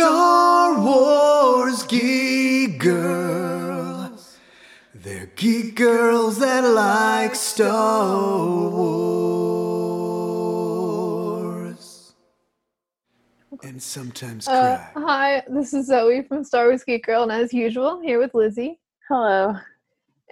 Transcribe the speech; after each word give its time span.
Star 0.00 0.78
Wars 0.78 1.82
geek 1.84 2.78
girls. 2.78 4.36
They're 4.94 5.30
geek 5.36 5.74
girls 5.74 6.38
that 6.40 6.64
like 6.64 7.34
Star 7.34 8.04
Wars. 8.68 8.84
And 13.62 13.82
sometimes 13.82 14.46
Uh, 14.46 14.86
cry. 14.92 15.02
hi, 15.02 15.42
this 15.48 15.72
is 15.72 15.86
Zoe 15.86 16.20
from 16.24 16.44
Star 16.44 16.66
Wars 16.66 16.84
Geek 16.84 17.06
Girl, 17.06 17.22
and 17.22 17.32
as 17.32 17.54
usual, 17.54 17.98
here 18.02 18.18
with 18.18 18.34
Lizzie. 18.34 18.78
Hello. 19.08 19.54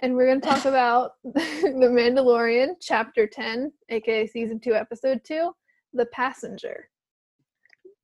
And 0.03 0.15
we're 0.15 0.27
going 0.27 0.41
to 0.41 0.47
talk 0.47 0.65
about 0.65 1.13
The 1.23 1.89
Mandalorian, 1.89 2.75
Chapter 2.79 3.25
10, 3.25 3.71
aka 3.89 4.27
Season 4.27 4.59
2, 4.59 4.75
Episode 4.75 5.21
2, 5.23 5.51
The 5.95 6.05
Passenger. 6.13 6.87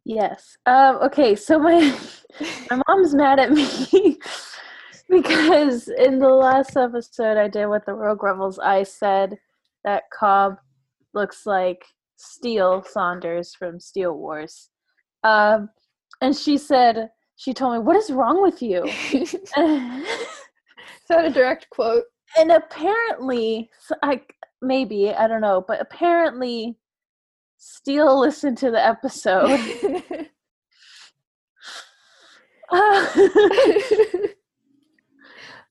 Yes. 0.06 0.58
Um, 0.66 0.98
okay, 1.04 1.36
so 1.36 1.60
my 1.60 1.80
my 2.72 2.82
mom's 2.88 3.14
mad 3.14 3.40
at 3.40 3.52
me 3.52 4.18
because 5.10 5.88
in 5.90 6.20
the 6.20 6.30
last 6.30 6.76
episode 6.76 7.38
I 7.38 7.48
did 7.48 7.68
with 7.68 7.86
the 7.86 7.94
Rogue 7.94 8.24
Rebels, 8.24 8.60
I 8.60 8.84
said 8.84 9.38
that 9.84 10.04
Cobb 10.12 10.58
looks 11.14 11.46
like 11.46 11.84
Steele 12.18 12.84
Saunders 12.84 13.54
from 13.56 13.80
Steele 13.80 14.18
Wars. 14.18 14.70
Um, 15.24 15.70
and 16.22 16.36
she 16.36 16.58
said, 16.58 17.10
she 17.36 17.54
told 17.54 17.74
me, 17.74 17.80
What 17.80 17.96
is 17.96 18.12
wrong 18.12 18.42
with 18.42 18.62
you? 18.62 18.84
Is 19.14 19.36
that 21.10 21.26
a 21.26 21.30
direct 21.30 21.70
quote? 21.72 22.04
and 22.38 22.52
apparently 22.52 23.70
I 24.04 24.22
maybe 24.62 25.10
I 25.10 25.28
don't 25.28 25.42
know, 25.42 25.64
but 25.68 25.82
apparently 25.82 26.78
Steele 27.64 28.20
listened 28.20 28.58
to 28.58 28.72
the 28.72 28.84
episode. 28.84 29.52
and 29.52 30.04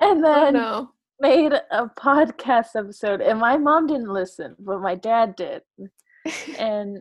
oh 0.00 0.22
then 0.22 0.55
no. 0.55 0.92
made 1.18 1.52
a 1.52 1.91
podcast 1.98 2.77
episode 2.77 3.20
and 3.20 3.41
my 3.41 3.56
mom 3.56 3.88
didn't 3.88 4.12
listen, 4.12 4.55
but 4.61 4.80
my 4.80 4.94
dad 4.94 5.34
did. 5.34 5.62
And 6.61 6.98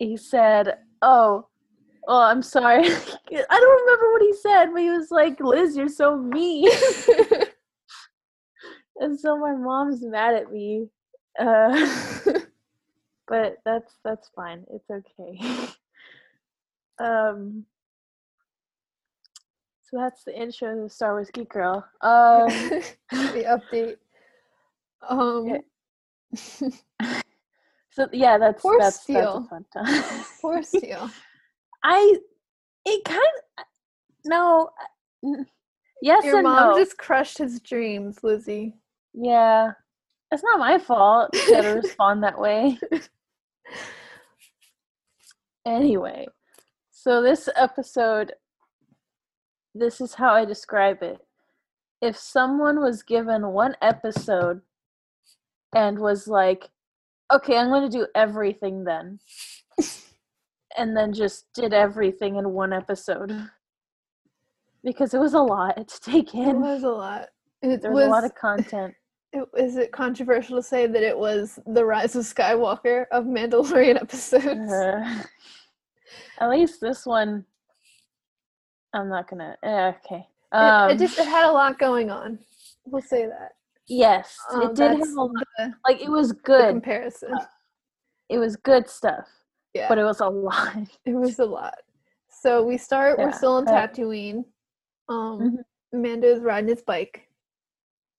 he 0.00 0.16
said, 0.16 0.76
"Oh, 1.00 1.46
well, 2.08 2.18
I'm 2.18 2.42
sorry. 2.42 2.84
I 2.88 2.88
don't 2.88 3.80
remember 3.80 4.10
what 4.10 4.22
he 4.22 4.32
said, 4.32 4.72
but 4.72 4.82
he 4.82 4.90
was 4.90 5.12
like, 5.12 5.38
"Liz, 5.38 5.76
you're 5.76 5.88
so 5.88 6.16
mean." 6.16 6.66
and 8.96 9.20
so 9.20 9.38
my 9.38 9.52
mom's 9.52 10.02
mad 10.02 10.34
at 10.34 10.50
me. 10.50 10.88
Uh, 11.38 11.86
but 13.28 13.56
that's 13.64 13.94
that's 14.04 14.28
fine. 14.34 14.64
It's 14.70 14.90
okay. 14.90 15.38
um 16.98 17.64
so 19.82 19.98
that's 19.98 20.24
the 20.24 20.40
intro 20.40 20.74
to 20.74 20.82
the 20.82 20.88
Star 20.90 21.12
Wars 21.14 21.30
Geek 21.32 21.48
Girl. 21.50 21.84
Um 22.00 22.48
the 23.10 23.60
update. 23.72 23.96
Um, 25.08 25.58
so 27.90 28.08
yeah, 28.12 28.38
that's 28.38 28.62
Poor 28.62 28.78
that's 28.78 28.96
that's 28.96 29.02
Steele. 29.02 29.46
a 29.46 29.48
fun 29.48 29.64
time. 29.72 30.24
poor 30.40 30.62
Steele. 30.62 31.10
I 31.84 32.16
it 32.86 33.04
kind 33.04 33.20
of 33.58 33.64
no 34.24 34.70
yes 36.00 36.24
Your 36.24 36.36
and 36.36 36.44
mom 36.44 36.70
no. 36.70 36.78
just 36.78 36.96
crushed 36.98 37.38
his 37.38 37.60
dreams, 37.60 38.22
Lizzie. 38.22 38.74
Yeah. 39.12 39.72
It's 40.32 40.42
not 40.42 40.58
my 40.58 40.78
fault 40.78 41.32
to 41.32 41.80
respond 41.82 42.24
that 42.24 42.38
way. 42.40 42.78
Anyway, 45.66 46.26
so 46.90 47.22
this 47.22 47.48
episode, 47.56 48.34
this 49.74 50.00
is 50.00 50.14
how 50.14 50.34
I 50.34 50.44
describe 50.44 51.02
it. 51.02 51.18
If 52.02 52.16
someone 52.16 52.80
was 52.80 53.02
given 53.02 53.48
one 53.48 53.74
episode 53.80 54.60
and 55.74 55.98
was 55.98 56.28
like, 56.28 56.68
okay, 57.32 57.56
I'm 57.56 57.68
going 57.68 57.90
to 57.90 57.98
do 57.98 58.06
everything 58.14 58.84
then, 58.84 59.20
and 60.76 60.96
then 60.96 61.12
just 61.14 61.46
did 61.54 61.72
everything 61.72 62.36
in 62.36 62.50
one 62.50 62.72
episode. 62.72 63.32
Because 64.82 65.14
it 65.14 65.18
was 65.18 65.32
a 65.32 65.40
lot 65.40 65.88
to 65.88 66.00
take 66.00 66.34
in. 66.34 66.48
It 66.48 66.56
was 66.56 66.82
a 66.82 66.88
lot. 66.88 67.28
It 67.62 67.80
There 67.80 67.90
was 67.90 68.00
was 68.00 68.06
a 68.06 68.10
lot 68.10 68.24
of 68.24 68.34
content. 68.34 68.94
It, 69.34 69.48
is 69.58 69.76
it 69.76 69.90
controversial 69.90 70.56
to 70.56 70.62
say 70.62 70.86
that 70.86 71.02
it 71.02 71.18
was 71.18 71.58
the 71.66 71.84
Rise 71.84 72.14
of 72.14 72.22
Skywalker 72.22 73.06
of 73.10 73.24
Mandalorian 73.24 73.96
episodes? 74.00 74.72
Uh, 74.72 75.24
at 76.38 76.50
least 76.50 76.80
this 76.80 77.04
one, 77.04 77.44
I'm 78.94 79.08
not 79.08 79.28
gonna. 79.28 79.56
eh, 79.64 79.92
okay. 80.04 80.28
It- 80.52 80.56
Um, 80.56 80.90
it, 80.92 80.98
just 81.00 81.18
it 81.18 81.26
had 81.26 81.48
a 81.48 81.52
lot 81.52 81.80
going 81.80 82.10
on. 82.10 82.38
We'll 82.86 83.02
say 83.02 83.26
that. 83.26 83.52
yes, 83.88 84.38
Um, 84.52 84.62
it 84.70 84.74
did 84.76 84.90
have 84.98 85.08
a 85.18 85.20
lot. 85.22 85.32
the, 85.58 85.74
Like 85.84 86.00
it 86.00 86.08
was 86.10 86.30
good. 86.30 86.68
comparison. 86.68 87.34
It 88.28 88.38
was 88.38 88.54
good 88.54 88.88
stuff, 88.88 89.26
Yeah, 89.74 89.88
but 89.88 89.98
it 89.98 90.04
was 90.04 90.20
a 90.20 90.28
lot. 90.28 90.76
it 91.04 91.14
was 91.14 91.40
a 91.40 91.44
lot. 91.44 91.74
So 92.30 92.62
we 92.62 92.78
start. 92.78 93.18
we're 93.18 93.32
still 93.32 93.58
in 93.58 93.66
uh, 93.66 93.72
Tatooine. 93.72 94.44
Um, 95.08 95.40
Mhm. 95.40 95.64
Mando's 95.92 96.40
riding 96.40 96.68
his 96.70 96.82
bike. 96.82 97.28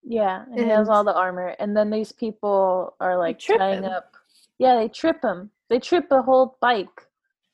Yeah, 0.08 0.44
and 0.52 0.60
he 0.60 0.70
has 0.70 0.88
all 0.88 1.04
the 1.04 1.14
armor, 1.16 1.56
and 1.60 1.76
then 1.76 1.90
these 1.90 2.12
people 2.12 2.96
are 3.00 3.18
like 3.18 3.40
tying 3.40 3.84
him. 3.84 3.92
up. 3.92 4.12
Yeah, 4.60 4.76
they 4.76 4.88
trip 4.88 5.24
him. 5.24 5.50
They 5.70 5.80
trip 5.80 6.10
the 6.10 6.22
whole 6.22 6.58
bike. 6.62 7.02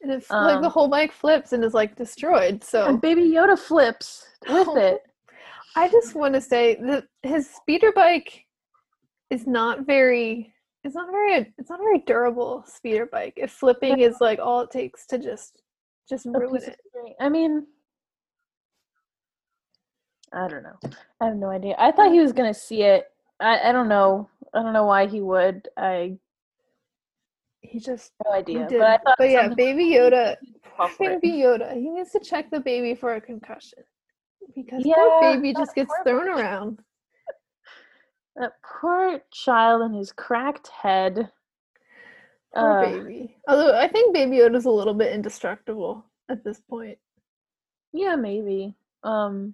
And 0.01 0.11
it's 0.11 0.29
like 0.29 0.59
the 0.61 0.67
Um, 0.67 0.71
whole 0.71 0.87
bike 0.89 1.11
flips 1.13 1.53
and 1.53 1.63
is 1.63 1.73
like 1.73 1.95
destroyed. 1.95 2.63
So 2.63 2.85
And 2.87 2.99
Baby 2.99 3.21
Yoda 3.23 3.57
flips 3.57 4.25
with 4.49 4.67
Oh. 4.67 4.75
it. 4.89 5.01
I 5.75 5.87
just 5.87 6.15
want 6.15 6.33
to 6.33 6.41
say 6.41 6.75
that 6.81 7.05
his 7.23 7.49
speeder 7.49 7.91
bike 7.93 8.45
is 9.29 9.47
not 9.47 9.85
very 9.85 10.53
it's 10.83 10.95
not 10.95 11.09
very 11.11 11.53
it's 11.57 11.69
not 11.69 11.79
a 11.79 11.83
very 11.83 11.99
durable 11.99 12.63
speeder 12.67 13.05
bike. 13.05 13.35
If 13.37 13.51
flipping 13.51 13.99
is 13.99 14.17
like 14.19 14.39
all 14.39 14.61
it 14.61 14.71
takes 14.71 15.05
to 15.07 15.17
just 15.17 15.61
just 16.09 16.25
ruin 16.25 16.63
it. 16.63 16.79
I 17.21 17.29
mean, 17.29 17.65
I 20.33 20.47
don't 20.47 20.63
know. 20.63 20.79
I 21.19 21.25
have 21.25 21.35
no 21.35 21.49
idea. 21.49 21.75
I 21.77 21.91
thought 21.91 22.11
he 22.11 22.19
was 22.19 22.31
gonna 22.33 22.53
see 22.53 22.83
it. 22.83 23.05
I, 23.39 23.69
I 23.69 23.71
don't 23.71 23.89
know. 23.89 24.29
I 24.53 24.61
don't 24.61 24.73
know 24.73 24.85
why 24.85 25.07
he 25.07 25.21
would. 25.21 25.67
I 25.77 26.17
He 27.61 27.79
just 27.79 28.11
no 28.25 28.31
idea. 28.31 28.67
did. 28.67 28.79
But 28.79 29.01
I 29.05 29.15
thought 29.15 29.29
yeah, 29.29 29.47
baby 29.49 29.85
Yoda 29.85 30.35
fall 30.77 30.87
for 30.89 31.11
it. 31.11 31.21
baby 31.21 31.37
Yoda, 31.37 31.73
he 31.73 31.89
needs 31.89 32.11
to 32.11 32.19
check 32.19 32.49
the 32.49 32.59
baby 32.59 32.95
for 32.95 33.15
a 33.15 33.21
concussion. 33.21 33.79
Because 34.55 34.83
Yeah, 34.85 34.95
poor 34.95 35.19
baby 35.21 35.53
just 35.53 35.75
gets 35.75 35.93
thrown 36.03 36.27
around. 36.27 36.79
That 38.35 38.53
poor 38.63 39.19
child 39.31 39.81
and 39.81 39.95
his 39.95 40.11
cracked 40.11 40.69
head. 40.69 41.29
Poor 42.55 42.71
Uh, 42.71 42.79
baby. 42.79 43.35
Although 43.47 43.77
I 43.77 43.87
think 43.87 44.13
baby 44.13 44.37
Yoda's 44.37 44.65
a 44.65 44.71
little 44.71 44.93
bit 44.93 45.13
indestructible 45.13 46.05
at 46.29 46.43
this 46.43 46.59
point. 46.61 46.97
Yeah, 47.93 48.15
maybe. 48.15 48.75
Um, 49.03 49.53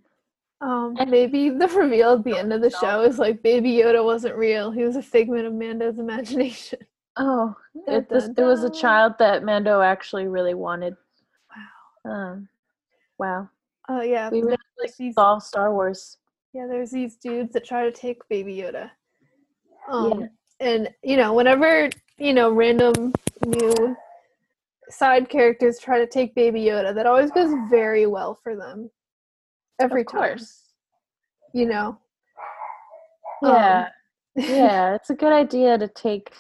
Um, 0.59 0.95
maybe 1.07 1.50
the 1.50 1.68
reveal 1.68 2.13
at 2.13 2.23
the 2.23 2.35
end 2.38 2.51
of 2.51 2.62
the 2.62 2.72
show 2.72 3.01
is 3.01 3.19
like 3.19 3.44
Baby 3.44 3.73
Yoda 3.73 4.03
wasn't 4.03 4.35
real. 4.35 4.72
He 4.72 4.84
was 4.84 4.95
a 4.95 5.03
figment 5.03 5.45
of 5.45 5.53
Mando's 5.53 6.00
imagination. 6.00 6.79
oh, 7.18 7.56
it, 7.88 8.09
this, 8.09 8.29
there 8.35 8.47
was 8.47 8.63
a 8.63 8.69
child 8.69 9.13
that 9.19 9.44
Mando 9.44 9.81
actually 9.81 10.28
really 10.28 10.56
wanted. 10.56 10.96
Wow. 12.06 12.12
Um, 12.12 12.50
wow. 13.19 13.50
Oh 13.90 14.01
yeah, 14.01 14.29
We 14.29 14.41
really 14.41 14.57
like 14.81 14.96
these, 14.97 15.13
solved 15.13 15.44
Star 15.44 15.73
Wars. 15.73 16.17
yeah. 16.53 16.66
There's 16.67 16.91
these 16.91 17.16
dudes 17.16 17.53
that 17.53 17.63
try 17.66 17.84
to 17.84 17.91
take 17.91 18.28
Baby 18.28 18.57
Yoda. 18.57 18.90
Yeah. 19.90 19.94
Um, 19.94 20.29
and 20.59 20.90
you 21.03 21.17
know, 21.17 21.34
whenever 21.34 21.90
you 22.17 22.34
know 22.34 22.51
random 22.51 23.13
new 23.46 23.96
side 24.90 25.29
characters 25.29 25.79
try 25.79 26.00
to 26.00 26.07
take 26.07 26.34
Baby 26.34 26.62
Yoda, 26.62 26.96
that 26.96 27.06
always 27.06 27.29
goes 27.31 27.53
very 27.69 28.07
well 28.07 28.40
for 28.41 28.55
them. 28.55 28.90
Every 29.79 30.02
of 30.02 30.08
time, 30.08 30.20
course. 30.22 30.64
you 31.53 31.66
know. 31.68 31.97
Um, 33.44 33.53
Yeah. 33.53 33.90
yeah, 34.35 34.96
it's 34.96 35.09
a 35.09 35.16
good 35.16 35.34
idea 35.34 35.78
to 35.78 35.88
take 35.88 36.32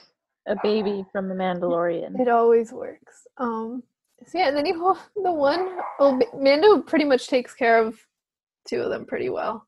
a 0.47 0.55
baby 0.61 1.03
from 1.11 1.29
the 1.29 1.35
Mandalorian. 1.35 2.19
It 2.19 2.27
always 2.27 2.71
works. 2.71 3.25
Um, 3.37 3.83
so 4.25 4.37
yeah, 4.37 4.47
and 4.49 4.57
then 4.57 4.65
you 4.65 4.79
hold 4.83 4.97
the 5.23 5.31
one. 5.31 5.77
Well, 5.99 6.13
Ma- 6.15 6.39
Mando 6.39 6.81
pretty 6.81 7.05
much 7.05 7.27
takes 7.27 7.53
care 7.53 7.79
of 7.79 7.99
two 8.67 8.81
of 8.81 8.89
them 8.89 9.05
pretty 9.05 9.29
well. 9.29 9.67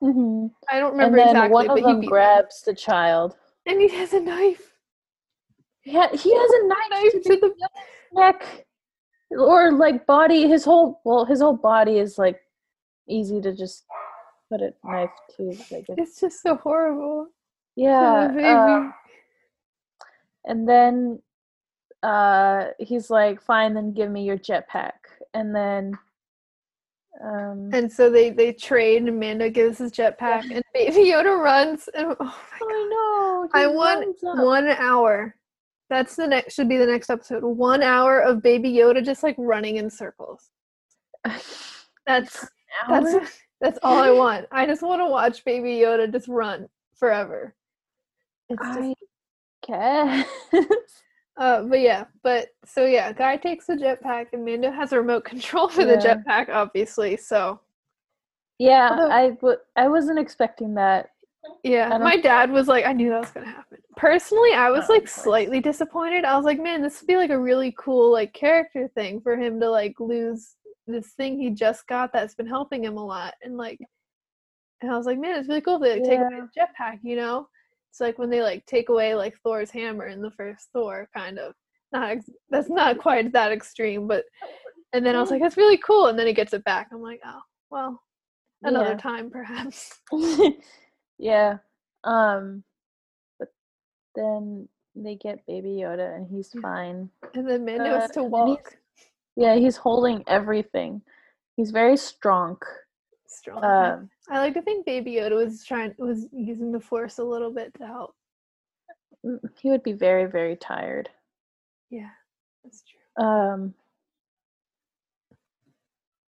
hmm 0.00 0.46
I 0.68 0.78
don't 0.80 0.98
And 0.98 1.12
remember 1.14 1.16
then 1.16 1.28
exactly, 1.28 1.52
one 1.52 1.66
but 1.68 1.72
of 1.78 1.84
he 1.84 1.84
them 1.84 2.00
grabs 2.02 2.62
the 2.62 2.74
child. 2.74 3.36
and 3.66 3.80
he 3.80 3.88
has 3.88 4.12
a 4.12 4.20
knife. 4.20 4.72
Yeah, 5.84 6.08
he 6.12 6.34
has 6.34 6.50
a 6.50 6.66
knife, 6.68 6.90
Knife 6.90 7.12
to 7.12 7.20
to 7.22 7.36
the 7.40 7.54
neck, 8.12 8.66
or 9.30 9.72
like 9.72 10.06
body. 10.06 10.48
His 10.48 10.64
whole 10.64 11.00
well, 11.04 11.24
his 11.24 11.40
whole 11.40 11.56
body 11.56 11.98
is 11.98 12.18
like 12.18 12.40
easy 13.10 13.40
to 13.40 13.52
just 13.54 13.84
put 14.50 14.60
a 14.62 14.72
knife 14.84 15.10
to. 15.36 15.44
Like 15.70 15.86
a, 15.88 15.94
It's 15.98 16.20
just 16.20 16.42
so 16.42 16.56
horrible. 16.56 17.28
yeah, 17.76 18.28
um, 18.54 18.94
and 20.44 20.68
then 20.68 21.20
uh, 22.02 22.68
he's 22.78 23.10
like, 23.10 23.40
"Fine, 23.42 23.74
then 23.74 23.92
give 23.92 24.10
me 24.10 24.24
your 24.24 24.38
jetpack." 24.38 24.92
And 25.34 25.54
then, 25.54 25.98
um, 27.22 27.70
And 27.72 27.90
so 27.92 28.10
they 28.10 28.30
they 28.30 28.52
trade, 28.52 29.02
and 29.02 29.20
Mando 29.20 29.50
gives 29.50 29.78
his 29.78 29.92
jetpack, 29.92 30.50
and 30.50 30.62
Baby 30.74 31.10
Yoda 31.10 31.38
runs. 31.38 31.88
And 31.94 32.08
oh 32.08 32.14
my 32.18 32.58
god! 32.58 32.68
I 32.68 32.88
know. 32.90 33.48
I 33.54 33.66
want 33.66 34.16
one 34.22 34.68
hour. 34.68 35.34
That's 35.90 36.14
the 36.16 36.26
next 36.26 36.54
should 36.54 36.68
be 36.68 36.76
the 36.78 36.86
next 36.86 37.10
episode. 37.10 37.42
One 37.42 37.82
hour 37.82 38.20
of 38.20 38.42
Baby 38.42 38.72
Yoda 38.72 39.04
just 39.04 39.22
like 39.22 39.34
running 39.38 39.76
in 39.76 39.90
circles. 39.90 40.50
That's? 42.06 42.48
That's 42.88 43.40
that's 43.60 43.78
all 43.82 43.98
I 43.98 44.10
want. 44.10 44.46
I 44.52 44.66
just 44.66 44.82
want 44.82 45.00
to 45.00 45.06
watch 45.06 45.44
Baby 45.44 45.70
Yoda 45.78 46.10
just 46.10 46.28
run 46.28 46.68
forever. 46.98 47.54
It's 48.48 48.62
just, 48.62 48.78
I 48.80 48.94
guess. 49.66 50.26
uh, 51.38 51.62
but 51.62 51.80
yeah, 51.80 52.04
but 52.22 52.48
so 52.64 52.86
yeah, 52.86 53.12
Guy 53.12 53.36
takes 53.36 53.66
the 53.66 53.74
jetpack, 53.74 54.28
and 54.32 54.44
Mando 54.44 54.70
has 54.70 54.92
a 54.92 54.98
remote 54.98 55.24
control 55.24 55.68
for 55.68 55.84
the 55.84 55.96
jetpack, 55.96 56.48
obviously. 56.48 57.16
So 57.16 57.60
yeah, 58.58 58.90
Although- 58.90 59.10
I 59.10 59.30
w- 59.30 59.58
I 59.76 59.88
wasn't 59.88 60.18
expecting 60.18 60.74
that. 60.74 61.10
Yeah, 61.64 61.96
my 61.96 62.18
dad 62.18 62.50
was 62.50 62.68
like, 62.68 62.84
I 62.84 62.92
knew 62.92 63.08
that 63.08 63.20
was 63.20 63.30
gonna 63.30 63.46
happen. 63.46 63.78
Personally, 63.96 64.52
I 64.52 64.68
was 64.70 64.90
Oh, 64.90 64.92
like 64.92 65.08
slightly 65.08 65.58
disappointed. 65.60 66.24
I 66.26 66.36
was 66.36 66.44
like, 66.44 66.60
man, 66.60 66.82
this 66.82 67.00
would 67.00 67.06
be 67.06 67.16
like 67.16 67.30
a 67.30 67.38
really 67.40 67.74
cool 67.78 68.12
like 68.12 68.34
character 68.34 68.88
thing 68.94 69.20
for 69.22 69.36
him 69.38 69.58
to 69.60 69.70
like 69.70 69.98
lose 70.00 70.56
this 70.86 71.08
thing 71.12 71.38
he 71.38 71.50
just 71.50 71.86
got 71.86 72.12
that's 72.12 72.34
been 72.34 72.46
helping 72.46 72.84
him 72.84 72.96
a 72.96 73.04
lot, 73.04 73.34
and 73.42 73.56
like, 73.56 73.78
and 74.82 74.90
I 74.90 74.96
was 74.96 75.06
like, 75.06 75.18
man, 75.18 75.38
it's 75.38 75.48
really 75.48 75.60
cool 75.60 75.76
if 75.76 75.82
they 75.82 76.00
like, 76.00 76.08
take 76.08 76.18
away 76.20 76.28
Yeah. 76.32 76.40
his 76.42 76.50
jetpack, 76.56 76.98
you 77.02 77.16
know? 77.16 77.48
It's 77.90 78.00
like 78.00 78.18
when 78.18 78.30
they 78.30 78.40
like 78.42 78.64
take 78.66 78.88
away 78.88 79.14
like 79.14 79.36
Thor's 79.42 79.70
hammer 79.70 80.06
in 80.06 80.22
the 80.22 80.30
first 80.32 80.68
Thor, 80.72 81.08
kind 81.14 81.38
of. 81.38 81.54
Not 81.92 82.10
ex- 82.10 82.30
that's 82.50 82.70
not 82.70 82.98
quite 82.98 83.32
that 83.32 83.50
extreme, 83.52 84.06
but 84.06 84.24
and 84.92 85.04
then 85.04 85.16
I 85.16 85.20
was 85.20 85.30
like, 85.30 85.42
that's 85.42 85.56
really 85.56 85.76
cool, 85.78 86.06
and 86.06 86.18
then 86.18 86.26
he 86.28 86.32
gets 86.32 86.52
it 86.52 86.64
back. 86.64 86.88
I'm 86.92 87.02
like, 87.02 87.20
oh 87.26 87.40
well, 87.70 88.00
another 88.62 88.90
Yeah. 88.92 88.96
time 88.96 89.30
perhaps. 89.30 89.98
yeah. 91.18 91.58
Um 92.04 92.62
but 93.38 93.48
then 94.14 94.68
they 94.96 95.16
get 95.16 95.44
baby 95.46 95.80
Yoda 95.82 96.14
and 96.16 96.26
he's 96.28 96.50
fine. 96.62 97.10
And 97.34 97.48
then 97.48 97.64
Mando 97.64 97.84
Uh, 97.84 98.00
has 98.00 98.10
to 98.12 98.22
and 98.22 98.32
then 98.34 98.46
he's- 98.46 98.56
walk. 98.58 98.76
Yeah, 99.40 99.56
he's 99.56 99.78
holding 99.78 100.22
everything. 100.26 101.00
He's 101.56 101.70
very 101.70 101.96
strong. 101.96 102.58
strong. 103.26 103.64
Um 103.64 104.10
I 104.28 104.38
like 104.38 104.52
to 104.54 104.62
think 104.62 104.84
Baby 104.84 105.12
Yoda 105.12 105.34
was 105.34 105.64
trying 105.64 105.94
was 105.98 106.26
using 106.30 106.72
the 106.72 106.80
Force 106.80 107.18
a 107.18 107.24
little 107.24 107.50
bit 107.50 107.72
to 107.78 107.86
help. 107.86 108.14
mm, 109.24 109.40
he 109.60 109.70
would 109.70 109.82
be 109.82 109.94
very, 109.94 110.26
very 110.26 110.56
tired. 110.56 111.08
Yeah, 111.88 112.10
that's 112.62 112.84
true. 112.84 113.24
Um 113.24 113.74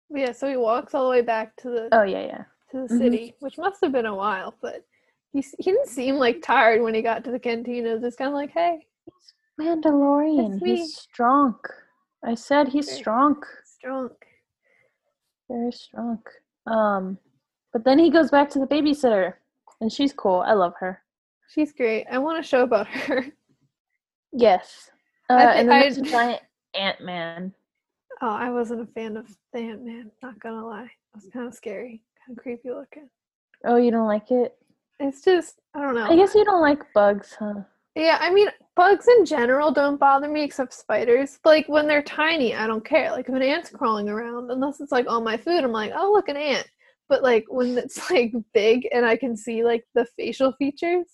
yeah, 0.08 0.32
so 0.32 0.48
he 0.48 0.56
walks 0.56 0.94
all 0.94 1.04
the 1.04 1.10
way 1.10 1.20
back 1.22 1.54
to 1.56 1.68
the 1.68 1.88
oh 1.92 2.04
yeah, 2.04 2.24
yeah. 2.24 2.44
to 2.70 2.86
the 2.86 2.94
mhm. 2.94 2.98
city, 2.98 3.34
which 3.40 3.58
must 3.58 3.82
have 3.82 3.92
been 3.92 4.06
a 4.06 4.14
while, 4.14 4.54
but 4.62 4.86
he 5.34 5.44
he 5.58 5.70
didn't 5.70 5.88
seem 5.88 6.14
like 6.16 6.40
tired 6.40 6.80
when 6.80 6.94
he 6.94 7.02
got 7.02 7.24
to 7.24 7.30
the 7.30 7.38
cantina. 7.38 7.98
Just 8.00 8.16
kind 8.16 8.28
of 8.28 8.34
like, 8.34 8.52
hey, 8.52 8.86
he's 9.04 9.34
Mandalorian. 9.60 10.60
He's 10.64 10.96
strong. 10.96 11.56
I 12.24 12.34
said 12.34 12.68
he's 12.68 12.88
Okay. 12.88 12.96
strong. 12.96 13.42
strong. 13.64 14.10
Very 15.50 15.72
strong. 15.72 16.22
Um 16.66 17.18
but 17.72 17.84
then 17.84 17.98
he 17.98 18.10
goes 18.10 18.30
back 18.30 18.50
to 18.50 18.58
the 18.58 18.66
babysitter 18.66 19.34
and 19.80 19.90
she's 19.90 20.12
cool. 20.12 20.40
I 20.46 20.52
love 20.52 20.74
her. 20.80 21.02
She's 21.48 21.72
great. 21.72 22.06
I 22.10 22.18
want 22.18 22.38
a 22.38 22.42
show 22.42 22.62
about 22.62 22.86
her. 22.88 23.24
Yes. 24.32 24.90
Uh, 25.28 25.34
I 25.34 25.52
thi- 25.52 25.58
and 25.60 25.68
then 25.70 25.80
there's 25.80 25.98
a 25.98 26.02
giant 26.02 26.42
Ant 26.74 27.00
Man. 27.00 27.52
Oh, 28.20 28.28
I 28.30 28.50
wasn't 28.50 28.82
a 28.82 28.86
fan 28.92 29.16
of 29.16 29.26
the 29.52 29.58
Ant 29.60 29.84
Man. 29.84 30.10
Not 30.22 30.38
gonna 30.40 30.64
lie, 30.66 30.84
it 30.84 31.14
was 31.14 31.28
kind 31.32 31.46
of 31.46 31.54
scary, 31.54 32.02
kind 32.26 32.38
of 32.38 32.42
creepy 32.42 32.70
looking. 32.70 33.08
Oh, 33.64 33.76
you 33.76 33.90
don't 33.90 34.06
like 34.06 34.30
it? 34.30 34.56
It's 35.00 35.22
just 35.22 35.60
I 35.74 35.80
don't 35.80 35.94
know. 35.94 36.06
I 36.08 36.16
guess 36.16 36.34
you 36.34 36.44
don't 36.44 36.60
like 36.62 36.80
bugs, 36.94 37.34
huh? 37.38 37.54
Yeah, 37.94 38.18
I 38.20 38.30
mean, 38.32 38.48
bugs 38.74 39.06
in 39.08 39.24
general 39.24 39.70
don't 39.70 40.00
bother 40.00 40.28
me 40.28 40.42
except 40.42 40.72
spiders. 40.74 41.38
Like 41.44 41.68
when 41.68 41.86
they're 41.86 42.02
tiny, 42.02 42.54
I 42.54 42.66
don't 42.66 42.84
care. 42.84 43.10
Like 43.10 43.28
if 43.28 43.34
an 43.34 43.42
ant's 43.42 43.70
crawling 43.70 44.08
around, 44.08 44.50
unless 44.50 44.80
it's 44.80 44.92
like 44.92 45.06
on 45.08 45.24
my 45.24 45.36
food, 45.36 45.64
I'm 45.64 45.72
like, 45.72 45.92
oh 45.94 46.12
look, 46.12 46.28
an 46.28 46.36
ant. 46.36 46.68
But 47.08 47.22
like 47.22 47.44
when 47.48 47.76
it's 47.78 48.10
like 48.10 48.32
big 48.54 48.88
and 48.92 49.04
I 49.04 49.16
can 49.16 49.36
see 49.36 49.64
like 49.64 49.84
the 49.94 50.06
facial 50.16 50.52
features, 50.52 51.06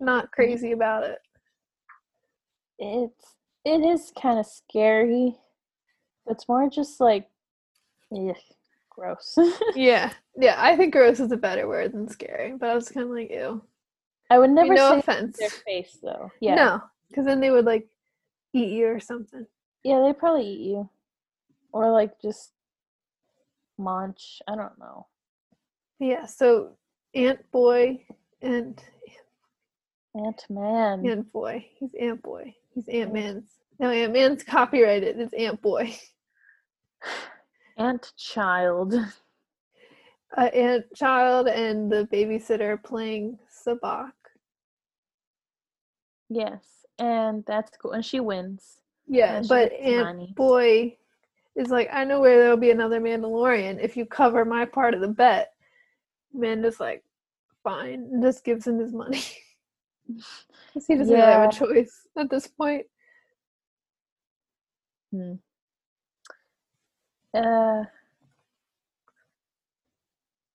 not 0.00 0.24
mm-hmm. 0.24 0.32
crazy 0.32 0.72
about 0.72 1.04
it. 1.04 1.18
It's 2.78 3.34
it 3.64 3.84
is 3.84 4.12
kind 4.20 4.38
of 4.38 4.46
scary. 4.46 5.36
It's 6.26 6.48
more 6.48 6.68
just 6.68 7.00
like, 7.00 7.28
ugh, 8.16 8.36
gross. 8.90 9.36
Yeah, 9.74 10.12
yeah, 10.36 10.56
I 10.58 10.76
think 10.76 10.92
gross 10.92 11.20
is 11.20 11.32
a 11.32 11.36
better 11.36 11.68
word 11.68 11.92
than 11.92 12.08
scary. 12.08 12.54
But 12.58 12.70
I 12.70 12.74
was 12.74 12.88
kind 12.88 13.06
of 13.06 13.12
like, 13.12 13.30
ew. 13.30 13.62
I 14.32 14.38
would 14.38 14.50
never 14.50 14.72
no 14.72 14.92
say 14.92 14.98
offense. 15.00 15.36
their 15.38 15.50
face 15.50 15.98
though. 16.02 16.32
Yeah, 16.40 16.54
No, 16.54 16.82
because 17.08 17.26
then 17.26 17.38
they 17.40 17.50
would 17.50 17.66
like 17.66 17.86
eat 18.54 18.70
you 18.70 18.86
or 18.86 18.98
something. 18.98 19.46
yeah, 19.84 20.00
they 20.00 20.14
probably 20.14 20.46
eat 20.46 20.70
you, 20.70 20.88
or 21.70 21.90
like 21.92 22.18
just 22.22 22.52
munch. 23.76 24.40
I 24.48 24.56
don't 24.56 24.78
know. 24.78 25.06
Yeah, 25.98 26.24
so 26.24 26.78
Ant 27.14 27.40
Boy 27.52 28.04
and 28.40 28.82
Ant 30.16 30.46
Man. 30.48 31.06
Ant 31.06 31.30
Boy. 31.30 31.66
He's 31.78 31.94
Ant 32.00 32.22
Boy. 32.22 32.54
He's 32.74 32.88
Ant 32.88 33.12
Man's. 33.12 33.50
No, 33.78 33.90
Ant 33.90 34.14
Man's 34.14 34.42
copyrighted. 34.44 35.20
It's 35.20 35.34
Ant 35.34 35.60
Boy. 35.60 35.94
Ant 37.76 38.12
Child. 38.16 38.94
Uh, 40.34 40.40
Ant 40.40 40.86
Child 40.96 41.48
and 41.48 41.92
the 41.92 42.08
babysitter 42.10 42.82
playing 42.82 43.38
Sabacc. 43.66 44.12
Yes, 46.32 46.86
and 46.98 47.44
that's 47.46 47.76
cool. 47.76 47.92
And 47.92 48.04
she 48.04 48.20
wins. 48.20 48.78
Yeah, 49.06 49.34
Yeah, 49.34 49.42
she 49.42 49.48
but 49.48 49.72
money. 49.84 50.32
Boy 50.36 50.96
is 51.56 51.68
like, 51.68 51.88
I 51.92 52.04
know 52.04 52.20
where 52.20 52.38
there'll 52.38 52.56
be 52.56 52.70
another 52.70 53.00
Mandalorian 53.00 53.78
if 53.82 53.96
you 53.96 54.06
cover 54.06 54.44
my 54.44 54.64
part 54.64 54.94
of 54.94 55.00
the 55.00 55.08
bet. 55.08 55.52
Manda's 56.32 56.80
like, 56.80 57.04
fine, 57.62 58.08
and 58.12 58.22
just 58.22 58.44
gives 58.44 58.66
him 58.66 58.78
his 58.78 58.92
money. 58.92 59.22
'Cause 60.72 60.86
he 60.86 60.96
doesn't 60.96 61.14
really 61.14 61.32
have 61.32 61.42
a 61.50 61.52
choice 61.52 62.06
at 62.16 62.30
this 62.30 62.46
point. 62.46 62.86
Hmm. 65.12 65.34
Uh. 67.34 67.84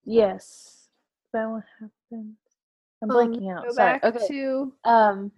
Yes. 0.03 0.87
that 1.33 1.49
what 1.49 1.63
happened? 1.79 2.35
I'm 3.03 3.09
Um, 3.09 3.15
blanking 3.33 3.51
out. 3.55 3.65
Go 3.67 3.73
Sorry. 3.73 3.93
back 3.93 4.03
Okay. 4.03 4.27
to 4.27 4.73
Um. 4.83 5.31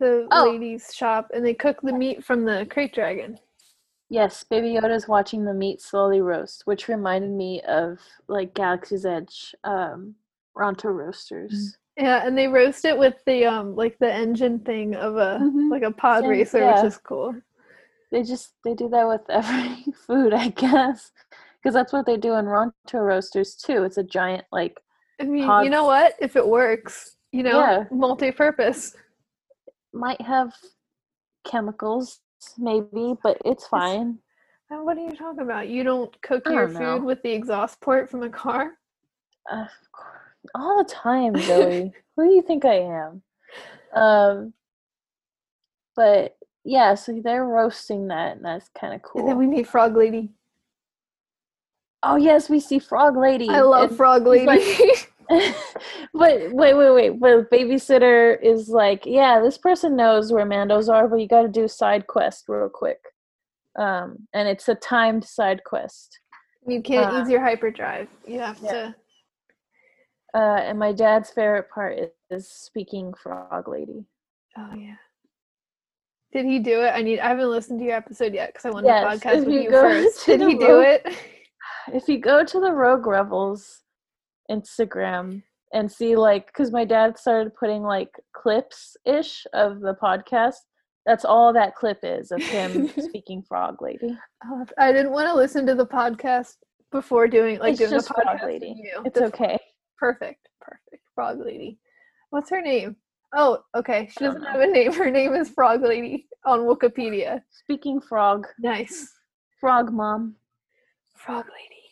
The 0.00 0.26
Oh. 0.32 0.50
ladies' 0.50 0.92
shop 0.94 1.30
and 1.32 1.44
they 1.44 1.54
cook 1.54 1.80
the 1.82 1.92
meat 1.92 2.24
from 2.24 2.44
the 2.44 2.66
krayt 2.68 2.92
dragon. 2.94 3.38
Yes, 4.08 4.42
Baby 4.42 4.70
Yoda's 4.74 5.06
watching 5.06 5.44
the 5.44 5.54
meat 5.54 5.80
slowly 5.80 6.20
roast, 6.20 6.62
which 6.66 6.88
reminded 6.88 7.30
me 7.30 7.60
of 7.62 8.00
like 8.26 8.54
Galaxy's 8.54 9.06
Edge, 9.06 9.54
um, 9.62 10.16
Ronto 10.56 10.92
roasters. 10.92 11.76
Yeah, 11.96 12.26
and 12.26 12.36
they 12.36 12.48
roast 12.48 12.84
it 12.84 12.98
with 12.98 13.22
the 13.26 13.44
um 13.44 13.76
like 13.76 13.98
the 13.98 14.12
engine 14.12 14.58
thing 14.60 14.96
of 14.96 15.16
a 15.16 15.38
Mhm. 15.40 15.70
like 15.70 15.82
a 15.82 15.92
pod 15.92 16.22
Same- 16.22 16.30
racer, 16.30 16.58
yeah. 16.58 16.76
which 16.76 16.86
is 16.86 16.98
cool. 16.98 17.34
They 18.10 18.22
just 18.24 18.54
they 18.64 18.74
do 18.74 18.88
that 18.88 19.06
with 19.06 19.22
every 19.28 19.84
food, 20.06 20.32
I 20.34 20.48
guess, 20.48 21.12
because 21.62 21.74
that's 21.74 21.92
what 21.92 22.06
they 22.06 22.16
do 22.16 22.34
in 22.34 22.46
Ronto 22.46 22.72
roasters 23.00 23.54
too. 23.54 23.84
It's 23.84 23.98
a 23.98 24.02
giant 24.02 24.46
like 24.50 24.80
I 25.20 25.24
mean, 25.24 25.42
you 25.64 25.68
know 25.70 25.84
what? 25.84 26.14
If 26.18 26.34
it 26.36 26.48
works, 26.48 27.16
you 27.32 27.42
know, 27.42 27.60
Yeah. 27.60 27.84
multi-purpose. 27.90 28.96
Might 29.92 30.20
have 30.20 30.52
chemicals 31.46 32.20
maybe, 32.58 33.14
but 33.22 33.38
it's 33.44 33.66
fine. 33.66 34.18
And 34.70 34.84
what 34.84 34.96
are 34.96 35.04
you 35.04 35.16
talking 35.16 35.42
about? 35.42 35.68
You 35.68 35.82
don't 35.82 36.20
cook 36.22 36.44
I 36.46 36.52
your 36.52 36.68
don't 36.68 36.76
food 37.00 37.04
with 37.04 37.22
the 37.22 37.30
exhaust 37.32 37.80
port 37.80 38.08
from 38.08 38.22
a 38.22 38.30
car? 38.30 38.72
Uh, 39.50 39.62
of 39.62 39.92
course. 39.92 40.50
all 40.54 40.78
the 40.82 40.88
time, 40.88 41.34
Zoe. 41.36 41.92
Who 42.16 42.28
do 42.28 42.34
you 42.34 42.42
think 42.42 42.64
I 42.64 42.74
am? 42.76 43.22
Um, 43.94 44.52
but 45.96 46.36
yeah, 46.64 46.94
so 46.94 47.20
they're 47.22 47.44
roasting 47.44 48.08
that, 48.08 48.36
and 48.36 48.44
that's 48.44 48.68
kind 48.78 48.94
of 48.94 49.00
And 49.16 49.26
then 49.28 49.38
we 49.38 49.46
meet 49.46 49.66
Frog 49.66 49.96
Lady. 49.96 50.30
oh 52.02 52.16
yes, 52.16 52.48
we 52.48 52.60
see 52.60 52.78
Frog 52.78 53.16
Lady. 53.16 53.48
I 53.48 53.62
love 53.62 53.96
Frog 53.96 54.26
Lady. 54.26 54.46
like- 54.46 55.09
but 56.14 56.52
wait, 56.52 56.74
wait, 56.74 56.90
wait. 56.92 57.20
But 57.20 57.50
babysitter 57.50 58.36
is 58.42 58.68
like, 58.68 59.06
yeah, 59.06 59.40
this 59.40 59.56
person 59.58 59.96
knows 59.96 60.32
where 60.32 60.44
Mandos 60.46 60.92
are, 60.92 61.08
but 61.08 61.20
you 61.20 61.28
got 61.28 61.42
to 61.42 61.48
do 61.48 61.68
side 61.68 62.06
quest 62.06 62.44
real 62.48 62.68
quick. 62.68 62.98
Um, 63.78 64.26
and 64.34 64.48
it's 64.48 64.68
a 64.68 64.74
timed 64.74 65.24
side 65.24 65.62
quest. 65.64 66.18
you 66.66 66.82
can't 66.82 67.14
Uh, 67.14 67.18
use 67.20 67.30
your 67.30 67.40
hyperdrive. 67.40 68.08
You 68.26 68.40
have 68.40 68.58
yeah. 68.62 68.72
to. 68.72 68.94
Uh, 70.34 70.38
and 70.62 70.78
my 70.78 70.92
dad's 70.92 71.30
favorite 71.30 71.70
part 71.70 71.98
is, 71.98 72.10
is 72.30 72.48
speaking 72.50 73.12
Frog 73.14 73.68
Lady. 73.68 74.04
Oh 74.58 74.74
yeah. 74.76 74.96
Did 76.32 76.46
he 76.46 76.58
do 76.60 76.82
it? 76.82 76.90
I 76.90 77.02
need. 77.02 77.18
I 77.20 77.28
haven't 77.28 77.50
listened 77.50 77.80
to 77.80 77.84
your 77.84 77.96
episode 77.96 78.34
yet 78.34 78.50
because 78.52 78.64
I 78.66 78.70
want 78.70 78.86
Yes, 78.86 79.20
to 79.20 79.28
podcast 79.28 79.38
with 79.46 79.48
you 79.54 79.62
you 79.62 79.70
first. 79.70 80.26
Did 80.26 80.40
he 80.42 80.54
do 80.56 80.80
it? 80.80 81.04
if 81.92 82.08
you 82.08 82.18
go 82.18 82.44
to 82.44 82.60
the 82.60 82.70
Rogue 82.72 83.06
Rebels 83.06 83.82
Instagram 84.50 85.42
and 85.72 85.90
see 85.90 86.16
like 86.16 86.46
because 86.46 86.72
my 86.72 86.84
dad 86.84 87.16
started 87.18 87.54
putting 87.54 87.82
like 87.82 88.10
clips 88.34 88.96
ish 89.06 89.46
of 89.52 89.80
the 89.80 89.94
podcast. 90.02 90.56
That's 91.06 91.24
all 91.24 91.52
that 91.54 91.74
clip 91.76 91.98
is 92.02 92.30
of 92.30 92.42
him 92.42 92.88
speaking 92.98 93.42
frog 93.48 93.76
lady. 93.80 94.16
Oh, 94.44 94.64
I 94.78 94.92
didn't 94.92 95.12
want 95.12 95.28
to 95.28 95.34
listen 95.34 95.64
to 95.66 95.74
the 95.74 95.86
podcast 95.86 96.54
before 96.92 97.26
doing 97.28 97.58
like 97.58 97.70
It's 97.72 97.78
doing 97.80 97.92
the 97.92 98.02
Frog 98.02 98.26
podcast 98.40 98.44
Lady. 98.46 98.74
you. 98.76 99.02
It's 99.04 99.18
That's 99.18 99.32
okay. 99.32 99.56
Perfect, 99.98 100.48
perfect. 100.60 101.02
Frog 101.14 101.38
Lady. 101.44 101.78
What's 102.30 102.50
her 102.50 102.60
name? 102.60 102.96
Oh, 103.34 103.60
okay. 103.76 104.08
She 104.12 104.24
doesn't 104.24 104.42
have 104.42 104.60
a 104.60 104.66
name. 104.66 104.92
Her 104.92 105.10
name 105.10 105.34
is 105.34 105.48
Frog 105.50 105.82
Lady 105.82 106.26
on 106.44 106.60
Wikipedia. 106.60 107.40
Speaking 107.50 108.00
frog, 108.00 108.46
Nice. 108.58 109.08
frog 109.60 109.92
mom, 109.92 110.34
Frog 111.16 111.44
Lady. 111.46 111.82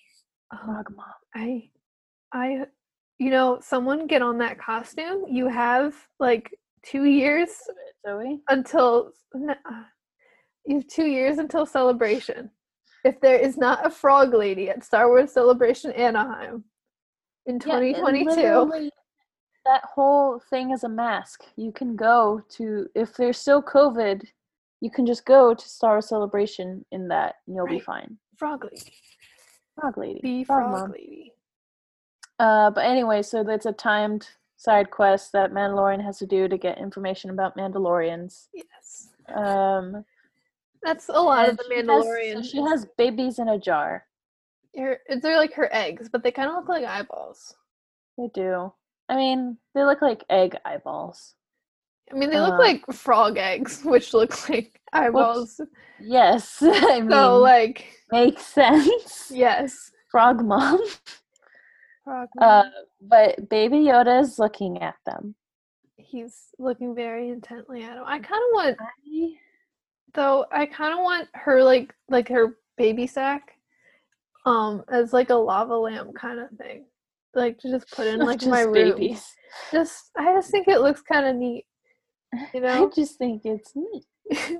Um, 0.50 0.58
frog 0.74 0.86
mom. 0.96 1.06
I, 1.34 1.70
I, 2.32 2.66
you 3.18 3.30
know, 3.30 3.58
someone 3.60 4.06
get 4.06 4.22
on 4.22 4.38
that 4.38 4.58
costume. 4.58 5.24
You 5.28 5.48
have 5.48 5.94
like 6.18 6.50
two 6.84 7.04
years 7.04 7.50
Zoe. 8.06 8.40
until 8.48 9.12
uh, 9.34 9.54
you 10.66 10.76
have 10.76 10.86
two 10.86 11.06
years 11.06 11.38
until 11.38 11.66
celebration. 11.66 12.50
If 13.04 13.20
there 13.20 13.38
is 13.38 13.56
not 13.56 13.86
a 13.86 13.90
frog 13.90 14.34
lady 14.34 14.70
at 14.70 14.84
Star 14.84 15.08
Wars 15.08 15.32
Celebration 15.32 15.92
Anaheim 15.92 16.64
in 17.46 17.56
Yeah, 17.64 17.78
2022, 17.80 18.30
literally, 18.30 18.90
that 19.64 19.82
whole 19.84 20.40
thing 20.50 20.72
is 20.72 20.84
a 20.84 20.88
mask. 20.88 21.44
You 21.56 21.72
can 21.72 21.96
go 21.96 22.42
to 22.56 22.86
if 22.94 23.14
there's 23.16 23.38
still 23.38 23.62
COVID, 23.62 24.24
you 24.80 24.90
can 24.90 25.06
just 25.06 25.24
go 25.24 25.54
to 25.54 25.68
Star 25.68 25.94
Wars 25.94 26.08
Celebration 26.08 26.84
in 26.92 27.08
that, 27.08 27.36
and 27.46 27.56
you'll 27.56 27.66
be 27.66 27.80
fine. 27.80 28.18
frog 28.36 28.64
lady, 28.64 28.92
Frog 29.80 29.98
lady, 29.98 30.20
be 30.22 30.44
frog 30.44 30.70
frog 30.70 30.90
lady. 30.90 31.32
Uh, 32.38 32.70
but 32.70 32.84
anyway, 32.84 33.22
so 33.22 33.40
it's 33.48 33.66
a 33.66 33.72
timed 33.72 34.28
side 34.56 34.90
quest 34.90 35.32
that 35.32 35.52
Mandalorian 35.52 36.02
has 36.04 36.18
to 36.18 36.26
do 36.26 36.48
to 36.48 36.56
get 36.58 36.78
information 36.78 37.30
about 37.30 37.56
Mandalorians. 37.56 38.48
Yes, 38.54 39.08
Um, 39.34 40.04
that's 40.82 41.08
a 41.08 41.12
lot 41.20 41.48
of 41.48 41.56
the 41.56 41.64
she 41.64 42.32
so 42.34 42.42
she 42.42 42.60
has 42.62 42.86
babies 42.96 43.38
in 43.38 43.48
a 43.48 43.58
jar. 43.58 44.04
Her, 44.76 44.98
they're 45.22 45.36
like 45.36 45.54
her 45.54 45.68
eggs, 45.72 46.08
but 46.08 46.22
they 46.22 46.30
kind 46.30 46.48
of 46.48 46.56
look 46.56 46.68
like 46.68 46.84
eyeballs. 46.84 47.54
They 48.16 48.28
do. 48.32 48.72
I 49.08 49.16
mean, 49.16 49.58
they 49.74 49.84
look 49.84 50.02
like 50.02 50.24
egg 50.30 50.56
eyeballs. 50.64 51.34
I 52.12 52.14
mean, 52.14 52.30
they 52.30 52.40
look 52.40 52.54
Uh, 52.54 52.58
like 52.58 52.84
frog 52.92 53.38
eggs, 53.38 53.82
which 53.84 54.14
look 54.14 54.48
like 54.48 54.80
eyeballs. 54.92 55.60
Yes, 56.00 56.58
I 56.62 57.00
mean, 57.00 57.10
so, 57.10 57.38
like, 57.38 57.86
makes 58.12 58.46
sense. 58.46 59.30
yes, 59.34 59.90
Frog 60.10 60.44
mom. 60.44 60.80
Uh, 62.40 62.64
but 63.00 63.48
Baby 63.48 63.76
Yoda 63.78 64.20
is 64.20 64.38
looking 64.38 64.82
at 64.82 64.96
them. 65.06 65.34
He's 65.96 66.48
looking 66.58 66.94
very 66.94 67.28
intently 67.28 67.82
at 67.82 67.96
him. 67.96 68.04
I 68.06 68.18
kind 68.18 68.42
of 68.48 68.52
want 68.52 68.76
I, 68.80 69.30
though 70.14 70.46
i 70.50 70.66
kind 70.66 70.92
of 70.92 71.00
want 71.00 71.28
her 71.34 71.62
like 71.62 71.94
like 72.08 72.28
her 72.28 72.56
baby 72.76 73.06
sack 73.06 73.52
um 74.46 74.82
as 74.90 75.12
like 75.12 75.30
a 75.30 75.34
lava 75.34 75.74
lamp 75.76 76.14
kind 76.14 76.38
of 76.40 76.48
thing 76.58 76.84
like 77.34 77.58
to 77.58 77.70
just 77.70 77.90
put 77.90 78.06
in 78.06 78.18
like 78.24 78.42
my 78.46 78.62
room 78.62 78.72
babies. 78.72 79.34
just 79.70 80.10
i 80.16 80.24
just 80.34 80.50
think 80.50 80.66
it 80.66 80.80
looks 80.80 81.02
kind 81.02 81.26
of 81.26 81.36
neat 81.36 81.66
you 82.52 82.60
know, 82.60 82.86
I 82.86 82.94
just 82.94 83.16
think 83.16 83.42
it's 83.44 83.72
neat. 83.74 84.56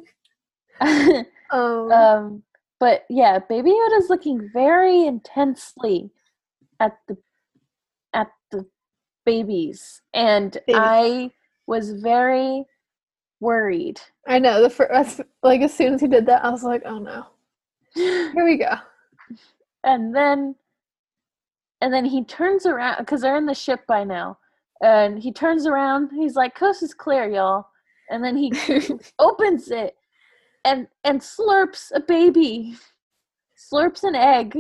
um 1.51 1.93
um, 1.93 2.43
but 2.81 3.05
yeah, 3.11 3.41
Baby 3.49 3.71
Yoda's 3.71 4.09
looking 4.09 4.49
very 4.53 5.05
intensely 5.05 6.11
at 6.81 6.97
the 7.09 7.17
babies, 9.29 10.03
and 10.15 10.53
Babies. 10.67 10.77
I 10.83 11.31
was 11.67 11.93
very 11.93 12.65
worried. 13.41 14.01
i 14.27 14.39
know 14.39 14.61
the 14.63 14.71
first 14.71 15.21
like 15.43 15.61
as 15.61 15.73
soon 15.73 15.95
as 15.95 16.01
he 16.01 16.09
did 16.09 16.27
that 16.27 16.45
i 16.45 16.51
was 16.51 16.65
like 16.65 16.83
oh 16.85 16.99
no 16.99 17.25
here 17.95 18.45
we 18.45 18.57
go 18.57 18.75
and 19.85 20.15
then 20.15 20.55
and 21.81 21.93
then 21.95 22.05
he 22.05 22.25
turns 22.25 22.67
around 22.67 22.97
because 22.99 23.21
they're 23.21 23.37
in 23.37 23.47
the 23.47 23.55
ship 23.55 23.87
by 23.87 24.03
now 24.03 24.37
and 24.83 25.19
he 25.19 25.33
turns 25.33 25.67
around 25.67 26.11
he's 26.11 26.35
like 26.35 26.55
coast 26.57 26.83
is 26.83 26.95
clear 26.95 27.29
y'all 27.31 27.67
and 28.11 28.25
then 28.25 28.37
he 28.37 28.53
opens 29.21 29.71
it 29.71 29.95
and 30.65 30.89
and 31.05 31.21
slurps 31.21 31.93
a 31.95 32.01
baby 32.01 32.77
slurps 33.57 34.03
an 34.03 34.17
egg 34.17 34.59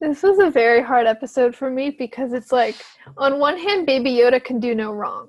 this 0.00 0.22
was 0.22 0.38
a 0.38 0.50
very 0.50 0.82
hard 0.82 1.06
episode 1.06 1.54
for 1.54 1.70
me 1.70 1.90
because 1.90 2.32
it's 2.32 2.52
like 2.52 2.76
on 3.16 3.38
one 3.38 3.58
hand 3.58 3.86
baby 3.86 4.10
yoda 4.10 4.42
can 4.42 4.60
do 4.60 4.74
no 4.74 4.92
wrong 4.92 5.28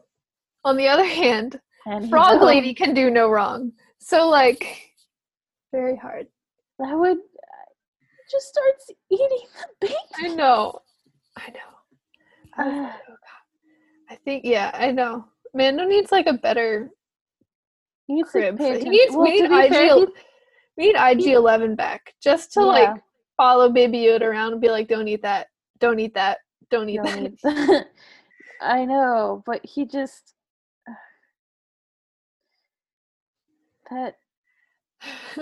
on 0.65 0.77
the 0.77 0.87
other 0.87 1.05
hand 1.05 1.59
and 1.85 2.09
frog 2.09 2.41
lady 2.41 2.73
can 2.73 2.93
do 2.93 3.09
no 3.09 3.29
wrong 3.29 3.71
so 3.99 4.29
like 4.29 4.91
very 5.71 5.97
hard 5.97 6.27
that 6.79 6.93
would 6.97 7.17
just 8.31 8.47
starts 8.47 8.91
eating 9.11 9.27
the 9.79 9.87
baby 9.87 9.95
I 10.23 10.27
know. 10.35 10.79
I 11.35 11.49
know. 11.49 11.59
I, 12.57 12.63
oh 13.09 13.15
I 14.11 14.15
think 14.15 14.43
yeah, 14.45 14.71
I 14.73 14.91
know. 14.91 15.25
Mando 15.53 15.85
needs 15.85 16.11
like 16.11 16.27
a 16.27 16.33
better 16.33 16.91
he 18.07 18.15
needs 18.15 18.29
crib. 18.29 18.59
He 18.59 18.71
needs, 18.89 19.11
Well, 19.15 19.23
we 19.23 19.41
need 19.41 19.51
IG. 19.51 19.69
fair, 19.71 19.95
we 20.77 20.87
need 20.91 20.95
IG 20.95 21.27
Eleven 21.33 21.75
back 21.75 22.13
just 22.21 22.53
to 22.53 22.61
Yeah. 22.61 22.65
like 22.65 23.01
follow 23.39 23.69
Baby 23.69 23.99
Yoda 23.99 24.23
around 24.23 24.51
and 24.51 24.61
be 24.61 24.69
like, 24.69 24.89
"Don't 24.89 25.07
eat 25.07 25.21
that. 25.21 25.47
Don't 25.79 25.97
eat 25.97 26.13
that. 26.15 26.39
Don't 26.69 26.89
eat 26.89 26.99
don't 27.01 27.41
that." 27.41 27.57
that. 27.67 27.87
I 28.61 28.83
know, 28.83 29.41
but 29.45 29.65
he 29.65 29.85
just 29.85 30.33
that 33.89 34.17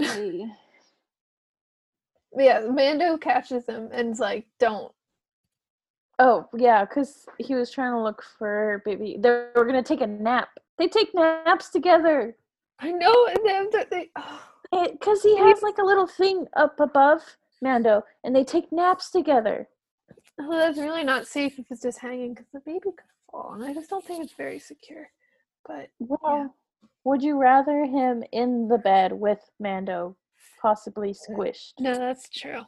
yeah, 2.38 2.60
Mando 2.70 3.18
catches 3.18 3.66
him 3.66 3.90
and 3.92 4.12
is 4.12 4.20
like, 4.20 4.46
"Don't." 4.60 4.94
Oh 6.20 6.48
yeah, 6.56 6.86
because 6.86 7.26
he 7.40 7.56
was 7.56 7.72
trying 7.72 7.94
to 7.94 8.02
look 8.02 8.24
for 8.38 8.84
baby. 8.86 9.18
They 9.20 9.48
were 9.56 9.66
gonna 9.66 9.82
take 9.82 10.02
a 10.02 10.08
nap. 10.08 10.50
They 10.78 10.88
take 10.88 11.16
naps 11.16 11.70
together. 11.70 12.36
I 12.80 12.92
know. 12.92 13.28
And 13.28 13.40
then 13.44 13.70
they, 13.72 13.86
they, 13.90 14.10
oh, 14.16 14.88
Because 14.92 15.24
he 15.24 15.36
has 15.38 15.64
like 15.64 15.80
a 15.80 15.84
little 15.84 16.06
thing 16.06 16.46
up 16.56 16.80
above 16.80 17.24
Mando, 17.62 18.04
and 18.24 18.36
they 18.36 18.44
take 18.44 18.72
naps 18.72 19.10
together. 19.12 19.68
oh, 20.40 20.58
that's 20.58 20.78
really 20.80 21.04
not 21.04 21.28
safe 21.28 21.58
if 21.60 21.66
it's 21.72 21.82
just 21.82 22.00
hanging 22.00 22.34
because 22.34 22.50
the 22.54 22.60
baby 22.62 22.80
could 22.96 23.06
fall, 23.32 23.54
and 23.54 23.64
I 23.64 23.74
just 23.74 23.90
don't 23.90 24.06
think 24.06 24.24
it's 24.24 24.34
very 24.34 24.60
secure. 24.60 25.10
But 25.68 25.90
Well, 26.00 26.56
would 27.04 27.22
you 27.24 27.40
rather 27.40 27.86
him 27.86 28.24
in 28.32 28.68
the 28.68 28.78
bed 28.78 29.14
with 29.14 29.40
Mando, 29.60 30.16
possibly 30.62 31.14
squished? 31.14 31.74
No, 31.80 31.94
that's 31.94 32.30
true. 32.30 32.62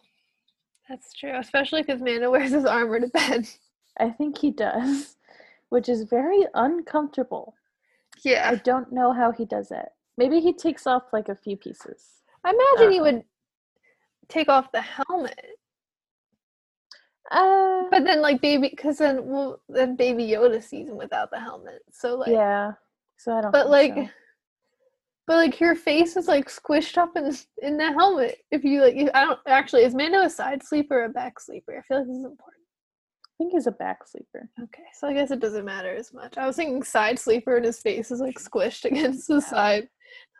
That's 0.88 1.14
true, 1.14 1.38
especially 1.38 1.84
because 1.84 2.02
Mando 2.02 2.32
wears 2.32 2.52
his 2.52 2.66
armor 2.66 3.00
to 3.00 3.08
bed. 3.08 3.48
I 4.00 4.10
think 4.10 4.38
he 4.40 4.50
does, 4.52 5.18
which 5.70 5.88
is 5.88 6.04
very 6.04 6.46
uncomfortable. 6.56 7.54
Yeah, 8.24 8.50
I 8.50 8.56
don't 8.56 8.92
know 8.92 9.14
how 9.14 9.32
he 9.32 9.46
does 9.46 9.72
it. 9.72 9.90
Maybe 10.18 10.40
he 10.42 10.52
takes 10.52 10.86
off 10.88 11.04
like 11.14 11.30
a 11.30 11.36
few 11.36 11.56
pieces. 11.56 12.22
I 12.44 12.52
imagine 12.52 12.92
he 12.92 13.00
Uh. 13.00 13.04
would 13.04 13.24
take 14.30 14.48
off 14.50 14.72
the 14.72 14.82
helmet, 14.82 15.58
Uh, 17.32 17.84
but 17.92 18.06
then 18.06 18.22
like 18.22 18.42
baby, 18.42 18.70
because 18.70 18.98
then 18.98 19.26
well, 19.26 19.62
then 19.70 19.96
Baby 19.96 20.26
Yoda 20.28 20.64
sees 20.64 20.88
him 20.90 20.98
without 20.98 21.30
the 21.32 21.40
helmet. 21.40 21.82
So 21.92 22.16
like, 22.16 22.30
yeah. 22.32 22.74
So 23.18 23.34
I 23.34 23.42
don't. 23.42 23.52
but 23.52 23.70
like, 23.70 23.94
so. 23.96 24.10
but 25.28 25.36
like 25.36 25.60
your 25.60 25.76
face 25.76 26.16
is 26.18 26.28
like 26.28 26.50
squished 26.50 26.98
up 26.98 27.16
in 27.18 27.36
in 27.62 27.78
the 27.78 27.92
helmet. 27.92 28.38
If 28.52 28.64
you 28.64 28.82
like, 28.82 28.96
you, 28.96 29.10
I 29.14 29.26
don't 29.26 29.40
actually 29.48 29.84
is 29.84 29.94
Mando 29.94 30.22
a 30.24 30.30
side 30.30 30.64
sleeper 30.64 31.02
or 31.02 31.06
a 31.06 31.10
back 31.10 31.40
sleeper? 31.40 31.78
I 31.78 31.82
feel 31.88 31.98
like 32.00 32.08
this 32.08 32.18
is 32.18 32.24
important. 32.24 32.64
I 33.26 33.44
think 33.44 33.54
he's 33.54 33.68
a 33.68 33.72
back 33.72 34.08
sleeper. 34.08 34.50
Okay, 34.62 34.84
so 34.94 35.08
I 35.08 35.14
guess 35.14 35.32
it 35.32 35.40
doesn't 35.40 35.66
matter 35.66 35.96
as 35.96 36.14
much. 36.14 36.38
I 36.38 36.46
was 36.48 36.56
thinking 36.56 36.84
side 36.84 37.20
sleeper 37.20 37.58
and 37.58 37.66
his 37.66 37.80
face 37.80 38.12
is 38.12 38.20
like 38.22 38.40
squished 38.40 38.86
against 38.92 39.28
the 39.28 39.40
side. 39.40 39.88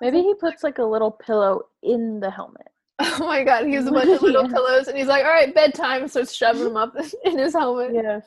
Maybe 0.02 0.22
he 0.22 0.34
puts 0.36 0.64
like 0.64 0.80
a 0.80 0.84
little 0.84 1.12
pillow 1.12 1.64
in 1.84 2.20
the 2.20 2.32
helmet. 2.32 2.68
Oh 3.22 3.26
my 3.28 3.44
god, 3.44 3.66
he 3.66 3.74
has 3.76 3.88
a 3.88 3.92
bunch 3.92 4.10
of 4.10 4.22
little 4.22 4.48
pillows 4.56 4.88
and 4.88 4.98
he's 4.98 5.08
like, 5.08 5.24
all 5.24 5.32
right, 5.32 5.54
bedtime, 5.54 6.08
starts 6.08 6.34
shoving 6.34 6.64
them 6.66 6.78
up 6.78 6.96
in 7.26 7.38
his 7.38 7.54
helmet. 7.54 7.92
Yes. 7.94 8.24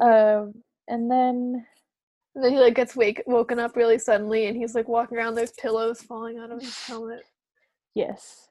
Um, 0.00 0.54
and 0.88 1.10
then 1.10 1.66
and 2.34 2.44
then 2.44 2.52
he 2.52 2.58
like 2.58 2.74
gets 2.74 2.94
wake 2.94 3.22
woken 3.26 3.58
up 3.58 3.76
really 3.76 3.98
suddenly 3.98 4.46
and 4.46 4.56
he's 4.56 4.74
like 4.74 4.88
walking 4.88 5.16
around, 5.18 5.34
there's 5.34 5.52
pillows 5.52 6.00
falling 6.02 6.38
out 6.38 6.50
of 6.50 6.60
his 6.60 6.76
helmet. 6.84 7.22
yes, 7.94 8.48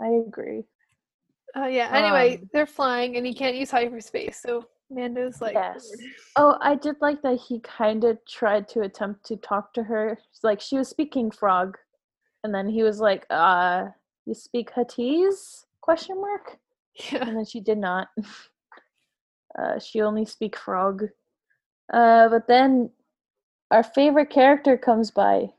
I 0.00 0.08
agree. 0.26 0.64
Uh, 1.56 1.66
yeah, 1.66 1.90
anyway, 1.92 2.36
Um, 2.38 2.48
they're 2.52 2.66
flying 2.66 3.16
and 3.16 3.26
he 3.26 3.34
can't 3.34 3.56
use 3.56 3.70
hyperspace, 3.70 4.40
so 4.40 4.66
Mando's 4.90 5.40
like, 5.40 5.54
Yes. 5.54 5.90
Oh, 6.36 6.56
I 6.60 6.74
did 6.74 6.96
like 7.00 7.22
that 7.22 7.38
he 7.38 7.60
kind 7.60 8.04
of 8.04 8.18
tried 8.28 8.68
to 8.68 8.80
attempt 8.82 9.24
to 9.26 9.36
talk 9.36 9.72
to 9.74 9.82
her. 9.84 10.18
Like 10.42 10.60
she 10.60 10.76
was 10.78 10.88
speaking 10.88 11.30
frog, 11.30 11.76
and 12.44 12.54
then 12.54 12.68
he 12.68 12.82
was 12.82 13.00
like, 13.00 13.26
"Uh, 13.30 13.86
you 14.26 14.34
speak 14.34 14.70
Huttese?" 14.72 15.64
Question 15.80 16.20
mark. 16.20 16.58
yeah, 17.10 17.26
And 17.26 17.36
then 17.36 17.44
she 17.44 17.60
did 17.60 17.78
not. 17.78 18.08
Uh, 19.58 19.78
she 19.78 20.00
only 20.00 20.24
speak 20.24 20.56
frog. 20.56 21.04
Uh, 21.92 22.26
but 22.30 22.48
then 22.48 22.88
our 23.70 23.82
favorite 23.82 24.30
character 24.30 24.78
comes 24.78 25.10
by. 25.10 25.52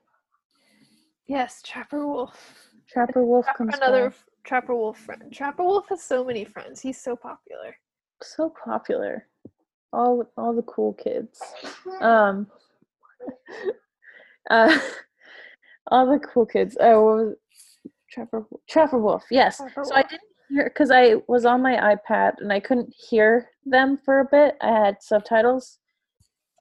yes, 1.28 1.62
Trapper 1.62 2.08
Wolf. 2.08 2.72
Trapper 2.90 3.24
Wolf 3.24 3.46
Trapper- 3.46 3.58
comes 3.58 3.76
another 3.76 4.10
by. 4.10 4.16
Trapper 4.46 4.76
Wolf 4.76 4.98
friend. 4.98 5.32
Trapper 5.32 5.64
Wolf 5.64 5.88
has 5.90 6.02
so 6.02 6.24
many 6.26 6.44
friends. 6.44 6.82
He's 6.82 7.00
so 7.00 7.16
popular. 7.16 7.76
So 8.24 8.50
popular. 8.66 9.28
All 9.92 10.26
all 10.38 10.56
the 10.56 10.64
cool 10.64 10.94
kids. 10.94 11.40
Um. 12.02 12.48
uh, 14.50 14.80
all 15.92 16.08
the 16.08 16.18
cool 16.20 16.48
kids. 16.48 16.76
Oh, 16.80 17.36
Trapper 18.14 18.46
Trapper 18.70 19.00
Wolf? 19.00 19.24
Yes. 19.32 19.58
Trapper 19.58 19.84
So 19.84 19.96
I 19.96 20.04
didn't 20.04 20.22
hear 20.50 20.66
because 20.66 20.92
I 20.92 21.16
was 21.28 21.46
on 21.46 21.62
my 21.62 21.96
iPad 21.96 22.34
and 22.40 22.52
I 22.54 22.60
couldn't 22.60 22.94
hear 23.10 23.50
them 23.66 23.98
for 23.98 24.20
a 24.20 24.26
bit. 24.26 24.56
I 24.62 24.68
had 24.68 25.02
subtitles, 25.02 25.80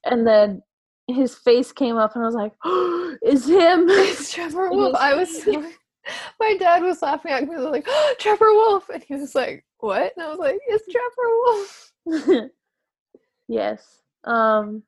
and 0.04 0.26
then 0.26 0.62
his 1.08 1.34
face 1.34 1.72
came 1.72 1.96
up, 1.96 2.14
and 2.14 2.22
I 2.22 2.26
was 2.26 2.34
like, 2.34 2.52
oh, 2.64 3.16
"Is 3.22 3.46
him?" 3.46 3.86
It's 3.88 4.32
Trevor 4.32 4.70
Wolf. 4.72 4.96
I 4.96 5.14
was 5.14 5.46
my 6.40 6.56
dad 6.58 6.82
was 6.82 7.02
laughing 7.02 7.32
at 7.32 7.44
me. 7.44 7.54
I 7.54 7.58
was 7.58 7.70
like, 7.70 7.84
oh, 7.86 8.14
Trevor 8.18 8.52
Wolf, 8.52 8.88
and 8.88 9.02
he 9.02 9.14
was 9.14 9.34
like, 9.34 9.64
what? 9.78 10.12
And 10.16 10.24
I 10.24 10.28
was 10.30 10.38
like, 10.38 10.58
it's 10.66 10.84
Trevor 10.90 12.22
Wolf. 12.24 12.52
yes. 13.48 14.02
Um, 14.24 14.82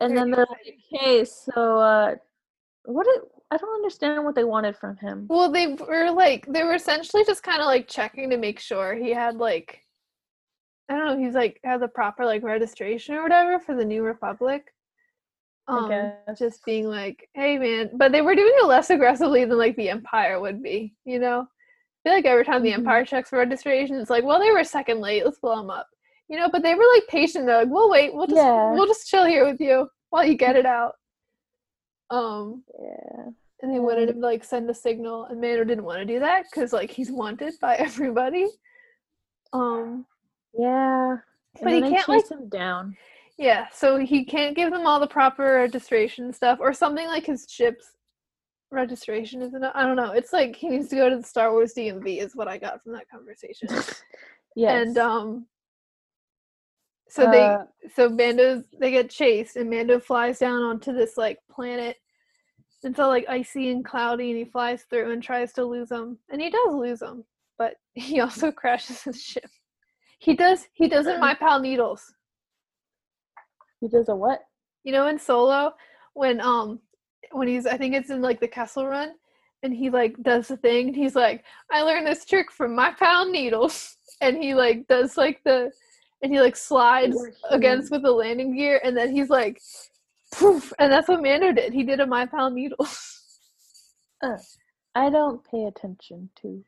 and 0.00 0.16
then 0.16 0.30
they're 0.30 0.46
like. 0.48 0.78
"Hey, 0.90 1.24
so 1.24 1.78
uh, 1.78 2.14
what? 2.84 3.04
Did, 3.04 3.22
I 3.62 3.64
don't 3.64 3.74
understand 3.74 4.24
what 4.24 4.34
they 4.34 4.44
wanted 4.44 4.76
from 4.76 4.96
him." 4.98 5.26
Well, 5.28 5.50
they 5.50 5.66
were 5.68 6.10
like, 6.10 6.46
they 6.46 6.62
were 6.62 6.74
essentially 6.74 7.24
just 7.24 7.42
kind 7.42 7.60
of 7.60 7.66
like 7.66 7.88
checking 7.88 8.30
to 8.30 8.36
make 8.36 8.60
sure 8.60 8.94
he 8.94 9.10
had 9.10 9.36
like, 9.36 9.82
I 10.88 10.96
don't 10.96 11.06
know, 11.06 11.24
he's 11.24 11.34
like 11.34 11.58
had 11.64 11.82
a 11.82 11.88
proper 11.88 12.24
like 12.24 12.42
registration 12.42 13.14
or 13.14 13.22
whatever 13.22 13.58
for 13.58 13.74
the 13.74 13.84
New 13.84 14.02
Republic. 14.02 14.72
Um, 15.68 16.12
just 16.38 16.64
being 16.64 16.86
like, 16.86 17.28
hey 17.34 17.58
man, 17.58 17.90
but 17.94 18.12
they 18.12 18.22
were 18.22 18.36
doing 18.36 18.52
it 18.56 18.66
less 18.66 18.90
aggressively 18.90 19.44
than 19.44 19.58
like 19.58 19.74
the 19.76 19.88
Empire 19.90 20.38
would 20.40 20.62
be, 20.62 20.94
you 21.04 21.18
know. 21.18 21.40
I 21.40 22.08
feel 22.08 22.12
like 22.14 22.24
every 22.24 22.44
time 22.44 22.62
the 22.62 22.70
Mhm. 22.70 22.74
Empire 22.78 23.04
checks 23.04 23.30
for 23.30 23.38
registration, 23.40 23.96
it's 23.96 24.10
like, 24.10 24.22
well, 24.22 24.38
they 24.38 24.52
were 24.52 24.60
a 24.60 24.64
second 24.64 25.00
late, 25.00 25.24
let's 25.24 25.40
blow 25.40 25.56
them 25.56 25.70
up, 25.70 25.88
you 26.28 26.36
know. 26.38 26.48
But 26.48 26.62
they 26.62 26.76
were 26.76 26.84
like 26.94 27.08
patient, 27.08 27.46
they're 27.46 27.58
like, 27.62 27.68
we'll 27.68 27.90
wait, 27.90 28.14
we'll 28.14 28.28
just 28.28 28.36
Yeah. 28.36 28.70
we'll 28.74 28.86
just 28.86 29.08
chill 29.08 29.24
here 29.24 29.44
with 29.44 29.60
you 29.60 29.88
while 30.10 30.24
you 30.24 30.36
get 30.36 30.54
it 30.54 30.66
out. 30.66 30.94
Um, 32.10 32.62
Yeah. 32.80 33.30
And 33.62 33.72
they 33.74 33.80
wanted 33.80 34.12
to 34.12 34.18
like 34.18 34.44
send 34.44 34.68
a 34.70 34.74
signal, 34.74 35.24
and 35.26 35.40
Mando 35.40 35.64
didn't 35.64 35.84
want 35.84 35.98
to 36.00 36.04
do 36.04 36.20
that 36.20 36.44
because 36.50 36.72
like 36.72 36.90
he's 36.90 37.10
wanted 37.10 37.54
by 37.60 37.74
everybody. 37.76 38.46
Um, 39.52 40.06
Yeah. 40.58 41.16
But 41.62 41.72
he 41.72 41.80
can't, 41.80 42.08
like- 42.08 42.30
him 42.30 42.48
down. 42.50 42.96
yeah, 43.38 43.68
so 43.72 43.96
he 43.98 44.24
can't 44.24 44.54
give 44.54 44.70
them 44.70 44.86
all 44.86 45.00
the 45.00 45.06
proper 45.06 45.54
registration 45.54 46.32
stuff, 46.32 46.58
or 46.60 46.72
something 46.74 47.06
like 47.06 47.24
his 47.24 47.46
ship's 47.48 47.92
registration 48.70 49.40
isn't. 49.40 49.64
I 49.64 49.84
don't 49.84 49.96
know. 49.96 50.12
It's 50.12 50.32
like 50.34 50.54
he 50.56 50.68
needs 50.68 50.88
to 50.88 50.96
go 50.96 51.08
to 51.08 51.16
the 51.16 51.22
Star 51.22 51.52
Wars 51.52 51.72
DMV, 51.74 52.20
is 52.20 52.36
what 52.36 52.48
I 52.48 52.58
got 52.58 52.82
from 52.82 52.92
that 52.92 53.08
conversation. 53.08 53.68
yeah 54.56 54.72
And 54.80 54.98
um, 54.98 55.46
so 57.08 57.30
they 57.30 57.42
Uh, 57.44 57.64
so 57.94 58.08
Mando's 58.08 58.64
they 58.78 58.90
get 58.90 59.08
chased 59.08 59.56
and 59.56 59.70
Mando 59.70 59.98
flies 60.00 60.40
down 60.40 60.62
onto 60.62 60.92
this 60.92 61.16
like 61.16 61.38
planet. 61.50 61.96
It's 62.82 62.98
all 62.98 63.08
like 63.08 63.26
icy 63.28 63.70
and 63.70 63.84
cloudy 63.84 64.30
and 64.30 64.38
he 64.38 64.44
flies 64.44 64.82
through 64.82 65.12
and 65.12 65.22
tries 65.22 65.52
to 65.54 65.64
lose 65.64 65.88
them. 65.88 66.18
And 66.30 66.40
he 66.40 66.50
does 66.50 66.74
lose 66.74 67.00
them, 67.00 67.24
but 67.58 67.74
he 67.94 68.20
also 68.20 68.50
crashes 68.52 69.02
his 69.02 69.22
ship. 69.22 69.48
He 70.18 70.34
does 70.34 70.66
he 70.72 70.88
does 70.88 71.06
it 71.06 71.20
my 71.20 71.34
pal 71.34 71.60
Needles. 71.60 72.14
he 73.80 73.88
does 73.88 74.08
a 74.08 74.16
what? 74.16 74.40
You 74.84 74.92
know 74.92 75.08
in 75.08 75.18
Solo 75.18 75.74
when 76.14 76.40
um 76.40 76.80
when 77.32 77.48
he's 77.48 77.66
I 77.66 77.76
think 77.76 77.94
it's 77.94 78.10
in 78.10 78.22
like 78.22 78.40
the 78.40 78.48
castle 78.48 78.86
run 78.86 79.12
and 79.62 79.74
he 79.74 79.90
like 79.90 80.16
does 80.22 80.48
the 80.48 80.56
thing 80.56 80.88
and 80.88 80.96
he's 80.96 81.14
like, 81.14 81.44
I 81.70 81.82
learned 81.82 82.06
this 82.06 82.24
trick 82.24 82.50
from 82.50 82.74
my 82.74 82.92
pal 82.92 83.30
Needles 83.30 83.96
and 84.20 84.36
he 84.36 84.54
like 84.54 84.86
does 84.88 85.16
like 85.16 85.40
the 85.44 85.70
and 86.22 86.32
he 86.32 86.40
like 86.40 86.56
slides 86.56 87.16
against 87.50 87.90
with 87.90 88.02
the 88.02 88.10
landing 88.10 88.56
gear 88.56 88.80
and 88.82 88.96
then 88.96 89.14
he's 89.14 89.28
like 89.28 89.60
poof 90.32 90.72
and 90.78 90.92
that's 90.92 91.08
what 91.08 91.22
Mando 91.22 91.52
did. 91.52 91.72
He 91.72 91.82
did 91.82 92.00
a 92.00 92.06
my 92.06 92.26
pal 92.26 92.50
Needles. 92.50 93.12
Uh, 94.22 94.38
I 94.94 95.10
don't 95.10 95.44
pay 95.44 95.64
attention 95.64 96.30
to. 96.40 96.64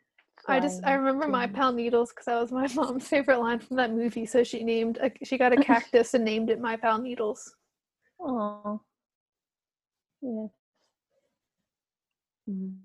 I 0.47 0.61
just 0.61 0.83
I 0.85 0.92
remember 0.92 1.29
my 1.29 1.47
pal 1.47 1.73
Needles 1.73 2.11
because 2.11 2.27
that 2.27 2.38
was 2.38 2.53
my 2.53 2.68
mom's 2.75 3.09
favorite 3.09 3.40
line 3.40 3.59
from 3.59 3.79
that 3.79 3.90
movie. 3.90 4.27
So 4.27 4.44
she 4.44 4.62
named 4.62 4.99
a, 4.99 5.11
she 5.25 5.38
got 5.38 5.55
a 5.55 5.57
cactus 5.64 6.12
and 6.12 6.27
named 6.27 6.51
it 6.51 6.61
my 6.61 6.77
pal 6.77 6.99
Needles. 6.99 7.55
Oh. 8.21 8.83
Yeah. 10.21 10.47
Mm. 12.51 12.77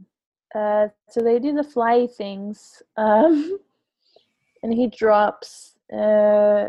Uh, 0.55 0.87
so 1.09 1.21
they 1.21 1.39
do 1.39 1.53
the 1.53 1.63
fly 1.63 2.07
things, 2.07 2.81
um, 2.95 3.59
and 4.61 4.73
he 4.73 4.87
drops 4.87 5.73
uh, 5.91 6.67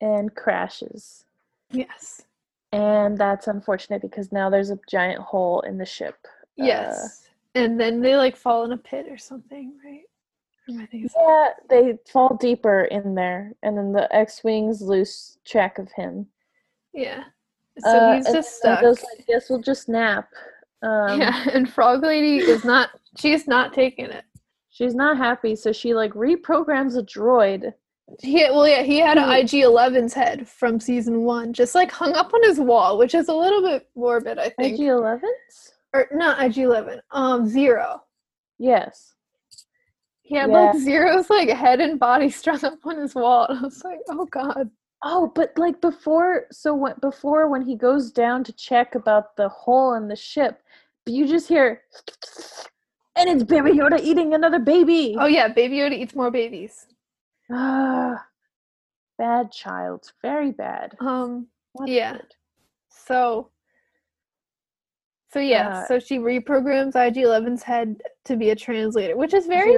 and 0.00 0.34
crashes, 0.34 1.24
Yes. 1.70 2.22
And 2.72 3.16
that's 3.16 3.46
unfortunate 3.48 4.02
because 4.02 4.32
now 4.32 4.50
there's 4.50 4.70
a 4.70 4.78
giant 4.88 5.20
hole 5.20 5.60
in 5.62 5.78
the 5.78 5.86
ship. 5.86 6.16
Uh, 6.24 6.28
Yes. 6.56 7.28
and 7.54 7.78
then 7.80 8.00
they 8.00 8.16
like 8.16 8.36
fall 8.36 8.64
in 8.64 8.72
a 8.72 8.76
pit 8.76 9.06
or 9.08 9.16
something, 9.18 9.74
right? 9.84 10.02
Am 10.68 10.80
I 10.80 10.86
thinking 10.86 11.08
so? 11.08 11.20
yeah, 11.26 11.48
they 11.70 11.98
fall 12.12 12.36
deeper 12.40 12.82
in 12.84 13.14
there, 13.14 13.52
and 13.62 13.76
then 13.76 13.92
the 13.92 14.14
X-wings 14.14 14.82
lose 14.82 15.38
track 15.46 15.78
of 15.78 15.90
him. 15.92 16.26
Yeah. 16.92 17.24
So 17.78 17.88
Uh, 17.88 18.16
he's 18.16 18.26
just 18.30 18.56
stuck. 18.58 18.82
Mando's 18.82 19.02
like, 19.02 19.26
"Guess 19.26 19.48
we'll 19.48 19.62
just 19.62 19.88
nap." 19.88 20.28
Um, 20.82 21.20
yeah, 21.20 21.44
and 21.52 21.72
Frog 21.72 22.02
Lady 22.02 22.38
is 22.38 22.64
not. 22.64 22.90
She's 23.16 23.46
not 23.46 23.72
taking 23.72 24.06
it. 24.06 24.24
She's 24.70 24.94
not 24.94 25.16
happy, 25.16 25.56
so 25.56 25.72
she 25.72 25.94
like 25.94 26.12
reprograms 26.12 26.98
a 26.98 27.02
droid. 27.02 27.72
He 28.20 28.44
well, 28.44 28.66
yeah, 28.66 28.82
he 28.82 28.98
had 28.98 29.18
an 29.18 29.28
IG 29.30 29.50
11's 29.50 30.14
head 30.14 30.48
from 30.48 30.80
season 30.80 31.22
one, 31.22 31.52
just 31.52 31.74
like 31.74 31.90
hung 31.90 32.14
up 32.14 32.32
on 32.32 32.42
his 32.42 32.58
wall, 32.58 32.96
which 32.98 33.14
is 33.14 33.28
a 33.28 33.34
little 33.34 33.62
bit 33.62 33.88
morbid, 33.94 34.38
I 34.38 34.48
think. 34.50 34.74
IG 34.80 34.86
11s? 34.86 35.72
or 35.94 36.08
not 36.12 36.42
IG 36.42 36.58
11, 36.58 37.00
um, 37.12 37.46
Zero. 37.46 38.02
Yes. 38.58 39.14
He 40.22 40.34
had 40.36 40.50
Yeah. 40.50 40.72
like 40.72 40.76
Zero's 40.78 41.30
like 41.30 41.48
head 41.48 41.80
and 41.80 41.98
body 41.98 42.28
strung 42.40 42.62
up 42.64 42.84
on 42.84 42.98
his 42.98 43.14
wall, 43.14 43.46
and 43.48 43.58
I 43.58 43.62
was 43.62 43.84
like, 43.84 44.00
oh 44.08 44.26
god. 44.26 44.70
Oh, 45.02 45.30
but 45.34 45.52
like 45.56 45.80
before, 45.80 46.46
so 46.50 46.74
when, 46.74 46.94
before 47.00 47.48
when 47.48 47.62
he 47.62 47.76
goes 47.76 48.10
down 48.10 48.42
to 48.44 48.52
check 48.52 48.94
about 48.96 49.36
the 49.36 49.48
hole 49.48 49.94
in 49.94 50.08
the 50.08 50.16
ship, 50.16 50.60
you 51.06 51.26
just 51.26 51.48
hear, 51.48 51.82
and 53.16 53.28
it's 53.30 53.44
Baby 53.44 53.70
Yoda 53.70 54.00
eating 54.00 54.34
another 54.34 54.58
baby. 54.58 55.16
Oh 55.18 55.26
yeah, 55.26 55.48
Baby 55.48 55.76
Yoda 55.76 55.92
eats 55.92 56.14
more 56.14 56.30
babies. 56.30 56.86
Ah, 57.50 58.26
bad 59.16 59.50
child, 59.52 60.12
very 60.22 60.50
bad. 60.52 60.94
Um, 61.00 61.48
What 61.72 61.88
yeah. 61.88 62.18
so. 62.88 63.50
So 65.32 65.40
yeah, 65.40 65.68
Uh, 65.80 65.86
so 65.86 65.98
she 65.98 66.18
reprograms 66.18 66.96
IG 66.96 67.16
11's 67.16 67.62
head 67.62 67.96
to 68.24 68.36
be 68.36 68.50
a 68.50 68.56
translator, 68.56 69.16
which 69.16 69.34
is 69.34 69.46
very 69.46 69.76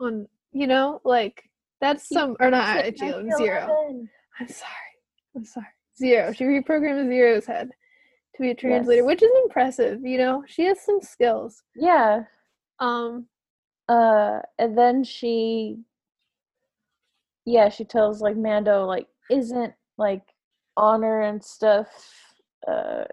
on 0.00 0.26
you 0.52 0.66
know 0.66 1.00
like 1.04 1.42
that's 1.80 2.08
some 2.08 2.34
or 2.40 2.50
not 2.50 2.84
IG 2.84 3.02
11 3.02 3.36
zero. 3.36 4.06
I'm 4.40 4.48
sorry. 4.48 4.92
I'm 5.36 5.44
sorry. 5.44 5.66
Zero. 5.98 6.32
She 6.32 6.44
reprograms 6.44 7.08
Zero's 7.08 7.44
head 7.46 7.68
to 8.34 8.42
be 8.42 8.50
a 8.50 8.54
translator, 8.54 9.02
Yes. 9.02 9.06
which 9.06 9.22
is 9.22 9.30
impressive. 9.44 10.00
You 10.04 10.18
know, 10.18 10.42
she 10.46 10.64
has 10.64 10.80
some 10.80 11.00
skills. 11.02 11.62
Yeah. 11.76 12.24
Um, 12.80 13.26
Uh, 13.88 14.40
and 14.58 14.76
then 14.78 15.04
she, 15.04 15.78
yeah, 17.44 17.68
she 17.68 17.84
tells 17.84 18.20
like 18.20 18.36
Mando 18.36 18.84
like 18.86 19.06
isn't 19.30 19.72
like 19.98 20.22
honor 20.76 21.22
and 21.22 21.42
stuff. 21.42 21.88
Uh, 22.66 23.04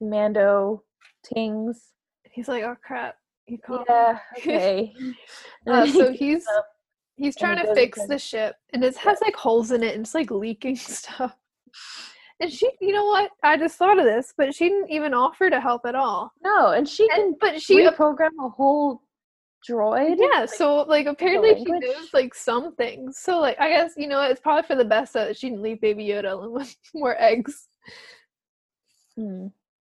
Mando 0.00 0.82
tings. 1.24 1.92
he's 2.30 2.48
like, 2.48 2.64
oh 2.64 2.76
crap, 2.84 3.16
you 3.46 3.58
caught 3.58 3.84
Yeah. 3.88 4.12
me. 4.12 4.18
Okay. 4.38 4.94
Uh, 5.68 5.86
so 5.86 6.12
he's 6.12 6.44
he's 7.16 7.36
trying 7.36 7.56
to 7.64 7.72
fix 7.74 7.98
again. 7.98 8.08
the 8.08 8.18
ship, 8.18 8.56
and 8.72 8.82
it 8.82 8.96
has 8.96 9.20
like 9.20 9.36
holes 9.36 9.70
in 9.70 9.82
it, 9.84 9.94
and 9.94 10.04
it's 10.04 10.14
like 10.14 10.30
leaking 10.30 10.74
stuff. 10.98 11.36
And 12.40 12.50
she, 12.52 12.68
you 12.80 12.92
know 12.92 13.04
what? 13.04 13.30
I 13.44 13.56
just 13.56 13.76
thought 13.76 13.98
of 14.00 14.04
this, 14.04 14.34
but 14.36 14.52
she 14.52 14.68
didn't 14.68 14.90
even 14.90 15.14
offer 15.14 15.48
to 15.48 15.60
help 15.60 15.82
at 15.86 15.94
all. 15.94 16.32
No, 16.42 16.72
and 16.72 16.88
she 16.88 17.08
can 17.10 17.20
And, 17.26 17.36
but 17.40 17.62
she, 17.62 17.76
reprogram 17.86 18.30
a 18.44 18.48
whole 18.48 19.02
droid. 19.68 20.16
Yeah, 20.18 20.46
Like, 20.50 20.50
so 20.50 20.82
like 20.82 21.06
apparently 21.06 21.54
she 21.56 21.74
knows 21.74 22.10
like 22.12 22.34
some 22.34 22.74
things. 22.76 23.18
So 23.18 23.40
like 23.40 23.58
I 23.60 23.68
guess 23.70 23.92
you 23.96 24.08
know 24.08 24.22
it's 24.22 24.40
probably 24.40 24.66
for 24.66 24.76
the 24.76 24.84
best 24.84 25.12
that 25.14 25.36
she 25.36 25.48
didn't 25.50 25.62
leave 25.62 25.80
Baby 25.80 26.06
Yoda 26.06 26.32
alone 26.32 26.52
with 26.52 26.76
more 26.94 27.16
eggs. 27.20 27.68
hmm, 29.16 29.46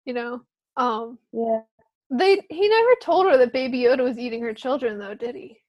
You 0.05 0.13
know, 0.13 0.41
um, 0.77 1.19
yeah. 1.33 1.61
they 2.09 2.41
he 2.49 2.67
never 2.69 2.95
told 3.01 3.27
her 3.27 3.37
that 3.37 3.53
Baby 3.53 3.79
Yoda 3.83 4.03
was 4.03 4.17
eating 4.17 4.41
her 4.43 4.53
children 4.53 4.99
though, 4.99 5.15
did 5.15 5.35
he? 5.35 5.61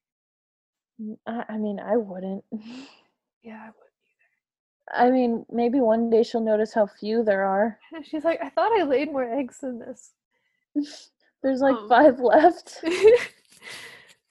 Mm, 1.01 1.17
I, 1.27 1.45
I 1.55 1.59
mean, 1.59 1.81
I 1.81 1.97
wouldn't. 1.97 2.45
Yeah, 3.43 3.61
I 3.63 3.67
would. 3.69 3.75
I 4.93 5.11
mean, 5.11 5.45
maybe 5.51 5.81
one 5.81 6.11
day 6.11 6.23
she'll 6.23 6.41
notice 6.41 6.73
how 6.75 6.87
few 6.87 7.23
there 7.25 7.45
are. 7.45 7.79
And 7.93 8.07
she's 8.07 8.25
like, 8.25 8.41
I 8.43 8.51
thought 8.51 8.79
I 8.79 8.83
laid 8.85 9.11
more 9.13 9.25
eggs 9.25 9.59
than 9.61 9.79
this. 9.79 10.13
There's 11.43 11.61
like 11.61 11.77
Oh. 11.77 11.89
five 11.89 12.21
left. 12.21 12.83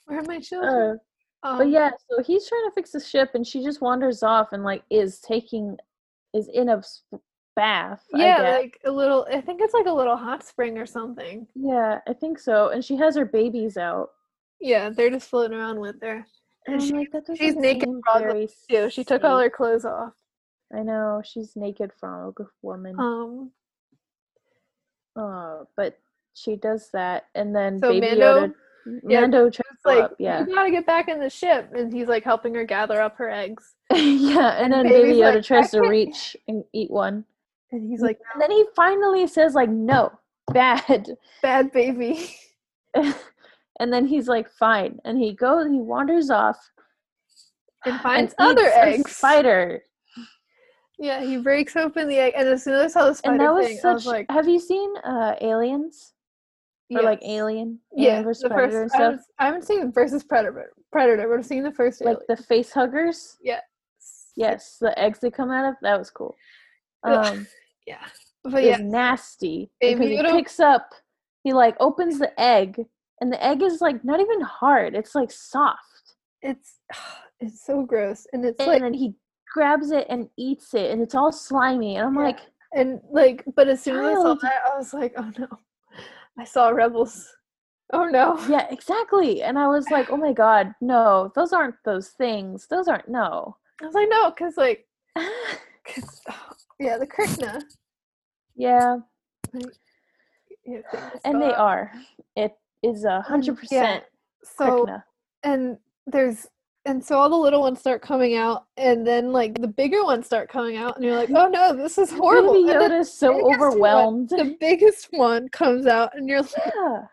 Where 0.06 0.20
are 0.20 0.24
my 0.24 0.40
children? 0.40 1.00
Uh, 1.44 1.48
um, 1.48 1.58
but 1.60 1.70
yeah, 1.70 1.92
so 2.10 2.22
he's 2.24 2.48
trying 2.48 2.66
to 2.66 2.72
fix 2.74 2.92
the 2.92 3.00
ship, 3.00 3.32
and 3.36 3.46
she 3.46 3.64
just 3.64 3.82
wanders 3.82 4.24
off 4.24 4.52
and 4.54 4.64
like 4.64 4.84
is 4.90 5.20
taking, 5.20 5.78
is 6.34 6.48
in 6.48 6.70
a 6.70 6.82
bath. 7.56 8.04
Yeah, 8.14 8.58
like 8.60 8.80
a 8.86 8.92
little. 8.92 9.28
I 9.32 9.42
think 9.42 9.62
it's 9.62 9.74
like 9.74 9.86
a 9.86 9.92
little 9.94 10.18
hot 10.18 10.44
spring 10.44 10.78
or 10.78 10.86
something. 10.86 11.48
yeah, 11.56 12.00
I 12.08 12.14
think 12.14 12.40
so. 12.40 12.70
And 12.70 12.84
she 12.84 12.96
has 12.98 13.16
her 13.16 13.26
babies 13.26 13.78
out. 13.78 14.10
Yeah, 14.62 14.90
they're 14.90 15.10
just 15.10 15.30
floating 15.30 15.58
around 15.58 15.80
with 15.80 16.02
her. 16.02 16.26
And 16.68 16.76
And 16.76 16.84
she, 16.84 16.94
like, 16.94 17.10
she's 17.38 17.56
naked 17.56 17.84
seem 17.90 18.02
frog 18.04 18.22
very 18.24 18.50
too. 18.70 18.90
She 18.90 19.04
took 19.04 19.24
all 19.24 19.38
her 19.40 19.50
clothes 19.50 19.86
off. 19.86 20.14
I 20.76 20.82
know 20.82 21.22
she's 21.24 21.56
naked 21.56 21.92
frog 22.00 22.38
woman. 22.64 23.00
Um, 23.00 23.52
Uh, 25.16 25.64
but 25.78 25.98
she 26.34 26.56
does 26.56 26.90
that, 26.92 27.26
and 27.36 27.56
then 27.56 27.80
So 27.80 27.90
Baby 27.92 28.08
Mando- 28.20 28.48
Yoda, 28.48 28.54
yeah, 29.08 29.22
Mando 29.22 29.48
it's 29.48 29.60
like 29.84 30.04
up, 30.04 30.16
yeah, 30.20 30.46
you 30.46 30.54
gotta 30.54 30.72
get 30.72 30.86
back 30.86 31.08
in 31.08 31.20
the 31.20 31.30
ship, 31.30 31.72
and 31.74 31.94
he's 31.94 32.08
like 32.08 32.24
helping 32.24 32.54
her 32.56 32.66
gather 32.66 33.02
up 33.02 33.18
her 33.18 33.30
eggs. 33.30 33.76
yeah, 33.94 34.56
and 34.62 34.74
And 34.74 34.74
then 34.74 34.84
Baby 34.84 35.20
Yoda 35.20 35.36
like, 35.36 35.44
tries 35.44 35.72
to 35.72 35.82
reach 35.82 36.36
and 36.48 36.64
eat 36.74 36.92
one, 36.92 37.26
And 37.72 37.90
he's 37.90 38.02
like, 38.02 38.20
and 38.34 38.42
then 38.42 38.52
he 38.52 38.66
finally 38.76 39.28
says 39.28 39.54
like, 39.56 39.70
"No, 39.70 40.12
bad," 40.54 41.18
"Bad 41.42 41.72
baby." 41.72 42.36
and 42.94 43.92
then 43.92 44.06
he's 44.06 44.28
like, 44.28 44.50
"Fine," 44.50 45.00
and 45.06 45.18
he 45.18 45.34
goes, 45.34 45.68
he 45.68 45.80
wanders 45.80 46.30
off 46.30 46.58
And 47.86 48.00
finds 48.02 48.34
eats 48.34 48.36
other 48.40 48.72
eggs. 48.74 49.16
spider, 49.18 49.84
Yeah, 50.98 51.22
he 51.22 51.38
breaks 51.38 51.76
open 51.76 52.08
the 52.08 52.18
egg, 52.18 52.34
and 52.36 52.48
as 52.48 52.64
soon 52.64 52.74
as 52.76 52.96
I 52.96 53.00
saw 53.00 53.08
the 53.10 53.16
spider 53.16 53.34
and 53.34 53.42
that 53.42 53.54
was 53.54 53.68
thing, 53.68 53.78
such. 53.78 53.92
I 53.92 53.94
was 53.94 54.06
like, 54.06 54.26
have 54.30 54.48
you 54.48 54.60
seen 54.60 54.96
uh 54.98 55.36
Aliens 55.42 56.14
or 56.92 57.02
like. 57.04 57.20
Alien? 57.24 57.80
Yeah, 57.94 58.10
Alien 58.10 58.24
versus 58.26 58.44
the 58.44 58.50
Predator 58.50 58.82
and 58.84 58.92
first. 58.92 58.96
I 58.96 58.98
stuff, 58.98 59.04
haven't, 59.12 59.22
I 59.40 59.46
haven't 59.46 59.64
seen 59.66 59.92
versus 59.92 60.24
Predator. 60.24 60.72
Predator, 60.92 61.28
but 61.28 61.40
I've 61.40 61.46
seen 61.46 61.64
the 61.64 61.72
first. 61.72 62.02
like 62.02 62.18
Alien. 62.18 62.26
the 62.30 62.38
face 62.38 62.72
huggers. 62.72 63.38
yeah. 63.42 63.60
Yes, 64.38 64.78
the 64.82 64.98
eggs 65.00 65.20
that 65.20 65.34
come 65.34 65.50
out 65.50 65.66
of 65.70 65.76
that 65.82 65.98
was 65.98 66.10
cool. 66.12 66.36
Um, 67.04 67.48
Yeah. 67.88 68.04
But 68.44 68.64
yeah, 68.64 68.78
nasty 68.78 69.72
Baby 69.80 69.96
because 69.96 70.10
he 70.12 70.18
Yoda- 70.18 70.32
picks 70.32 70.60
up, 70.60 70.90
he 71.44 71.54
like 71.54 71.76
opens 71.80 72.20
the 72.20 72.40
egg, 72.40 72.84
and 73.22 73.32
the 73.32 73.44
egg 73.44 73.62
is 73.64 73.80
like 73.82 74.04
not 74.04 74.20
even 74.20 74.42
hard; 74.42 74.94
it's 74.96 75.16
like 75.16 75.32
soft. 75.32 75.80
it's 76.42 76.76
it's 77.40 77.66
so 77.66 77.84
gross, 77.84 78.28
and 78.34 78.44
it's 78.46 78.60
And 78.60 78.68
like 78.68 78.82
then 78.82 78.94
he 78.94 79.16
grabs 79.54 79.90
it 79.92 80.06
and 80.10 80.28
eats 80.38 80.74
it, 80.76 80.92
and 80.92 81.02
it's 81.02 81.16
all 81.16 81.32
slimy. 81.32 81.96
And 81.96 82.06
I'm 82.08 82.16
Yeah. 82.16 82.22
like, 82.26 82.40
and 82.74 83.00
like, 83.10 83.44
but 83.56 83.68
as 83.68 83.82
soon 83.82 84.04
as 84.04 84.18
I 84.20 84.22
saw 84.22 84.34
that, 84.36 84.62
I 84.72 84.78
was 84.78 84.94
like, 84.94 85.14
oh 85.18 85.32
no, 85.40 85.48
I 86.40 86.44
saw 86.44 86.70
Rebels. 86.70 87.28
Oh 87.94 88.06
no. 88.06 88.40
yeah, 88.50 88.68
exactly. 88.70 89.44
And 89.44 89.60
I 89.60 89.68
was 89.68 89.90
like, 89.92 90.12
oh 90.12 90.18
my 90.18 90.34
god, 90.34 90.74
no, 90.82 91.32
those 91.36 91.54
aren't 91.54 91.76
those 91.86 92.10
things. 92.10 92.68
Those 92.68 92.88
aren't 92.88 93.08
no. 93.08 93.58
I 93.82 93.86
was 93.86 93.94
like, 93.94 94.10
no, 94.10 94.32
because 94.32 94.58
like, 94.58 94.88
cause, 95.16 96.22
oh, 96.30 96.54
yeah, 96.80 96.98
the 96.98 97.08
Krykna. 97.08 97.62
yeah, 98.56 98.98
and 101.24 101.42
they 101.42 101.54
are. 101.54 101.92
It 102.36 102.54
is 102.82 103.04
a 103.04 103.08
mm, 103.08 103.24
hundred 103.24 103.58
percent. 103.60 104.04
So 104.44 104.86
Krykna. 104.86 105.04
and 105.44 105.78
there's 106.08 106.48
and 106.86 107.04
so 107.04 107.18
all 107.18 107.30
the 107.30 107.36
little 107.36 107.62
ones 107.62 107.80
start 107.80 108.02
coming 108.02 108.36
out, 108.36 108.66
and 108.78 109.06
then 109.06 109.32
like 109.32 109.60
the 109.62 109.68
bigger 109.68 110.04
ones 110.04 110.26
start 110.26 110.50
coming 110.50 110.78
out, 110.78 110.96
and 110.96 111.04
you're 111.06 111.16
like, 111.16 111.30
oh 111.32 111.48
no, 111.48 111.76
this 111.76 111.98
is 111.98 112.12
horrible. 112.12 112.54
Baby 112.54 112.70
Yoda 112.70 113.00
is 113.02 113.12
so 113.14 113.34
biggest 113.34 113.46
one- 113.48 113.56
overwhelmed. 113.56 114.30
the 114.30 114.58
biggest 114.60 115.08
one 115.12 115.50
comes 115.50 115.86
out, 115.88 116.12
and 116.16 116.28
you're 116.30 116.42
like, 116.42 116.52
yeah. 116.58 116.72
oh 116.76 117.08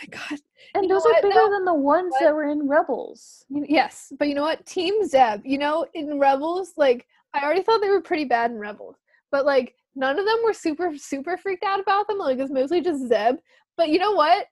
my 0.00 0.06
god. 0.10 0.38
And 0.76 0.84
You 0.84 0.88
those 0.88 1.06
are 1.06 1.14
bigger 1.22 1.34
though? 1.34 1.50
than 1.50 1.64
the 1.64 1.74
ones 1.74 2.10
What? 2.12 2.20
that 2.22 2.34
were 2.34 2.48
in 2.50 2.66
Rebels. 2.68 3.44
Yes, 3.48 4.12
but 4.18 4.28
you 4.28 4.34
know 4.34 4.42
what? 4.42 4.64
Team 4.66 5.04
Zeb, 5.06 5.42
you 5.44 5.58
know, 5.58 5.86
in 5.94 6.18
Rebels, 6.18 6.72
like 6.76 7.06
I 7.32 7.44
already 7.44 7.62
thought 7.62 7.80
they 7.80 7.90
were 7.90 8.00
pretty 8.00 8.24
bad 8.24 8.50
in 8.50 8.58
Rebels, 8.58 8.96
but 9.30 9.44
like 9.46 9.74
none 9.94 10.18
of 10.18 10.24
them 10.26 10.38
were 10.44 10.52
super 10.52 10.96
super 10.96 11.36
freaked 11.36 11.62
out 11.64 11.78
about 11.80 12.08
them. 12.08 12.18
Like 12.18 12.38
it's 12.38 12.50
mostly 12.52 12.80
just 12.80 13.06
Zeb. 13.08 13.36
But 13.76 13.88
you 13.88 13.98
know 13.98 14.12
what? 14.12 14.46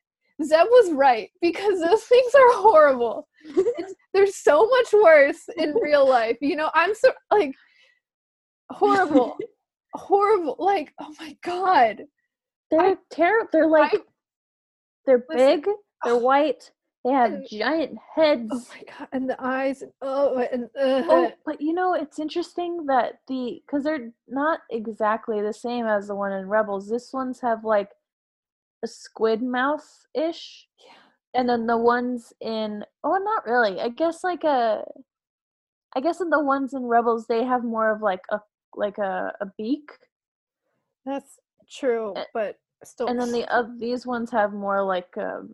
Zeb 0.45 0.67
was 0.69 0.93
right 0.93 1.31
because 1.41 1.81
those 1.81 2.03
things 2.13 2.35
are 2.35 2.53
horrible. 2.61 3.29
They're 4.15 4.27
so 4.27 4.67
much 4.69 4.93
worse 4.93 5.49
in 5.57 5.75
real 5.75 6.09
life. 6.09 6.37
You 6.41 6.57
know, 6.57 6.71
I'm 6.75 6.95
so 6.95 7.13
like 7.31 7.55
horrible, 8.71 9.37
horrible. 9.95 10.57
Like 10.59 10.93
oh 11.01 11.15
my 11.19 11.37
god. 11.43 12.03
They're 12.71 12.97
terrible. 13.11 13.49
They're 13.53 13.67
like 13.69 13.93
they're 15.07 15.25
Listen, 15.29 15.61
big. 15.63 15.69
They're 16.05 16.17
white. 16.17 16.71
They 17.05 17.11
have 17.11 17.33
and- 17.33 17.47
giant 17.51 17.99
heads. 18.15 18.49
Oh 18.53 18.65
my 18.75 18.83
god, 18.99 19.09
and 19.13 19.29
the 19.29 19.37
eyes, 19.45 19.83
and 19.83 19.93
oh, 20.03 20.39
and 20.53 20.65
uh, 20.79 21.03
Oh, 21.09 21.33
but 21.45 21.61
you 21.61 21.73
know, 21.73 21.95
it's 21.95 22.19
interesting 22.21 22.87
that 22.87 23.15
the 23.27 23.61
because 23.67 23.85
they're 23.85 24.13
not 24.29 24.61
exactly 24.71 25.43
the 25.43 25.53
same 25.53 25.87
as 25.87 26.07
the 26.07 26.15
one 26.15 26.33
in 26.33 26.49
Rebels. 26.49 26.89
This 26.89 27.13
ones 27.13 27.41
have 27.41 27.65
like 27.65 27.89
a 28.83 28.87
squid 28.87 29.43
mouth 29.43 29.87
ish, 30.15 30.67
yeah. 30.85 30.93
and 31.41 31.49
then 31.49 31.67
the 31.67 31.77
ones 31.79 32.33
in 32.41 32.85
oh, 33.05 33.17
not 33.17 33.47
really. 33.47 33.81
I 33.81 33.89
guess 33.89 34.25
like 34.25 34.45
a, 34.45 34.85
I 35.95 36.01
guess 36.01 36.21
in 36.21 36.31
the 36.31 36.43
ones 36.43 36.75
in 36.75 36.85
Rebels 36.85 37.27
they 37.27 37.45
have 37.45 37.65
more 37.65 37.91
of 37.93 38.03
like 38.03 38.23
a 38.31 38.41
like 38.75 38.99
a, 38.99 39.33
a 39.41 39.47
beak, 39.59 39.91
That's 41.05 41.39
true, 41.71 42.15
A- 42.17 42.27
but 42.35 42.57
still. 42.85 43.07
and 43.09 43.21
then 43.21 43.31
the 43.33 43.47
uh, 43.53 43.65
these 43.79 44.07
ones 44.07 44.31
have 44.31 44.53
more 44.53 44.83
like 44.83 45.17
um. 45.19 45.51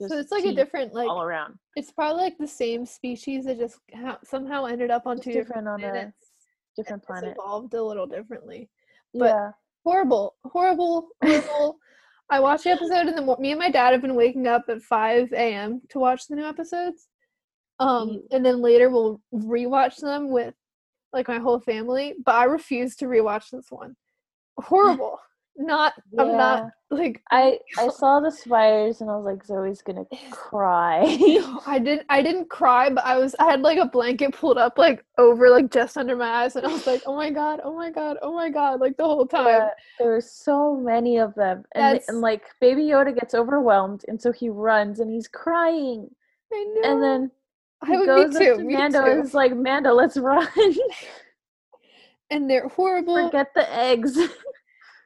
so 0.00 0.18
it's 0.18 0.32
like 0.32 0.44
a 0.44 0.52
different 0.54 0.92
like 0.94 1.08
all 1.08 1.22
around. 1.22 1.54
it's 1.76 1.92
probably 1.92 2.22
like 2.22 2.38
the 2.38 2.46
same 2.46 2.84
species 2.86 3.44
that 3.44 3.58
just 3.58 3.78
ha- 3.94 4.18
somehow 4.24 4.64
ended 4.66 4.90
up 4.90 5.06
on 5.06 5.16
Just 5.18 5.24
two 5.24 5.32
different, 5.32 5.64
different 5.66 5.68
on 5.68 5.80
a 5.84 5.92
planets. 5.92 6.30
different 6.76 7.02
planet. 7.04 7.36
evolved 7.38 7.74
a 7.74 7.82
little 7.82 8.06
differently. 8.06 8.68
but- 9.14 9.26
Yeah. 9.26 9.50
Horrible, 9.86 10.34
horrible, 10.44 11.10
horrible. 11.22 11.78
I 12.28 12.40
watched 12.40 12.64
the 12.64 12.70
episode, 12.70 13.06
and 13.06 13.16
then 13.16 13.36
me 13.38 13.52
and 13.52 13.60
my 13.60 13.70
dad 13.70 13.92
have 13.92 14.02
been 14.02 14.16
waking 14.16 14.48
up 14.48 14.64
at 14.68 14.82
five 14.82 15.32
a.m. 15.32 15.80
to 15.90 16.00
watch 16.00 16.26
the 16.26 16.34
new 16.34 16.44
episodes. 16.44 17.06
Um, 17.78 18.24
and 18.32 18.44
then 18.44 18.60
later 18.60 18.90
we'll 18.90 19.20
rewatch 19.32 19.98
them 20.00 20.28
with 20.32 20.54
like 21.12 21.28
my 21.28 21.38
whole 21.38 21.60
family. 21.60 22.14
But 22.24 22.34
I 22.34 22.44
refuse 22.46 22.96
to 22.96 23.04
rewatch 23.04 23.50
this 23.50 23.66
one. 23.70 23.94
Horrible. 24.58 25.20
Not. 25.58 25.94
I'm 26.18 26.36
not 26.36 26.70
like 26.90 27.22
I 27.30 27.58
I 27.78 27.88
saw 27.96 28.20
the 28.20 28.30
spiders 28.30 29.00
and 29.00 29.10
I 29.10 29.16
was 29.16 29.24
like, 29.24 29.44
Zoe's 29.44 29.82
gonna 29.82 30.04
cry. 30.30 31.00
I 31.66 31.78
didn't 31.78 32.06
I 32.08 32.22
didn't 32.22 32.48
cry, 32.50 32.90
but 32.90 33.04
I 33.04 33.16
was 33.18 33.34
I 33.38 33.50
had 33.50 33.62
like 33.62 33.78
a 33.78 33.86
blanket 33.86 34.34
pulled 34.34 34.58
up 34.58 34.78
like 34.78 35.04
over 35.18 35.50
like 35.50 35.70
just 35.70 35.96
under 35.96 36.14
my 36.16 36.28
eyes 36.28 36.56
and 36.56 36.66
I 36.66 36.72
was 36.72 36.86
like, 36.86 37.02
Oh 37.06 37.16
my 37.16 37.30
god, 37.30 37.60
oh 37.64 37.74
my 37.74 37.90
god, 37.90 38.18
oh 38.22 38.34
my 38.34 38.50
god, 38.50 38.80
like 38.80 38.96
the 38.96 39.04
whole 39.04 39.26
time. 39.26 39.46
Yeah, 39.46 39.70
there 39.98 40.10
were 40.10 40.20
so 40.20 40.76
many 40.76 41.18
of 41.18 41.34
them, 41.34 41.64
and 41.74 42.00
and 42.08 42.20
like 42.20 42.42
Baby 42.60 42.82
Yoda 42.82 43.14
gets 43.14 43.34
overwhelmed, 43.34 44.04
and 44.08 44.20
so 44.20 44.30
he 44.32 44.48
runs 44.48 45.00
and 45.00 45.10
he's 45.10 45.28
crying, 45.28 46.08
I 46.52 46.64
know. 46.74 46.92
and 46.92 47.02
then 47.02 47.30
I 47.82 47.90
he 47.90 47.96
would 47.96 48.06
goes 48.06 48.38
too, 48.38 48.56
to 48.56 48.64
Mando 48.64 49.04
too. 49.04 49.10
and 49.10 49.24
is 49.24 49.34
like, 49.34 49.56
Mando, 49.56 49.92
let's 49.92 50.16
run. 50.16 50.48
And 52.30 52.50
they're 52.50 52.68
horrible. 52.68 53.26
Forget 53.26 53.54
the 53.54 53.72
eggs. 53.72 54.18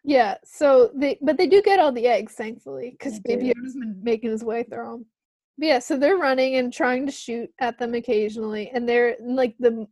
Yeah, 0.04 0.36
so 0.44 0.90
they 0.94 1.18
but 1.20 1.36
they 1.36 1.46
do 1.46 1.60
get 1.62 1.78
all 1.78 1.92
the 1.92 2.06
eggs, 2.06 2.32
thankfully, 2.34 2.90
because 2.90 3.20
Baby. 3.20 3.48
Yoda's 3.52 3.74
been 3.74 4.00
making 4.02 4.30
his 4.30 4.42
way 4.44 4.62
through 4.62 4.84
them. 4.84 5.06
But 5.58 5.66
yeah, 5.66 5.78
so 5.78 5.98
they're 5.98 6.16
running 6.16 6.54
and 6.56 6.72
trying 6.72 7.04
to 7.06 7.12
shoot 7.12 7.50
at 7.60 7.78
them 7.78 7.94
occasionally, 7.94 8.70
and 8.72 8.88
they're 8.88 9.16
like 9.20 9.56
the 9.58 9.86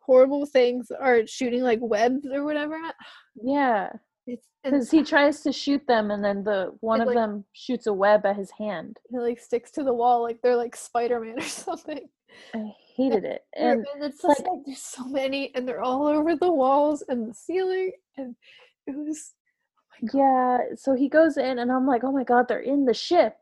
horrible 0.00 0.46
things 0.46 0.90
are 0.90 1.26
shooting 1.26 1.62
like 1.62 1.78
webs 1.80 2.26
or 2.30 2.44
whatever. 2.44 2.78
yeah, 3.42 3.90
and 4.26 4.38
because 4.64 4.90
he 4.90 5.02
tries 5.02 5.40
to 5.42 5.52
shoot 5.52 5.86
them, 5.86 6.10
and 6.10 6.22
then 6.22 6.44
the 6.44 6.72
one 6.80 7.00
It, 7.00 7.04
of 7.04 7.08
like- 7.08 7.16
them 7.16 7.44
shoots 7.52 7.86
a 7.86 7.92
web 7.92 8.26
at 8.26 8.36
his 8.36 8.50
hand. 8.50 8.98
it 9.10 9.16
like 9.18 9.38
sticks 9.38 9.70
to 9.72 9.82
the 9.82 9.94
wall 9.94 10.22
like 10.22 10.40
they're 10.42 10.56
like 10.56 10.76
Spider 10.76 11.20
Man 11.20 11.38
or 11.38 11.42
something. 11.42 12.06
I 12.54 12.70
hated 12.96 13.24
it, 13.24 13.42
and 13.56 13.86
and 13.94 14.04
it's 14.04 14.22
just 14.22 14.40
like, 14.46 14.60
there's 14.66 14.82
so 14.82 15.04
many, 15.06 15.52
and 15.54 15.66
they're 15.66 15.82
all 15.82 16.06
over 16.06 16.36
the 16.36 16.52
walls 16.52 17.02
and 17.08 17.28
the 17.30 17.34
ceiling, 17.34 17.92
and 18.18 18.36
it 18.86 18.96
was 18.96 19.32
oh 20.02 20.08
yeah. 20.14 20.58
So 20.76 20.94
he 20.94 21.08
goes 21.08 21.36
in, 21.36 21.58
and 21.58 21.70
I'm 21.72 21.86
like, 21.86 22.04
oh 22.04 22.12
my 22.12 22.24
god, 22.24 22.46
they're 22.48 22.60
in 22.60 22.84
the 22.84 22.94
ship. 22.94 23.36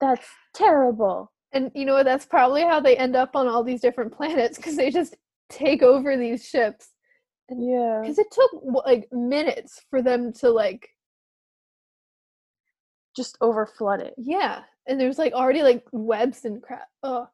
That's 0.00 0.26
terrible. 0.54 1.32
And 1.52 1.70
you 1.74 1.84
know 1.84 1.94
what? 1.94 2.04
That's 2.04 2.26
probably 2.26 2.62
how 2.62 2.80
they 2.80 2.96
end 2.96 3.14
up 3.16 3.36
on 3.36 3.46
all 3.46 3.62
these 3.62 3.80
different 3.80 4.12
planets 4.12 4.56
because 4.56 4.76
they 4.76 4.90
just 4.90 5.16
take 5.50 5.82
over 5.82 6.16
these 6.16 6.44
ships. 6.44 6.88
and, 7.48 7.64
Yeah. 7.64 8.00
Because 8.02 8.18
it 8.18 8.26
took 8.32 8.50
like 8.84 9.06
minutes 9.12 9.80
for 9.88 10.02
them 10.02 10.32
to 10.34 10.50
like, 10.50 10.88
Just 13.16 13.38
over 13.40 13.66
flood 13.66 14.00
it. 14.00 14.14
yeah. 14.18 14.62
And 14.86 15.00
there's 15.00 15.18
like 15.18 15.32
already 15.32 15.62
like 15.62 15.84
webs 15.92 16.44
and 16.44 16.60
crap. 16.62 16.88
Oh. 17.02 17.28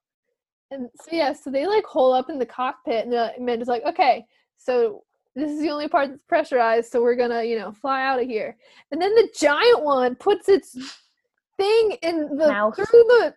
And 0.70 0.88
so 1.00 1.08
yeah, 1.16 1.32
so 1.32 1.50
they 1.50 1.66
like 1.66 1.84
hole 1.84 2.12
up 2.12 2.30
in 2.30 2.38
the 2.38 2.46
cockpit, 2.46 3.04
and 3.04 3.12
the 3.12 3.32
Amanda's 3.36 3.66
like, 3.66 3.82
okay, 3.84 4.24
so 4.56 5.02
this 5.40 5.50
is 5.50 5.60
the 5.60 5.70
only 5.70 5.88
part 5.88 6.10
that's 6.10 6.22
pressurized, 6.24 6.90
so 6.92 7.02
we're 7.02 7.16
gonna, 7.16 7.42
you 7.42 7.58
know, 7.58 7.72
fly 7.72 8.02
out 8.06 8.20
of 8.20 8.26
here. 8.26 8.56
And 8.90 9.00
then 9.00 9.14
the 9.14 9.28
giant 9.36 9.82
one 9.82 10.14
puts 10.14 10.48
its 10.48 10.72
thing 11.56 11.96
in 12.02 12.36
the 12.36 12.48
Mouth. 12.48 12.76
through 12.76 12.84
the 12.90 13.34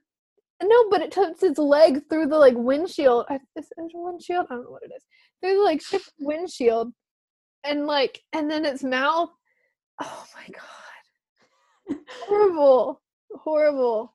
no, 0.62 0.90
but 0.90 1.02
it 1.02 1.12
puts 1.14 1.44
its 1.44 1.60
leg 1.60 2.08
through 2.10 2.28
the 2.28 2.38
like 2.38 2.56
windshield. 2.56 3.26
I- 3.30 3.40
Is 3.58 3.68
it 3.78 3.92
a 3.96 3.98
windshield? 4.00 4.48
I 4.50 4.56
don't 4.56 4.64
know 4.64 4.70
what 4.72 4.84
it 4.84 4.92
is. 4.96 5.04
Through 5.42 5.56
the 5.56 5.64
like 5.64 5.82
ship 5.82 6.02
windshield, 6.20 6.94
and 7.66 7.86
like, 7.86 8.22
and 8.32 8.50
then 8.50 8.66
its 8.66 8.84
mouth. 8.84 9.30
Oh 10.02 10.26
my 10.36 10.48
god! 10.54 12.00
Horrible, 12.28 13.02
horrible. 13.36 14.14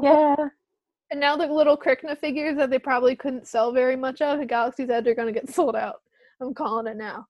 Yeah. 0.00 0.36
And 1.10 1.20
now 1.20 1.36
the 1.36 1.46
little 1.46 1.76
Krykna 1.76 2.16
figures 2.18 2.56
that 2.56 2.70
they 2.70 2.78
probably 2.78 3.14
couldn't 3.14 3.46
sell 3.46 3.72
very 3.72 3.96
much 3.96 4.22
of 4.22 4.40
at 4.40 4.48
Galaxy's 4.48 4.88
Edge 4.90 5.06
are 5.08 5.14
gonna 5.14 5.32
get 5.32 5.50
sold 5.50 5.76
out. 5.76 6.00
I'm 6.42 6.54
calling 6.54 6.86
it 6.86 6.96
now. 6.96 7.26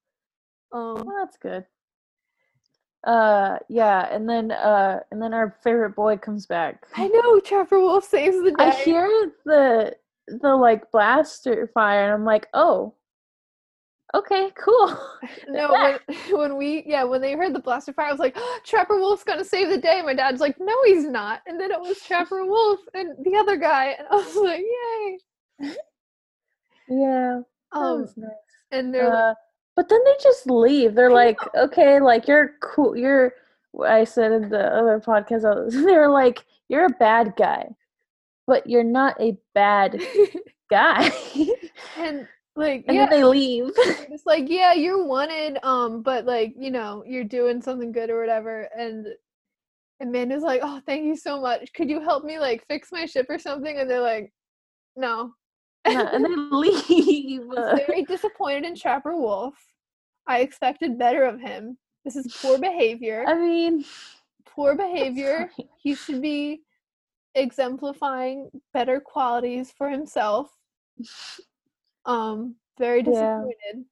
Um, 0.72 0.94
Well, 0.94 1.14
that's 1.18 1.37
good. 1.37 1.64
Uh 3.05 3.59
yeah, 3.68 4.07
and 4.14 4.29
then 4.29 4.53
uh 4.53 5.01
and 5.11 5.20
then 5.20 5.35
our 5.35 5.57
favorite 5.64 5.96
boy 5.96 6.16
comes 6.16 6.46
back. 6.46 6.87
I 6.94 7.09
know 7.09 7.40
Trevor 7.40 7.81
Wolf 7.81 8.05
saves 8.05 8.40
the 8.42 8.53
day. 8.53 8.57
I 8.64 8.70
hear 8.70 9.33
the 9.44 9.96
the 10.29 10.55
like 10.55 10.90
blaster 10.92 11.66
fire 11.75 12.05
and 12.05 12.12
I'm 12.12 12.25
like, 12.25 12.46
"Oh. 12.55 12.94
Okay, 14.14 14.51
cool." 14.57 14.96
No, 15.48 15.72
when, 15.72 15.98
when 16.38 16.57
we 16.57 16.85
yeah, 16.87 17.03
when 17.05 17.20
they 17.20 17.33
heard 17.35 17.55
the 17.55 17.59
blaster 17.59 17.92
fire, 17.92 18.07
I 18.07 18.11
was 18.12 18.20
like, 18.20 18.37
Trapper 18.64 18.98
Wolf's 18.98 19.25
gonna 19.25 19.44
save 19.44 19.68
the 19.70 19.79
day. 19.79 20.01
My 20.03 20.14
dad's 20.14 20.40
like, 20.40 20.57
No, 20.61 20.75
he's 20.85 21.05
not. 21.05 21.40
And 21.46 21.61
then 21.61 21.72
it 21.72 21.81
was 21.81 22.01
Trapper 22.03 22.44
Wolf 22.46 22.81
and 22.94 23.16
the 23.25 23.37
other 23.37 23.57
guy, 23.57 23.96
and 23.98 24.07
I 24.11 24.14
was 24.14 24.37
like, 24.37 24.61
Yay. 24.61 25.18
yeah. 26.88 27.40
That 27.72 27.79
Um, 27.79 28.01
was 28.03 28.16
nice. 28.16 28.31
And 28.72 28.92
they're 28.92 29.08
like, 29.08 29.14
Uh, 29.14 29.35
but 29.76 29.88
then 29.88 30.00
they 30.04 30.14
just 30.22 30.48
leave. 30.50 30.94
They're 30.94 31.12
like, 31.12 31.38
okay, 31.56 32.00
like 32.00 32.26
you're 32.28 32.52
cool. 32.62 32.96
You're. 32.96 33.35
I 33.87 34.04
said 34.04 34.32
in 34.32 34.50
the 34.50 34.66
other 34.66 35.00
podcast, 35.00 35.42
was, 35.44 35.72
they 35.85 35.96
were 35.96 36.08
like, 36.08 36.44
you're 36.68 36.87
a 36.87 36.90
bad 36.90 37.35
guy, 37.37 37.68
but 38.46 38.68
you're 38.68 38.85
not 38.85 39.18
a 39.20 39.38
bad 39.54 40.00
guy. 40.70 41.11
and 41.98 42.28
like 42.56 42.85
and 42.87 42.96
yeah, 42.96 43.06
then 43.06 43.11
they 43.11 43.24
leave. 43.24 43.70
it's 43.76 44.26
like 44.26 44.44
yeah, 44.48 44.74
you're 44.74 45.04
wanted, 45.04 45.58
um, 45.62 46.02
but 46.02 46.26
like 46.26 46.54
you 46.58 46.70
know, 46.70 47.02
you're 47.06 47.24
doing 47.24 47.62
something 47.62 47.92
good 47.92 48.11
or 48.11 48.20
whatever, 48.20 48.68
and. 48.76 49.06
Amanda's 50.00 50.42
like, 50.42 50.62
oh, 50.64 50.80
thank 50.85 51.04
you 51.04 51.16
so 51.16 51.40
much. 51.40 51.72
Could 51.74 51.88
you 51.88 52.00
help 52.00 52.24
me 52.24 52.40
like 52.40 52.66
fix 52.66 52.90
my 52.90 53.06
ship 53.06 53.26
or 53.28 53.38
something? 53.38 53.78
And 53.78 53.88
they're 53.88 54.00
like, 54.00 54.32
no. 54.96 55.32
Yeah, 55.88 56.08
and 56.12 56.24
they 56.24 56.28
leave. 56.36 57.44
was 57.46 57.80
very 57.86 58.04
disappointed 58.04 58.64
in 58.64 58.76
Trapper 58.76 59.16
Wolf. 59.16 59.54
I 60.26 60.40
expected 60.40 60.98
better 60.98 61.24
of 61.24 61.40
him. 61.40 61.76
This 62.04 62.16
is 62.16 62.36
poor 62.40 62.58
behavior. 62.58 63.24
I 63.26 63.34
mean, 63.34 63.84
Poor 64.46 64.76
behavior. 64.86 65.50
He 65.78 65.94
should 65.94 66.20
be 66.22 66.62
exemplifying 67.34 68.50
better 68.74 69.00
qualities 69.00 69.72
for 69.76 69.88
himself. 69.88 70.50
Um, 72.04 72.56
very 72.78 72.98
Yeah. 73.00 73.10
disappointed. 73.10 73.84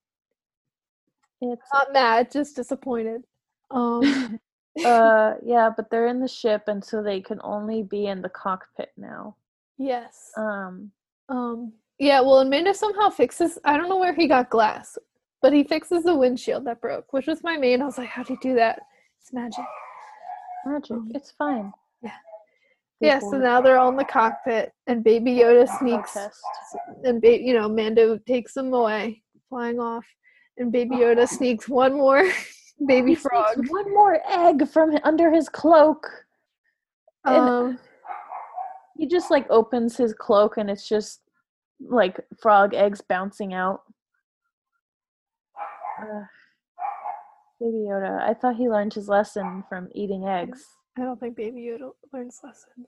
it's 1.41 1.69
Not 1.73 1.93
mad, 1.93 2.31
just 2.31 2.57
disappointed. 2.57 3.23
Um, 3.71 4.39
uh 4.85 5.35
yeah, 5.43 5.71
but 5.75 5.91
they're 5.91 6.07
in 6.07 6.21
the 6.21 6.29
ship, 6.29 6.65
and 6.69 6.85
so 6.85 7.03
they 7.03 7.21
can 7.21 7.41
only 7.43 7.83
be 7.83 8.07
in 8.07 8.21
the 8.23 8.29
cockpit 8.29 8.91
now. 8.97 9.37
yes. 9.79 10.31
Um, 10.37 10.93
Um, 11.29 11.73
yeah. 12.01 12.21
Well, 12.21 12.41
Amanda 12.41 12.75
somehow 12.75 13.11
fixes. 13.11 13.59
I 13.65 13.77
don't 13.77 13.89
know 13.89 13.99
where 13.99 14.15
he 14.15 14.27
got 14.27 14.51
glass, 14.51 14.99
but 15.43 15.53
he 15.53 15.63
fixes 15.63 16.03
the 16.03 16.15
windshield 16.17 16.65
that 16.67 16.81
broke, 16.81 17.13
which 17.13 17.27
was 17.29 17.45
my 17.45 17.57
main. 17.57 17.81
I 17.83 17.85
was 17.87 17.99
like, 17.99 18.09
how 18.09 18.23
do 18.25 18.33
you 18.33 18.39
do 18.43 18.55
that? 18.57 18.81
It's 19.21 19.33
magic. 19.33 19.65
magic. 20.67 20.91
Um, 20.97 21.13
It's 21.15 21.31
fine. 21.31 21.73
yeah. 22.03 22.11
Yeah, 23.01 23.19
so 23.21 23.39
now 23.39 23.61
they're 23.61 23.79
all 23.79 23.89
in 23.91 23.97
the 23.97 24.05
cockpit, 24.05 24.73
and 24.87 25.03
Baby 25.05 25.33
Yoda 25.37 25.67
sneaks, 25.79 26.17
and 27.05 27.21
ba- 27.23 27.41
you 27.41 27.55
know 27.55 27.69
Mando 27.69 28.19
takes 28.19 28.53
them 28.55 28.73
away, 28.75 29.23
flying 29.49 29.79
off, 29.81 30.05
and 30.59 30.71
Baby 30.73 30.97
Yoda 30.97 31.27
sneaks 31.29 31.69
one 31.69 31.95
more 31.95 32.25
baby 32.87 33.11
He 33.11 33.15
frog. 33.15 33.67
One 33.69 33.93
more 33.95 34.19
egg 34.29 34.69
from 34.69 34.99
under 35.05 35.31
his 35.31 35.49
cloak. 35.49 36.07
and- 37.25 37.37
Um, 37.37 37.79
He 38.99 39.07
just 39.07 39.31
like 39.31 39.47
opens 39.51 39.97
his 39.97 40.13
cloak 40.13 40.59
and 40.59 40.69
it's 40.71 40.87
just 40.87 41.21
like 41.81 42.21
frog 42.41 42.75
eggs 42.75 43.01
bouncing 43.01 43.55
out. 43.55 43.83
Ugh. 46.03 46.25
Baby 47.61 47.85
Yoda. 47.89 48.21
I 48.23 48.33
thought 48.35 48.57
he 48.57 48.69
learned 48.69 48.95
his 48.95 49.09
lesson 49.09 49.65
from 49.69 49.89
eating 49.95 50.27
eggs. 50.27 50.65
I 50.99 51.03
don't 51.03 51.21
think 51.21 51.37
Baby 51.37 51.61
Yoda 51.71 51.91
learns 52.13 52.41
lessons. 52.43 52.87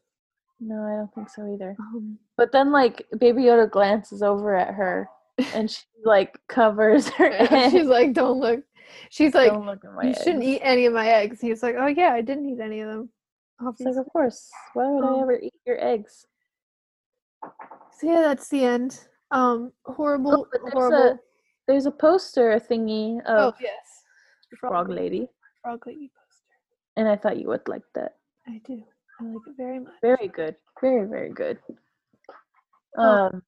No, 0.61 0.76
I 0.85 0.96
don't 0.96 1.12
think 1.14 1.28
so 1.28 1.52
either. 1.52 1.76
Um, 1.78 2.18
But 2.37 2.52
then 2.52 2.72
like 2.72 3.07
Baby 3.18 3.42
Yoda 3.42 3.70
glances 3.70 4.22
over 4.22 4.55
at 4.57 4.74
her 4.74 5.09
and 5.55 5.70
she 5.70 5.83
like 6.05 6.38
covers 6.48 7.09
her 7.11 7.31
egg. 7.33 7.70
she's 7.72 7.87
like, 7.87 8.12
"Don't 8.12 8.38
look." 8.40 8.61
She's 9.11 9.35
like, 9.35 9.50
Don't 9.50 9.66
look 9.66 9.85
at 9.85 9.92
my 9.92 10.05
"You 10.09 10.14
shouldn't 10.14 10.42
eat 10.44 10.61
any 10.62 10.87
of 10.87 10.92
my 10.92 11.07
eggs." 11.09 11.40
He's 11.40 11.62
like, 11.62 11.74
"Oh 11.78 11.87
yeah, 11.87 12.12
I 12.12 12.20
didn't 12.20 12.46
eat 12.48 12.61
any 12.61 12.81
of 12.81 12.88
them." 12.88 13.11
It's 13.64 13.81
like, 13.81 13.96
of 13.96 14.07
course. 14.12 14.50
Why 14.74 14.88
would 14.90 15.05
Um, 15.05 15.14
I 15.18 15.22
ever 15.22 15.38
eat 15.38 15.55
your 15.66 15.83
eggs? 15.85 16.26
So 17.98 18.07
yeah, 18.07 18.22
that's 18.22 18.48
the 18.48 18.64
end. 18.64 18.98
Um, 19.31 19.72
horrible, 19.85 20.46
Oh, 20.46 20.46
there's 20.52 20.72
horrible. 20.72 21.09
a 21.12 21.18
there's 21.66 21.87
a 21.87 21.90
poster 21.90 22.61
thingy 22.61 23.18
of 23.24 23.55
oh 23.55 23.57
yes, 23.61 24.05
Frog 24.61 24.88
Lady, 24.90 25.28
Frog 25.62 25.87
Lady 25.87 26.11
poster. 26.14 26.55
and 26.96 27.09
I 27.09 27.16
thought 27.16 27.38
you 27.38 27.48
would 27.48 27.66
like 27.68 27.85
that. 27.94 28.16
I 28.46 28.61
do. 28.66 28.83
I 29.20 29.24
like 29.24 29.37
it 29.46 29.55
very 29.57 29.78
much. 29.78 29.94
Very 30.02 30.28
good. 30.28 30.57
Very, 30.81 31.07
very 31.07 31.31
good. 31.31 31.59
Oh. 32.98 33.02
Um 33.26 33.42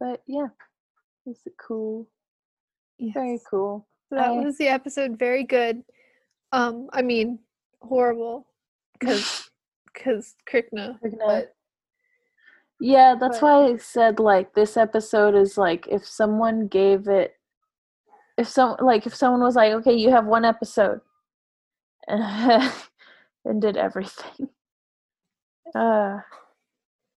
but 0.00 0.22
yeah. 0.26 0.48
It's 1.26 1.40
cool. 1.66 2.06
Very 3.00 3.40
cool. 3.48 3.86
So 4.10 4.16
that 4.16 4.28
I- 4.28 4.32
was 4.44 4.58
the 4.58 4.68
episode. 4.68 5.18
Very 5.18 5.44
good. 5.44 5.82
Um, 6.52 6.88
I 6.92 7.00
mean, 7.02 7.38
horrible 7.80 8.46
because 9.00 9.48
because 9.92 10.34
Krykna. 10.46 11.00
Krykna. 11.00 11.18
But 11.26 11.54
Yeah, 12.84 13.14
that's 13.18 13.40
but- 13.40 13.46
why 13.46 13.72
I 13.72 13.76
said 13.78 14.20
like 14.20 14.52
this 14.52 14.76
episode 14.76 15.34
is 15.34 15.56
like 15.56 15.88
if 15.88 16.06
someone 16.06 16.68
gave 16.68 17.08
it 17.08 17.34
if 18.36 18.46
some 18.46 18.76
like 18.78 19.06
if 19.06 19.14
someone 19.14 19.40
was 19.40 19.56
like, 19.56 19.72
okay, 19.72 19.94
you 19.94 20.10
have 20.10 20.26
one 20.26 20.44
episode 20.44 21.00
and 22.08 22.70
did 23.58 23.78
everything. 23.78 24.50
Uh 25.74 26.18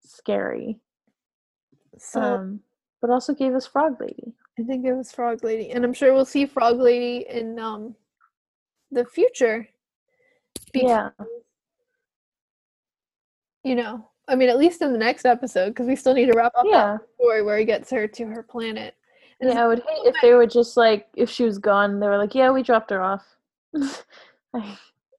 scary. 0.05 0.79
so 1.97 2.21
Um 2.21 2.61
but 3.01 3.09
also 3.09 3.33
gave 3.33 3.53
us 3.53 3.67
Frog 3.67 3.99
Lady. 3.99 4.33
I 4.57 4.63
think 4.63 4.85
it 4.85 4.93
was 4.93 5.11
Frog 5.11 5.43
Lady, 5.43 5.71
and 5.71 5.83
I'm 5.83 5.93
sure 5.93 6.13
we'll 6.13 6.23
see 6.23 6.45
Frog 6.45 6.77
Lady 6.79 7.25
in 7.29 7.59
um 7.59 7.93
the 8.89 9.03
future. 9.03 9.67
Yeah. 10.73 11.09
You 13.65 13.75
know, 13.75 14.09
I 14.27 14.35
mean, 14.35 14.49
at 14.49 14.57
least 14.57 14.81
in 14.81 14.91
the 14.91 14.97
next 14.97 15.25
episode, 15.25 15.69
because 15.69 15.87
we 15.87 15.95
still 15.95 16.13
need 16.13 16.25
to 16.31 16.37
wrap 16.37 16.51
up 16.57 16.65
Yeah. 16.67 16.97
that 16.97 17.07
story 17.15 17.41
where 17.43 17.57
he 17.57 17.65
gets 17.65 17.89
her 17.91 18.07
to 18.07 18.25
her 18.25 18.43
planet. 18.43 18.93
And 19.39 19.51
Yeah, 19.51 19.63
I 19.63 19.67
would 19.67 19.79
hate 19.87 20.05
if 20.07 20.15
they 20.21 20.33
were 20.33 20.47
just 20.47 20.75
like 20.77 21.07
if 21.15 21.29
she 21.29 21.43
was 21.45 21.57
gone, 21.59 21.99
they 21.99 22.07
were 22.07 22.17
like, 22.17 22.35
Yeah, 22.35 22.51
we 22.51 22.63
dropped 22.63 22.89
her 22.91 23.01
off. 23.01 23.25
I- 24.53 24.77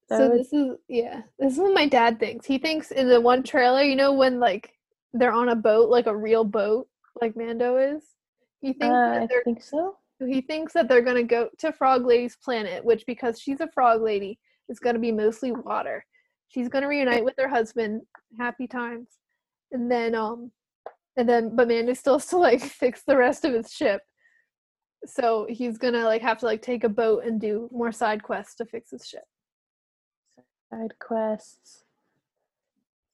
so 0.09 0.29
would- 0.31 0.40
this 0.40 0.53
is 0.55 0.77
yeah, 0.88 1.23
this 1.38 1.53
is 1.53 1.59
what 1.59 1.75
my 1.75 1.87
dad 1.87 2.18
thinks. 2.18 2.47
He 2.47 2.57
thinks 2.59 2.90
in 2.90 3.09
the 3.09 3.21
one 3.21 3.42
trailer, 3.42 3.83
you 3.83 3.94
know, 3.97 4.12
when 4.12 4.40
like 4.40 4.73
they're 5.12 5.33
on 5.33 5.51
a 5.51 5.55
boat, 5.57 5.90
like 5.90 6.07
a 6.07 6.16
real 6.16 6.44
boat, 6.44 6.88
like 7.21 7.37
Mando 7.37 7.77
is. 7.77 8.03
He 8.61 8.68
thinks 8.73 8.85
uh, 8.94 9.11
that 9.21 9.23
I 9.23 9.42
think 9.44 9.62
so. 9.62 9.97
he 10.18 10.40
thinks 10.40 10.73
that 10.73 10.88
they're 10.88 11.03
gonna 11.03 11.23
go 11.23 11.51
to 11.59 11.73
Frog 11.73 12.07
Lady's 12.07 12.37
planet, 12.37 12.83
which 12.85 13.05
because 13.07 13.38
she's 13.38 13.61
a 13.61 13.68
frog 13.68 14.01
lady, 14.03 14.38
is 14.71 14.79
gonna 14.81 14.99
be 14.99 15.12
mostly 15.12 15.53
water. 15.53 16.05
She's 16.49 16.69
gonna 16.69 16.89
reunite 16.89 17.25
with 17.25 17.35
her 17.39 17.49
husband, 17.49 18.03
happy 18.39 18.67
times, 18.67 19.09
and 19.73 19.91
then 19.91 20.15
um, 20.15 20.51
and 21.17 21.29
then 21.29 21.55
but 21.55 21.69
Mando 21.69 21.93
still 21.95 22.15
has 22.15 22.27
to 22.27 22.39
like 22.39 22.63
fix 22.83 23.03
the 23.07 23.17
rest 23.17 23.45
of 23.45 23.53
his 23.53 23.71
ship. 23.73 24.01
So 25.05 25.47
he's 25.49 25.79
gonna 25.79 26.05
like 26.05 26.23
have 26.23 26.39
to 26.39 26.47
like 26.47 26.63
take 26.63 26.85
a 26.85 26.89
boat 26.89 27.25
and 27.25 27.41
do 27.41 27.69
more 27.73 27.93
side 27.93 28.23
quests 28.23 28.55
to 28.57 28.65
fix 28.65 28.91
his 28.91 29.07
ship. 29.07 29.25
Side 30.71 30.99
quests. 30.99 31.85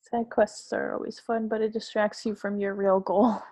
Side 0.01 0.31
quests 0.31 0.73
are 0.73 0.95
always 0.95 1.19
fun, 1.19 1.49
but 1.49 1.61
it 1.61 1.73
distracts 1.73 2.25
you 2.25 2.35
from 2.35 2.59
your 2.59 2.75
real 2.75 3.01
goal. 3.01 3.43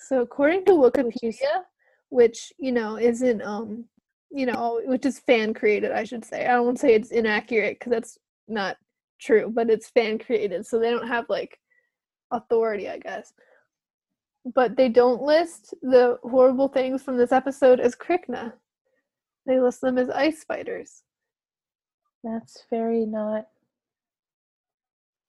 So 0.00 0.20
according 0.20 0.64
to 0.66 0.72
Wikipedia, 0.72 1.62
which 2.08 2.52
you 2.58 2.72
know 2.72 2.96
isn't 2.96 3.42
um 3.42 3.84
you 4.30 4.46
know 4.46 4.80
which 4.84 5.06
is 5.06 5.18
fan 5.20 5.54
created, 5.54 5.92
I 5.92 6.04
should 6.04 6.24
say. 6.24 6.46
I 6.46 6.54
don't 6.54 6.66
want 6.66 6.76
to 6.78 6.80
say 6.80 6.94
it's 6.94 7.10
inaccurate 7.10 7.78
because 7.78 7.92
that's 7.92 8.18
not 8.48 8.76
true, 9.20 9.50
but 9.52 9.70
it's 9.70 9.90
fan 9.90 10.18
created, 10.18 10.66
so 10.66 10.78
they 10.78 10.90
don't 10.90 11.08
have 11.08 11.26
like 11.28 11.58
authority, 12.30 12.88
I 12.88 12.98
guess. 12.98 13.32
But 14.54 14.76
they 14.76 14.88
don't 14.88 15.22
list 15.22 15.74
the 15.82 16.18
horrible 16.22 16.68
things 16.68 17.02
from 17.02 17.16
this 17.16 17.32
episode 17.32 17.80
as 17.80 17.94
Krykna. 17.94 18.52
They 19.46 19.60
list 19.60 19.80
them 19.80 19.98
as 19.98 20.10
ice 20.10 20.40
spiders. 20.40 21.02
That's 22.24 22.64
very 22.70 23.06
not. 23.06 23.46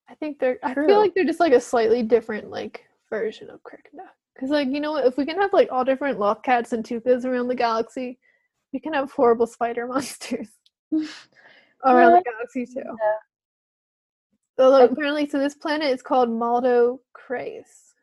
I 0.10 0.16
think 0.16 0.40
they're. 0.40 0.58
I 0.64 0.74
feel 0.74 1.00
like 1.00 1.14
they're 1.14 1.24
just 1.24 1.40
like 1.40 1.54
a 1.54 1.62
slightly 1.62 2.04
different 2.04 2.50
like 2.50 2.84
version 3.10 3.50
of 3.50 3.62
Krykna. 3.64 4.08
Because 4.34 4.50
like 4.50 4.70
you 4.70 4.80
know 4.80 4.98
if 4.98 5.18
we 5.18 5.26
can 5.26 5.40
have 5.40 5.54
like 5.54 5.72
all 5.72 5.84
different 5.84 6.18
Lothcats 6.18 6.74
and 6.74 6.84
Tookas 6.84 7.26
around 7.26 7.48
the 7.48 7.56
galaxy, 7.56 8.18
we 8.74 8.80
can 8.80 8.94
have 8.94 9.12
horrible 9.12 9.48
spider 9.48 9.88
monsters 9.88 10.50
around 11.86 12.14
the 12.14 12.24
galaxy 12.24 12.66
too. 12.66 12.82
Yeah. 12.86 13.18
Although 14.60 14.80
Like- 14.80 14.92
apparently, 14.92 15.28
so 15.28 15.40
this 15.40 15.56
planet 15.56 15.90
is 15.90 16.02
called 16.02 16.30
Maldo 16.30 17.00
Kreis. 17.16 17.94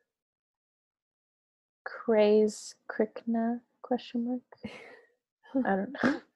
Kreis 1.86 2.74
Krykna 2.90 3.60
question 3.82 4.24
mark. 4.26 5.64
I 5.66 5.76
don't 5.76 5.96
know. 6.02 6.20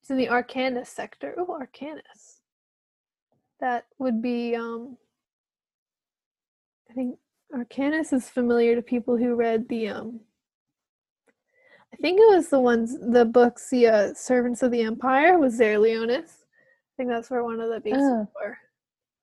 It's 0.00 0.10
in 0.10 0.16
the 0.16 0.28
Arcanus 0.28 0.86
sector. 0.86 1.34
Oh, 1.36 1.58
Arcanus. 1.60 2.40
That 3.60 3.84
would 3.98 4.22
be 4.22 4.54
um. 4.56 4.96
I 6.90 6.94
think 6.94 7.18
Arcanus 7.54 8.14
is 8.14 8.30
familiar 8.30 8.74
to 8.74 8.80
people 8.80 9.18
who 9.18 9.34
read 9.34 9.68
the 9.68 9.88
um. 9.88 10.20
I 11.92 11.96
think 11.98 12.20
it 12.20 12.34
was 12.34 12.48
the 12.48 12.58
ones 12.60 12.96
the 12.98 13.26
books 13.26 13.68
the 13.68 13.86
uh, 13.86 14.14
Servants 14.14 14.62
of 14.62 14.70
the 14.70 14.80
Empire 14.82 15.38
was 15.38 15.54
Zare 15.56 15.78
Leonis. 15.78 16.44
I 16.44 16.92
think 16.96 17.10
that's 17.10 17.28
where 17.30 17.44
one 17.44 17.60
of 17.60 17.68
the 17.70 17.80
bases 17.80 18.00
Oh. 18.02 18.28
were. 18.40 18.56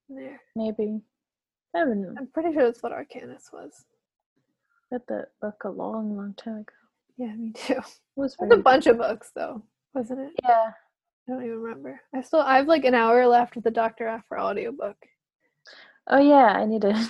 There, 0.09 0.39
Maybe. 0.55 1.01
I 1.75 1.79
haven't 1.79 2.15
I'm 2.17 2.27
pretty 2.27 2.53
sure 2.53 2.65
that's 2.65 2.83
what 2.83 2.91
Arcanus 2.93 3.51
was. 3.51 3.85
read 4.91 5.01
that 5.07 5.29
book 5.41 5.63
a 5.65 5.69
long, 5.69 6.15
long 6.15 6.33
time 6.35 6.57
ago. 6.57 6.73
Yeah, 7.17 7.33
me 7.33 7.51
too. 7.53 7.73
It 7.73 7.83
was 8.15 8.35
a 8.51 8.57
bunch 8.57 8.87
of 8.87 8.97
books 8.97 9.31
though, 9.35 9.61
wasn't 9.93 10.19
it? 10.21 10.33
Yeah. 10.43 10.71
I 11.27 11.31
don't 11.31 11.43
even 11.43 11.59
remember. 11.61 12.01
I 12.13 12.21
still 12.21 12.41
I 12.41 12.57
have 12.57 12.67
like 12.67 12.85
an 12.85 12.93
hour 12.93 13.25
left 13.25 13.55
with 13.55 13.63
the 13.63 13.71
Doctor 13.71 14.07
Aphra 14.07 14.43
audiobook. 14.43 14.97
Oh 16.07 16.19
yeah, 16.19 16.53
I 16.53 16.65
need 16.65 16.81
to. 16.83 17.09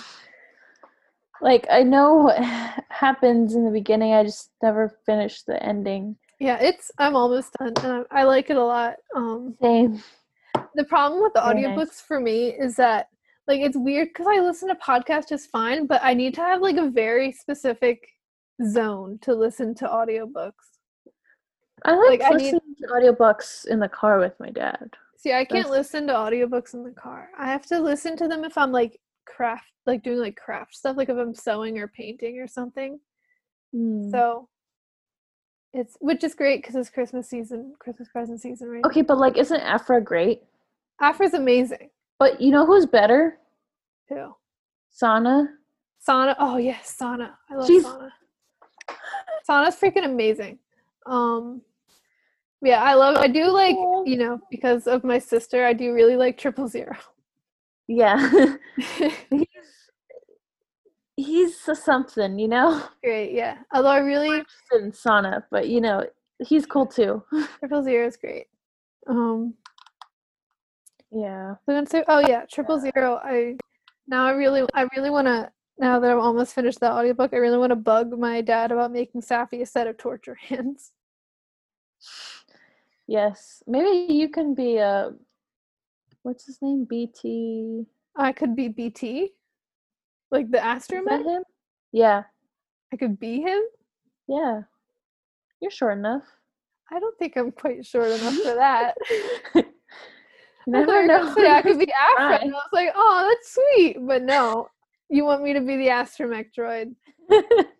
like 1.42 1.66
I 1.70 1.82
know 1.82 2.14
what 2.14 2.42
happens 2.88 3.54
in 3.54 3.64
the 3.64 3.70
beginning. 3.70 4.14
I 4.14 4.24
just 4.24 4.50
never 4.62 4.88
finished 5.04 5.46
the 5.46 5.62
ending. 5.62 6.16
Yeah, 6.40 6.56
it's 6.60 6.90
I'm 6.98 7.14
almost 7.14 7.52
done 7.58 7.74
and 7.82 8.06
I, 8.10 8.20
I 8.20 8.24
like 8.24 8.48
it 8.48 8.56
a 8.56 8.64
lot. 8.64 8.94
Um 9.14 9.54
Same. 9.60 10.02
The 10.76 10.84
problem 10.84 11.22
with 11.22 11.32
the 11.34 11.40
Very 11.40 11.62
audiobooks 11.62 11.76
nice. 11.78 12.00
for 12.00 12.20
me 12.20 12.48
is 12.50 12.76
that 12.76 13.08
like 13.48 13.60
it's 13.60 13.76
weird 13.76 14.08
because 14.08 14.26
I 14.28 14.40
listen 14.40 14.68
to 14.68 14.74
podcasts 14.76 15.28
just 15.28 15.50
fine, 15.50 15.86
but 15.86 16.00
I 16.04 16.14
need 16.14 16.34
to 16.34 16.40
have 16.42 16.60
like 16.60 16.76
a 16.76 16.90
very 16.90 17.32
specific 17.32 18.06
zone 18.64 19.18
to 19.22 19.34
listen 19.34 19.74
to 19.76 19.86
audiobooks. 19.86 20.52
I 21.84 21.94
like, 21.94 22.20
Like, 22.20 22.32
I 22.32 22.36
need- 22.36 22.50
to 22.52 22.60
audiobooks 22.90 23.66
in 23.66 23.78
the 23.80 23.88
car 23.88 24.18
with 24.18 24.38
my 24.38 24.50
dad. 24.50 24.90
See, 25.16 25.32
I 25.32 25.44
can't 25.44 25.66
That's- 25.66 25.70
listen 25.70 26.06
to 26.08 26.12
audiobooks 26.12 26.74
in 26.74 26.82
the 26.84 26.90
car. 26.92 27.30
I 27.38 27.46
have 27.46 27.66
to 27.66 27.80
listen 27.80 28.16
to 28.18 28.28
them 28.28 28.44
if 28.44 28.56
I'm 28.58 28.70
like 28.72 29.00
craft 29.24 29.64
like 29.86 30.02
doing 30.02 30.18
like 30.18 30.36
craft 30.36 30.74
stuff, 30.74 30.96
like 30.96 31.08
if 31.08 31.16
I'm 31.16 31.34
sewing 31.34 31.78
or 31.78 31.88
painting 31.88 32.38
or 32.40 32.48
something. 32.48 32.98
Mm. 33.74 34.10
So 34.10 34.48
it's 35.72 35.96
which 36.00 36.24
is 36.24 36.34
great 36.34 36.60
because 36.62 36.74
it's 36.76 36.90
Christmas 36.90 37.28
season, 37.30 37.74
Christmas 37.78 38.08
present 38.08 38.40
season 38.40 38.68
right 38.68 38.80
now. 38.82 38.88
Okay, 38.88 39.02
but 39.02 39.18
like, 39.18 39.36
isn't 39.36 39.60
Aphra 39.60 40.00
great? 40.00 40.42
Aphra's 41.02 41.34
amazing 41.34 41.90
But 42.18 42.40
you 42.40 42.50
know 42.50 42.64
who's 42.66 42.86
better? 42.86 43.38
too. 44.08 44.34
Sana. 44.90 45.48
Sana, 45.98 46.36
oh 46.38 46.56
yes, 46.56 46.90
Sana. 46.96 47.36
I 47.50 47.54
love 47.56 47.66
She's- 47.66 47.82
Sana. 47.82 48.12
Sana's 49.44 49.76
freaking 49.76 50.04
amazing. 50.04 50.58
Um 51.06 51.62
yeah, 52.62 52.82
I 52.82 52.94
love 52.94 53.16
I 53.16 53.28
do 53.28 53.50
like, 53.50 53.76
you 54.06 54.16
know, 54.16 54.40
because 54.50 54.86
of 54.86 55.04
my 55.04 55.18
sister, 55.18 55.64
I 55.66 55.72
do 55.72 55.92
really 55.92 56.16
like 56.16 56.38
triple 56.38 56.66
zero. 56.68 56.96
Yeah. 57.88 58.30
he's 59.30 59.46
he's 61.16 61.68
a 61.68 61.74
something, 61.76 62.38
you 62.38 62.48
know. 62.48 62.82
great, 63.04 63.32
yeah. 63.32 63.58
Although 63.74 63.88
I 63.90 63.98
really 63.98 64.28
Interested 64.38 64.82
in 64.82 64.92
Sana, 64.92 65.44
but 65.50 65.68
you 65.68 65.80
know, 65.80 66.04
he's 66.46 66.66
cool 66.66 66.86
too. 66.86 67.22
triple 67.58 67.82
zero 67.82 68.06
is 68.06 68.16
great. 68.16 68.46
Um 69.06 69.54
yeah. 71.10 71.54
Say, 71.86 72.04
oh 72.08 72.20
yeah, 72.20 72.44
triple 72.50 72.78
zero. 72.78 73.20
I 73.22 73.56
now 74.06 74.26
I 74.26 74.32
really 74.32 74.64
I 74.74 74.86
really 74.96 75.10
want 75.10 75.26
to 75.26 75.50
now 75.78 76.00
that 76.00 76.10
I'm 76.10 76.20
almost 76.20 76.54
finished 76.54 76.80
the 76.80 76.90
audiobook, 76.90 77.34
I 77.34 77.36
really 77.36 77.58
want 77.58 77.70
to 77.70 77.76
bug 77.76 78.18
my 78.18 78.40
dad 78.40 78.72
about 78.72 78.92
making 78.92 79.20
Safi 79.20 79.60
a 79.60 79.66
set 79.66 79.86
of 79.86 79.98
torture 79.98 80.34
hands. 80.40 80.92
Yes. 83.06 83.62
Maybe 83.66 84.12
you 84.12 84.28
can 84.28 84.54
be 84.54 84.78
a 84.78 85.12
what's 86.22 86.46
his 86.46 86.58
name? 86.60 86.84
BT. 86.84 87.86
I 88.16 88.32
could 88.32 88.56
be 88.56 88.68
BT, 88.68 89.32
like 90.30 90.50
the 90.50 90.58
Is 90.74 90.86
that 90.86 91.22
him? 91.24 91.42
Yeah. 91.92 92.22
I 92.92 92.96
could 92.96 93.20
be 93.20 93.42
him. 93.42 93.60
Yeah. 94.26 94.62
You're 95.60 95.70
short 95.70 95.98
enough. 95.98 96.24
I 96.90 96.98
don't 96.98 97.18
think 97.18 97.36
I'm 97.36 97.52
quite 97.52 97.84
short 97.84 98.10
enough 98.10 98.34
for 98.36 98.54
that. 98.54 98.94
you 99.54 99.54
I 99.54 99.62
thought 99.62 99.64
you 99.64 100.55
never 100.66 101.06
know. 101.06 101.34
say 101.34 101.48
I 101.50 101.62
could 101.62 101.78
be 101.80 101.92
Aphra, 101.92 102.40
and 102.42 102.50
I 102.52 102.54
was 102.54 102.68
like, 102.72 102.90
oh, 102.94 103.26
that's 103.28 103.54
sweet. 103.54 103.96
But 104.00 104.22
no, 104.22 104.68
you 105.08 105.24
want 105.24 105.42
me 105.42 105.52
to 105.52 105.60
be 105.60 105.76
the 105.76 105.88
astromech 105.88 106.46
droid. 106.56 106.94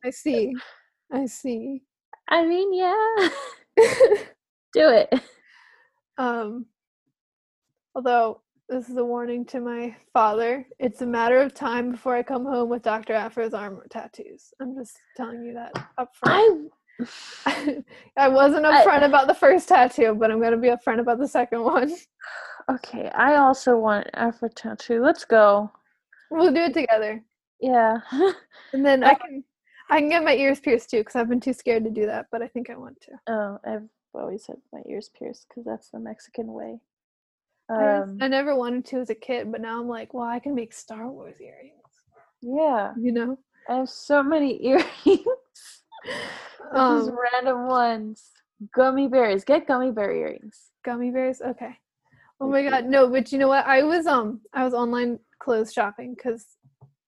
I 0.04 0.10
see. 0.10 0.54
I 1.12 1.26
see. 1.26 1.82
I 2.28 2.44
mean, 2.44 2.72
yeah. 2.74 3.28
Do 4.74 4.88
it. 4.90 5.12
Um, 6.18 6.66
although 7.94 8.40
this 8.68 8.88
is 8.88 8.96
a 8.96 9.04
warning 9.04 9.44
to 9.46 9.60
my 9.60 9.94
father, 10.12 10.66
it's 10.78 11.02
a 11.02 11.06
matter 11.06 11.38
of 11.40 11.54
time 11.54 11.92
before 11.92 12.16
I 12.16 12.22
come 12.22 12.44
home 12.44 12.68
with 12.68 12.82
Dr. 12.82 13.14
Aphra's 13.14 13.54
armor 13.54 13.86
tattoos. 13.90 14.52
I'm 14.60 14.74
just 14.76 14.98
telling 15.16 15.42
you 15.44 15.54
that 15.54 15.72
up 15.98 16.10
front. 16.16 16.72
I 17.46 17.82
I 18.16 18.28
wasn't 18.28 18.64
I- 18.66 18.84
upfront 18.84 19.04
about 19.04 19.28
the 19.28 19.34
first 19.34 19.68
tattoo, 19.68 20.16
but 20.18 20.30
I'm 20.30 20.40
gonna 20.42 20.56
be 20.56 20.68
upfront 20.70 20.98
about 21.00 21.18
the 21.18 21.28
second 21.28 21.62
one. 21.62 21.94
Okay. 22.70 23.08
I 23.14 23.36
also 23.36 23.78
want 23.78 24.08
Aphra 24.14 24.50
tattoo. 24.50 25.02
Let's 25.02 25.24
go. 25.24 25.70
We'll 26.30 26.52
do 26.52 26.62
it 26.62 26.74
together, 26.74 27.22
Yeah. 27.60 27.98
and 28.72 28.84
then 28.84 29.04
I 29.04 29.14
can 29.14 29.44
I 29.88 30.00
can 30.00 30.08
get 30.08 30.24
my 30.24 30.34
ears 30.34 30.58
pierced 30.58 30.90
too 30.90 30.98
because 30.98 31.14
I've 31.14 31.28
been 31.28 31.40
too 31.40 31.52
scared 31.52 31.84
to 31.84 31.90
do 31.90 32.06
that, 32.06 32.26
but 32.32 32.42
I 32.42 32.48
think 32.48 32.70
I 32.70 32.76
want 32.76 33.00
to. 33.02 33.12
oh, 33.28 33.58
I've 33.64 33.88
always 34.14 34.46
had 34.46 34.56
my 34.72 34.80
ears 34.88 35.10
pierced 35.16 35.46
because 35.48 35.64
that's 35.64 35.90
the 35.90 36.00
Mexican 36.00 36.52
way. 36.52 36.80
I, 37.70 37.74
Um, 37.74 38.08
just, 38.08 38.22
I 38.22 38.28
never 38.28 38.56
wanted 38.56 38.84
to 38.86 38.98
as 38.98 39.10
a 39.10 39.14
kid, 39.14 39.52
but 39.52 39.60
now 39.60 39.80
I'm 39.80 39.88
like, 39.88 40.12
well, 40.14 40.26
I 40.26 40.40
can 40.40 40.54
make 40.54 40.72
Star 40.72 41.08
Wars 41.08 41.40
earrings. 41.40 41.72
yeah. 42.42 42.92
You 43.00 43.12
know, 43.12 43.38
I 43.68 43.76
have 43.76 43.88
so 43.88 44.22
many 44.22 44.64
earrings. 44.66 44.86
Just 45.06 45.84
um, 46.74 47.16
random 47.32 47.68
ones. 47.68 48.30
Gummy 48.74 49.06
bears. 49.08 49.44
Get 49.44 49.66
gummy 49.68 49.90
bear 49.92 50.12
earrings. 50.12 50.70
gummy 50.84 51.10
bears. 51.10 51.40
Okay. 51.40 51.76
Oh 52.40 52.48
my 52.48 52.62
god, 52.62 52.84
no! 52.86 53.08
But 53.08 53.32
you 53.32 53.38
know 53.38 53.48
what? 53.48 53.66
I 53.66 53.82
was 53.82 54.06
um, 54.06 54.40
I 54.52 54.64
was 54.64 54.74
online 54.74 55.18
clothes 55.38 55.72
shopping 55.72 56.14
because 56.14 56.46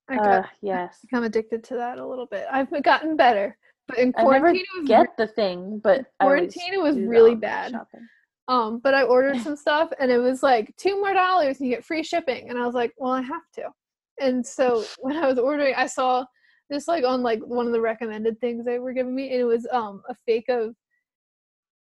I 0.09 0.17
got 0.17 0.27
Uh, 0.27 0.43
yes. 0.63 0.99
become 1.03 1.25
addicted 1.25 1.63
to 1.65 1.75
that 1.75 1.99
a 1.99 2.07
little 2.07 2.27
bit. 2.27 2.47
I've 2.51 2.71
gotten 2.83 3.17
better, 3.17 3.57
but 3.87 3.99
in 3.99 4.15
I 4.17 4.23
never 4.23 4.39
quarantine 4.39 4.65
it 4.75 4.81
was 4.81 4.89
get 4.89 5.01
re- 5.01 5.07
the 5.19 5.27
thing, 5.27 5.81
but 5.85 6.07
quarantine, 6.21 6.73
it 6.73 6.81
was 6.81 6.97
really 6.99 7.35
bad. 7.35 7.73
shopping. 7.73 8.09
um. 8.49 8.79
But 8.83 8.95
I 8.95 9.03
ordered 9.03 9.39
some 9.43 9.57
stuff 9.57 9.91
and 10.01 10.11
it 10.11 10.19
was 10.19 10.43
like 10.43 10.75
two 10.77 10.99
more 10.99 11.13
dollars 11.13 11.59
and 11.61 11.69
you 11.69 11.75
get 11.77 11.85
free 11.85 12.03
shipping, 12.03 12.49
and 12.49 12.59
I 12.59 12.65
was 12.65 12.75
like, 12.75 12.93
well, 12.97 13.13
I 13.13 13.23
have 13.23 13.51
to. 13.57 13.69
And 14.21 14.45
so 14.47 14.85
when 15.01 15.17
I 15.17 15.27
was 15.29 15.39
ordering, 15.39 15.75
I 15.77 15.87
saw 15.87 16.25
this 16.71 16.89
like 16.89 17.05
on 17.05 17.23
like 17.23 17.41
one 17.41 17.67
of 17.67 17.73
the 17.73 17.81
recommended 17.81 18.41
things 18.41 18.65
they 18.65 18.79
were 18.79 18.95
giving 18.95 19.15
me, 19.15 19.31
and 19.31 19.41
it 19.41 19.45
was 19.45 19.67
um 19.71 20.03
a 20.09 20.15
fake 20.27 20.49
of 20.49 20.75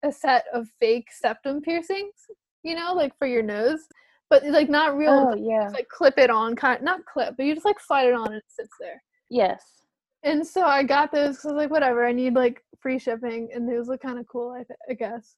a 0.03 0.11
set 0.11 0.45
of 0.53 0.67
fake 0.80 1.07
septum 1.11 1.61
piercings, 1.61 2.13
you 2.64 2.76
know, 2.76 2.93
like 2.93 3.18
for 3.18 3.28
your 3.28 3.43
nose, 3.43 3.88
but 4.30 4.45
like 4.45 4.70
not 4.70 4.97
real. 4.97 5.32
Oh 5.32 5.36
yeah. 5.36 5.64
just, 5.64 5.76
like 5.76 5.89
clip 5.89 6.18
it 6.18 6.30
on, 6.30 6.55
kind 6.55 6.82
not 6.82 7.05
clip, 7.05 7.36
but 7.38 7.45
you 7.45 7.53
just 7.53 7.66
like 7.66 7.80
slide 7.80 8.08
it 8.08 8.14
on 8.14 8.28
and 8.28 8.36
it 8.38 8.43
sits 8.47 8.74
there. 8.80 9.01
Yes. 9.30 9.64
And 10.24 10.45
so 10.45 10.66
I 10.66 10.84
got 10.84 11.12
those 11.12 11.38
because 11.38 11.45
I 11.45 11.53
was 11.53 11.58
like, 11.58 11.72
whatever, 11.72 12.05
I 12.05 12.12
need 12.12 12.34
like 12.34 12.64
free 12.80 12.99
shipping, 12.99 13.49
and 13.53 13.68
those 13.68 13.88
look 13.88 14.01
kind 14.01 14.20
of 14.20 14.28
cool, 14.28 14.51
I, 14.51 14.64
th- 14.64 14.80
I 14.89 14.93
guess. 14.93 15.36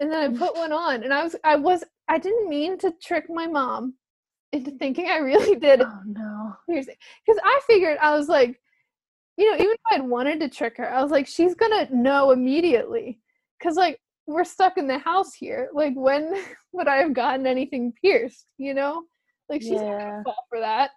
And 0.00 0.10
then 0.10 0.22
I 0.22 0.34
mm. 0.34 0.38
put 0.38 0.56
one 0.56 0.72
on, 0.72 1.04
and 1.04 1.12
I 1.12 1.22
was, 1.22 1.36
I 1.44 1.56
was, 1.56 1.84
I 2.08 2.18
didn't 2.18 2.48
mean 2.48 2.78
to 2.78 2.92
trick 3.02 3.26
my 3.28 3.46
mom 3.46 3.94
into 4.52 4.72
thinking 4.72 5.08
I 5.08 5.18
really 5.18 5.56
did 5.60 5.82
Oh 5.82 6.00
no. 6.04 6.56
because 6.68 6.88
I 7.44 7.60
figured 7.66 7.98
I 8.00 8.16
was 8.16 8.28
like, 8.28 8.60
you 9.36 9.50
know, 9.50 9.56
even 9.56 9.72
if 9.72 9.80
I'd 9.90 10.02
wanted 10.02 10.40
to 10.40 10.48
trick 10.48 10.76
her, 10.78 10.92
I 10.92 11.02
was 11.02 11.10
like, 11.10 11.26
she's 11.26 11.54
gonna 11.54 11.88
know 11.92 12.30
immediately, 12.30 13.20
because 13.58 13.76
like 13.76 14.00
we're 14.26 14.44
stuck 14.44 14.78
in 14.78 14.86
the 14.86 14.98
house 14.98 15.34
here. 15.34 15.68
Like 15.72 15.94
when 15.96 16.32
would 16.72 16.88
I 16.88 16.96
have 16.96 17.12
gotten 17.14 17.46
anything 17.46 17.92
pierced? 18.00 18.46
You 18.58 18.74
know, 18.74 19.04
like 19.48 19.62
she's 19.62 19.80
not 19.82 19.98
Yeah. 19.98 19.98
gonna 19.98 20.24
fall 20.24 20.44
for 20.48 20.60
that. 20.60 20.90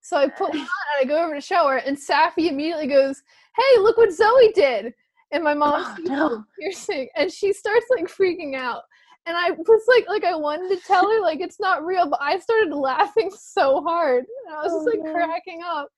So 0.00 0.16
I 0.18 0.28
put 0.28 0.50
on 0.54 0.56
and 0.56 0.68
I 1.00 1.04
go 1.04 1.24
over 1.24 1.34
to 1.34 1.40
show 1.40 1.66
her, 1.68 1.78
and 1.78 1.96
Safi 1.96 2.48
immediately 2.50 2.86
goes, 2.86 3.22
"Hey, 3.56 3.78
look 3.80 3.96
what 3.96 4.12
Zoe 4.12 4.52
did!" 4.54 4.92
And 5.32 5.42
my 5.42 5.54
mom 5.54 5.82
Oh, 5.84 5.94
no. 6.00 6.44
piercing, 6.60 7.08
and 7.16 7.32
she 7.32 7.52
starts 7.52 7.86
like 7.90 8.06
freaking 8.06 8.54
out. 8.54 8.82
And 9.26 9.36
I 9.36 9.52
was 9.52 9.82
like, 9.88 10.06
like 10.06 10.24
I 10.24 10.36
wanted 10.36 10.68
to 10.76 10.82
tell 10.86 11.10
her 11.10 11.20
like 11.22 11.40
it's 11.40 11.58
not 11.58 11.84
real, 11.84 12.08
but 12.08 12.20
I 12.20 12.38
started 12.38 12.74
laughing 12.74 13.30
so 13.34 13.82
hard, 13.82 14.24
and 14.46 14.54
I 14.54 14.62
was 14.62 14.72
just 14.72 14.86
Oh, 14.86 14.90
like 14.90 15.02
no. 15.02 15.12
cracking 15.12 15.62
up. 15.64 15.88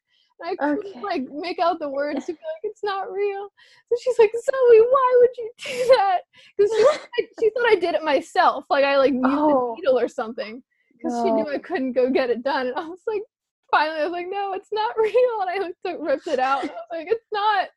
I 0.44 0.54
couldn't 0.56 0.86
Okay. 0.86 1.00
like 1.00 1.22
make 1.30 1.58
out 1.58 1.78
the 1.78 1.88
words 1.88 2.24
to 2.26 2.32
be 2.32 2.38
like 2.38 2.62
it's 2.64 2.84
not 2.84 3.10
real. 3.10 3.48
So 3.88 3.96
she's 4.02 4.18
like, 4.18 4.32
Zoe, 4.32 4.80
why 4.80 5.16
would 5.20 5.30
you 5.38 5.50
do 5.64 5.94
that? 5.96 6.18
Because 6.56 6.72
she, 6.76 6.84
thought 6.84 7.08
I- 7.18 7.26
she 7.40 7.50
thought 7.50 7.68
I 7.68 7.74
did 7.76 7.94
it 7.94 8.02
myself, 8.04 8.64
like 8.70 8.84
I 8.84 8.96
like 8.98 9.12
used 9.12 9.24
Oh. 9.26 9.72
a 9.72 9.76
needle 9.76 9.98
or 9.98 10.08
something, 10.08 10.62
because 10.96 11.22
she 11.22 11.30
knew 11.30 11.48
I 11.48 11.58
couldn't 11.58 11.92
go 11.92 12.10
get 12.10 12.30
it 12.30 12.42
done. 12.42 12.66
And 12.68 12.76
I 12.76 12.86
was 12.86 13.00
like, 13.06 13.22
finally, 13.70 14.00
I 14.00 14.04
was 14.04 14.12
like, 14.12 14.28
no, 14.28 14.52
it's 14.52 14.72
not 14.72 14.96
real. 14.98 15.40
And 15.40 15.50
I 15.50 15.58
like 15.58 15.74
took, 15.84 16.00
ripped 16.00 16.26
it 16.26 16.38
out. 16.38 16.62
And 16.62 16.70
I 16.70 16.74
was 16.74 16.88
like, 16.92 17.08
it's 17.10 17.26
not. 17.32 17.68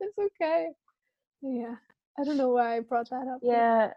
It's 0.00 0.18
okay. 0.18 0.68
Yeah. 1.42 1.74
I 2.20 2.24
don't 2.24 2.36
know 2.36 2.50
why 2.50 2.76
I 2.76 2.80
brought 2.80 3.08
that 3.10 3.26
up. 3.26 3.40
Yeah. 3.42 3.92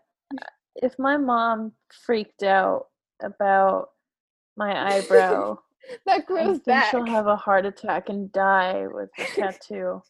If 0.78 0.98
my 0.98 1.18
mom 1.18 1.74
freaked 2.06 2.44
out 2.44 2.88
about 3.22 3.90
my 4.58 4.96
eyebrow, 4.98 5.60
That 6.06 6.22
I 6.22 6.24
grows 6.26 6.48
think 6.58 6.66
back. 6.66 6.92
she'll 6.92 7.06
have 7.06 7.28
a 7.28 7.36
heart 7.36 7.66
attack 7.66 8.10
and 8.10 8.32
die 8.32 8.86
with 8.92 9.10
the 9.18 9.24
tattoo. 9.36 10.02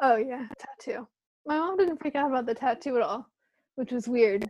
Oh 0.00 0.16
yeah, 0.16 0.46
tattoo. 0.58 1.06
My 1.46 1.58
mom 1.58 1.76
didn't 1.76 1.98
freak 2.00 2.14
out 2.14 2.30
about 2.30 2.46
the 2.46 2.54
tattoo 2.54 2.96
at 2.96 3.02
all, 3.02 3.26
which 3.76 3.92
was 3.92 4.08
weird. 4.08 4.48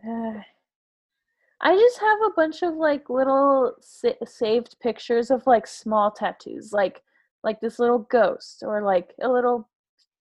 I 1.61 1.75
just 1.75 1.99
have 1.99 2.19
a 2.25 2.33
bunch 2.35 2.63
of 2.63 2.75
like 2.75 3.09
little 3.09 3.73
sa- 3.81 4.25
saved 4.25 4.75
pictures 4.81 5.31
of 5.31 5.45
like 5.45 5.67
small 5.67 6.11
tattoos, 6.11 6.71
like 6.73 7.01
like 7.43 7.59
this 7.61 7.79
little 7.79 7.99
ghost 7.99 8.63
or 8.65 8.81
like 8.81 9.13
a 9.21 9.29
little 9.29 9.69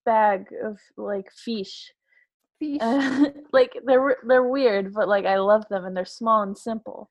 bag 0.05 0.47
of 0.63 0.79
like 0.97 1.31
fish. 1.33 1.93
Fish. 2.59 2.79
Uh, 2.81 3.27
like 3.53 3.73
they're 3.85 4.17
they're 4.27 4.49
weird, 4.49 4.93
but 4.95 5.09
like 5.09 5.25
I 5.27 5.37
love 5.39 5.65
them 5.69 5.85
and 5.85 5.97
they're 5.97 6.05
small 6.05 6.43
and 6.43 6.57
simple. 6.57 7.11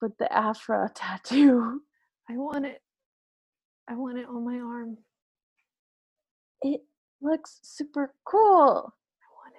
But 0.00 0.18
the 0.18 0.32
Aphra 0.32 0.90
tattoo, 0.96 1.82
I 2.30 2.36
want 2.36 2.66
it. 2.66 2.82
I 3.88 3.94
want 3.96 4.18
it 4.18 4.28
on 4.28 4.44
my 4.44 4.58
arm. 4.58 4.98
it 6.62 6.82
looks 7.22 7.60
super 7.62 8.14
cool. 8.24 8.94
I 9.22 9.28
want 9.34 9.54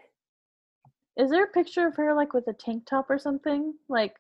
it. 1.18 1.24
Is 1.24 1.32
there 1.32 1.46
a 1.46 1.48
picture 1.48 1.88
of 1.88 1.96
her 1.98 2.14
like 2.16 2.34
with 2.34 2.48
a 2.48 2.54
tank 2.54 2.86
top 2.88 3.10
or 3.10 3.20
something? 3.20 3.74
Like 3.90 4.16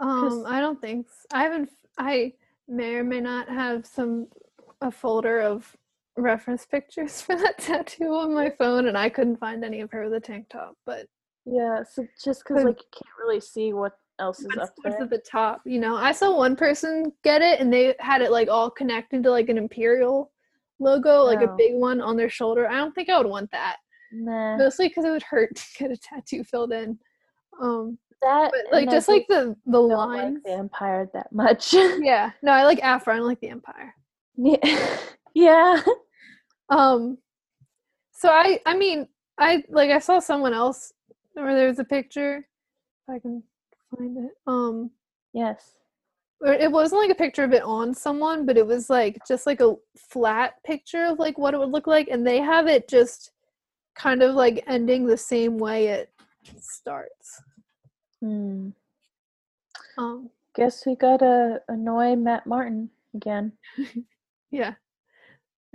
Um, 0.00 0.44
I 0.46 0.60
don't 0.60 0.80
think 0.80 1.06
I 1.32 1.44
haven't. 1.44 1.70
I 1.98 2.34
may 2.68 2.94
or 2.96 3.04
may 3.04 3.20
not 3.20 3.48
have 3.48 3.86
some 3.86 4.28
a 4.82 4.90
folder 4.90 5.40
of 5.40 5.74
reference 6.16 6.66
pictures 6.66 7.20
for 7.22 7.36
that 7.36 7.58
tattoo 7.58 8.14
on 8.14 8.34
my 8.34 8.50
phone, 8.50 8.88
and 8.88 8.98
I 8.98 9.08
couldn't 9.08 9.38
find 9.38 9.64
any 9.64 9.80
of 9.80 9.90
her 9.92 10.04
with 10.04 10.14
a 10.14 10.20
tank 10.20 10.48
top. 10.50 10.76
But 10.86 11.06
yeah, 11.46 11.82
so 11.90 12.06
just 12.22 12.44
because 12.44 12.64
like 12.64 12.78
you 12.80 12.88
can't 12.92 13.16
really 13.20 13.40
see 13.40 13.72
what 13.72 13.98
else 14.18 14.40
is 14.40 14.46
what's, 14.54 14.70
up 14.70 14.74
there. 14.84 15.02
at 15.02 15.10
the 15.10 15.18
top? 15.18 15.62
You 15.64 15.78
know, 15.80 15.96
I 15.96 16.12
saw 16.12 16.36
one 16.36 16.56
person 16.56 17.12
get 17.24 17.42
it, 17.42 17.60
and 17.60 17.72
they 17.72 17.94
had 18.00 18.22
it 18.22 18.30
like 18.30 18.48
all 18.48 18.70
connected 18.70 19.22
to 19.24 19.30
like 19.30 19.48
an 19.48 19.58
imperial 19.58 20.30
logo, 20.80 21.22
like 21.22 21.40
a 21.40 21.50
Oh. 21.50 21.56
big 21.56 21.74
one 21.74 22.00
on 22.00 22.16
their 22.16 22.28
shoulder. 22.30 22.68
I 22.68 22.74
don't 22.76 22.94
think 22.94 23.08
I 23.08 23.18
would 23.18 23.26
want 23.26 23.50
that. 23.52 23.76
Nah, 24.12 24.56
mostly 24.56 24.88
because 24.88 25.04
it 25.04 25.10
would 25.10 25.22
hurt 25.22 25.54
to 25.56 25.62
get 25.78 25.90
a 25.90 25.96
tattoo 25.96 26.44
filled 26.44 26.72
in. 26.72 26.98
Um, 27.60 27.98
that 28.22 28.50
but 28.52 28.72
like 28.72 28.88
just 28.90 29.08
like 29.08 29.26
the 29.28 29.54
the 29.66 29.72
don't 29.72 29.88
lines. 29.88 30.34
like 30.34 30.42
the 30.44 30.52
Empire 30.52 31.10
that 31.12 31.32
much. 31.32 31.72
Yeah, 32.00 32.30
no, 32.42 32.52
I 32.52 32.64
like 32.64 32.80
Aphra. 32.82 33.14
I 33.14 33.16
don't 33.18 33.26
like 33.26 33.40
the 33.40 33.50
Empire. 33.50 33.94
yeah, 34.36 34.98
yeah. 35.34 35.82
Um, 36.70 37.18
so 38.12 38.28
I 38.30 38.60
I 38.66 38.76
mean 38.76 39.08
I 39.38 39.62
like 39.68 39.90
I 39.90 39.98
saw 39.98 40.18
someone 40.18 40.54
else 40.54 40.92
where 41.34 41.54
there 41.54 41.68
was 41.68 41.78
a 41.78 41.84
picture. 41.84 42.46
If 43.08 43.14
I 43.14 43.18
can 43.18 43.42
find 43.96 44.16
it. 44.18 44.32
Um, 44.46 44.90
Yes. 45.32 45.74
or 46.40 46.52
it 46.52 46.70
wasn't 46.70 47.02
like 47.02 47.10
a 47.10 47.14
picture 47.14 47.44
of 47.44 47.52
it 47.52 47.62
on 47.62 47.94
someone, 47.94 48.46
but 48.46 48.56
it 48.56 48.66
was 48.66 48.88
like 48.90 49.18
just 49.26 49.46
like 49.46 49.60
a 49.60 49.74
flat 49.96 50.62
picture 50.64 51.04
of 51.04 51.18
like 51.18 51.38
what 51.38 51.54
it 51.54 51.58
would 51.58 51.70
look 51.70 51.86
like, 51.86 52.08
and 52.08 52.26
they 52.26 52.38
have 52.40 52.66
it 52.66 52.88
just 52.88 53.32
kind 53.94 54.22
of 54.22 54.34
like 54.34 54.62
ending 54.66 55.06
the 55.06 55.16
same 55.16 55.58
way 55.58 55.88
it 55.88 56.10
starts. 56.60 57.42
Hmm. 58.20 58.70
Um, 59.98 60.30
Guess 60.54 60.86
we 60.86 60.94
gotta 60.96 61.60
annoy 61.68 62.16
Matt 62.16 62.46
Martin 62.46 62.90
again. 63.14 63.52
yeah. 64.50 64.74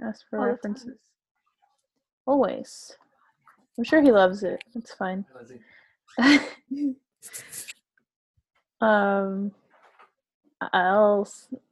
Ask 0.04 0.26
for 0.30 0.40
All 0.40 0.46
references. 0.46 0.98
Always. 2.26 2.98
I'm 3.78 3.84
sure 3.84 4.02
he 4.02 4.12
loves 4.12 4.44
it. 4.44 4.64
It's 4.76 4.94
fine. 4.94 5.26
um, 8.82 9.52
I'll 10.74 11.28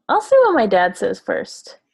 I'll 0.07 0.21
see 0.21 0.35
what 0.43 0.55
my 0.55 0.65
dad 0.67 0.97
says 0.97 1.19
first. 1.19 1.79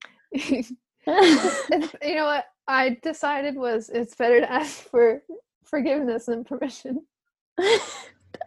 You 1.07 2.15
know 2.15 2.25
what 2.25 2.45
I 2.67 2.97
decided 3.03 3.55
was 3.55 3.89
it's 3.89 4.15
better 4.15 4.39
to 4.39 4.51
ask 4.51 4.89
for 4.89 5.21
forgiveness 5.63 6.25
than 6.25 6.43
permission. 6.43 7.05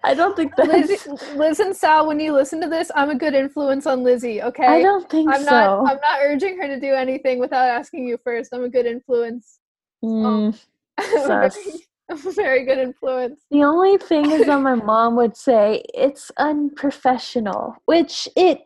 I 0.04 0.14
don't 0.14 0.36
think 0.36 0.54
that 0.56 0.68
Lizzie, 0.68 1.10
Liz 1.36 1.60
and 1.60 1.74
Sal, 1.74 2.06
when 2.06 2.20
you 2.20 2.32
listen 2.32 2.60
to 2.60 2.68
this, 2.68 2.90
I'm 2.94 3.10
a 3.10 3.14
good 3.14 3.34
influence 3.34 3.86
on 3.86 4.02
Lizzie. 4.02 4.42
Okay, 4.42 4.66
I 4.66 4.82
don't 4.82 5.08
think 5.08 5.30
I'm 5.30 5.42
so. 5.42 5.50
not. 5.50 5.78
I'm 5.90 6.00
not 6.00 6.20
urging 6.22 6.58
her 6.58 6.66
to 6.66 6.78
do 6.78 6.94
anything 6.94 7.38
without 7.38 7.68
asking 7.68 8.06
you 8.06 8.18
first. 8.22 8.52
I'm 8.52 8.64
a 8.64 8.68
good 8.68 8.86
influence. 8.86 9.60
Mm, 10.04 10.58
a 10.98 11.50
very- 12.08 12.20
a 12.28 12.32
very 12.32 12.64
good 12.64 12.78
influence. 12.78 13.40
The 13.50 13.62
only 13.64 13.98
thing 13.98 14.30
is 14.30 14.46
that 14.46 14.60
my 14.60 14.74
mom 14.74 15.16
would 15.16 15.36
say 15.36 15.82
it's 15.94 16.30
unprofessional, 16.38 17.76
which 17.86 18.28
it 18.36 18.60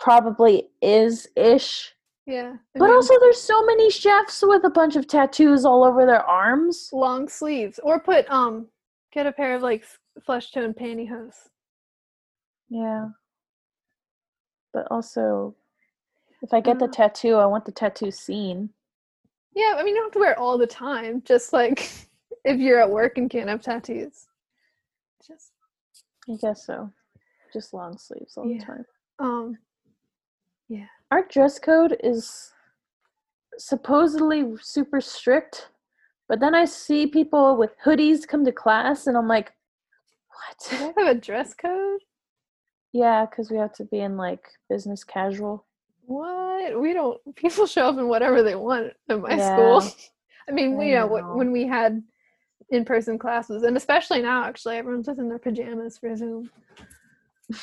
probably 0.00 0.68
is 0.82 1.28
ish. 1.36 1.92
Yeah, 2.26 2.54
But 2.74 2.84
mean, 2.86 2.94
also, 2.94 3.12
there's 3.20 3.40
so 3.40 3.64
many 3.66 3.90
chefs 3.90 4.42
with 4.46 4.64
a 4.64 4.70
bunch 4.70 4.96
of 4.96 5.06
tattoos 5.06 5.66
all 5.66 5.84
over 5.84 6.06
their 6.06 6.22
arms. 6.24 6.88
long 6.90 7.28
sleeves, 7.28 7.78
or 7.82 8.00
put 8.00 8.28
um, 8.30 8.66
get 9.12 9.26
a 9.26 9.32
pair 9.32 9.54
of 9.54 9.60
like 9.62 9.84
flesh 10.24 10.50
tone 10.50 10.72
pantyhose. 10.72 11.34
Yeah. 12.70 13.08
But 14.72 14.86
also, 14.90 15.54
if 16.40 16.54
I 16.54 16.60
get 16.60 16.78
the 16.78 16.86
Uh. 16.86 16.92
tattoo, 16.92 17.34
I 17.34 17.44
want 17.44 17.66
the 17.66 17.72
tattoo 17.72 18.10
seen. 18.10 18.70
Yeah, 19.54 19.74
I 19.76 19.82
mean 19.84 19.88
you 19.88 19.94
don't 19.96 20.06
have 20.06 20.12
to 20.12 20.18
wear 20.18 20.32
it 20.32 20.38
all 20.38 20.56
the 20.56 20.66
time. 20.66 21.22
Just 21.26 21.52
like 21.52 21.90
if 22.44 22.58
you're 22.58 22.80
at 22.80 22.90
work 22.90 23.18
and 23.18 23.30
can't 23.30 23.48
have 23.48 23.62
tattoos. 23.62 24.26
Just 25.26 25.52
I 26.30 26.36
guess 26.40 26.64
so. 26.66 26.90
Just 27.52 27.72
long 27.74 27.96
sleeves 27.98 28.36
all 28.36 28.46
Yeah. 28.46 28.58
the 28.58 28.64
time. 28.64 28.84
um, 29.18 29.58
yeah. 30.68 30.86
Our 31.10 31.22
dress 31.28 31.58
code 31.58 31.96
is 32.02 32.52
supposedly 33.58 34.44
super 34.60 35.00
strict, 35.00 35.68
but 36.28 36.40
then 36.40 36.54
I 36.54 36.64
see 36.64 37.06
people 37.06 37.56
with 37.56 37.70
hoodies 37.84 38.26
come 38.26 38.44
to 38.44 38.52
class, 38.52 39.06
and 39.06 39.16
I'm 39.16 39.28
like, 39.28 39.52
what? 40.28 40.70
do? 40.70 40.76
I 41.00 41.04
have 41.06 41.16
a 41.16 41.20
dress 41.20 41.54
code? 41.54 42.00
Yeah, 42.92 43.26
because 43.26 43.50
we 43.50 43.56
have 43.58 43.72
to 43.74 43.84
be 43.84 44.00
in 44.00 44.16
like 44.16 44.44
business 44.68 45.04
casual. 45.04 45.64
What? 46.06 46.80
We 46.80 46.92
don't. 46.92 47.20
People 47.36 47.66
show 47.66 47.88
up 47.88 47.98
in 47.98 48.08
whatever 48.08 48.42
they 48.42 48.54
want 48.54 48.92
at 49.08 49.20
my 49.20 49.36
Yeah, 49.36 49.54
school. 49.80 49.92
I 50.48 50.52
mean, 50.52 50.78
I 50.80 50.84
you 50.84 50.94
know, 50.94 51.06
know. 51.08 51.32
when 51.34 51.52
we 51.52 51.66
had 51.66 52.02
in-person 52.70 53.18
classes, 53.18 53.62
and 53.62 53.76
especially 53.76 54.22
now, 54.22 54.44
actually, 54.44 54.76
everyone's 54.76 55.06
just 55.06 55.18
in 55.18 55.28
their 55.28 55.38
pajamas 55.38 55.98
for 55.98 56.14
Zoom. 56.16 56.50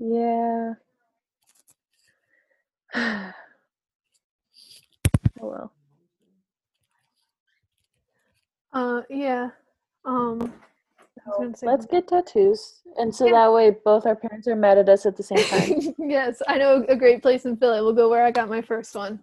Yeah. 0.00 0.74
oh 2.94 3.32
well. 5.40 5.72
Uh, 8.72 9.02
yeah. 9.08 9.50
Um, 10.04 10.52
gonna 11.38 11.56
say 11.56 11.66
Let's 11.66 11.86
get 11.86 12.08
tattoos, 12.08 12.82
and 12.98 13.14
so 13.14 13.26
Yeah. 13.26 13.32
that 13.32 13.52
way 13.52 13.70
both 13.70 14.04
our 14.06 14.16
parents 14.16 14.48
are 14.48 14.56
mad 14.56 14.78
at 14.78 14.88
us 14.88 15.06
at 15.06 15.16
the 15.16 15.22
same 15.22 15.38
time. 15.44 15.94
yes, 15.98 16.42
I 16.48 16.58
know 16.58 16.84
a 16.88 16.96
great 16.96 17.22
place 17.22 17.44
in 17.44 17.56
Philly. 17.56 17.80
We'll 17.80 17.94
go 17.94 18.08
where 18.08 18.24
I 18.24 18.30
got 18.30 18.48
my 18.48 18.62
first 18.62 18.94
one. 18.94 19.20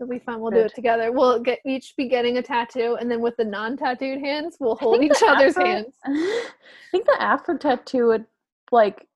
It'll 0.00 0.08
be 0.10 0.18
fun. 0.18 0.40
We'll 0.40 0.50
do 0.50 0.60
it 0.60 0.74
together. 0.74 1.12
We'll 1.12 1.40
get 1.40 1.58
each 1.66 1.94
be 1.94 2.08
getting 2.08 2.38
a 2.38 2.42
tattoo, 2.42 2.96
and 2.98 3.10
then 3.10 3.20
with 3.20 3.36
the 3.36 3.44
non-tattooed 3.44 4.18
hands, 4.20 4.56
we'll 4.58 4.76
hold 4.76 5.02
each 5.02 5.22
other's 5.26 5.56
afro- 5.58 5.66
hands. 5.66 5.92
I 6.06 6.42
think 6.90 7.04
the 7.04 7.16
Aphra 7.20 7.58
tattoo 7.58 8.06
would 8.06 8.24
like 8.72 9.06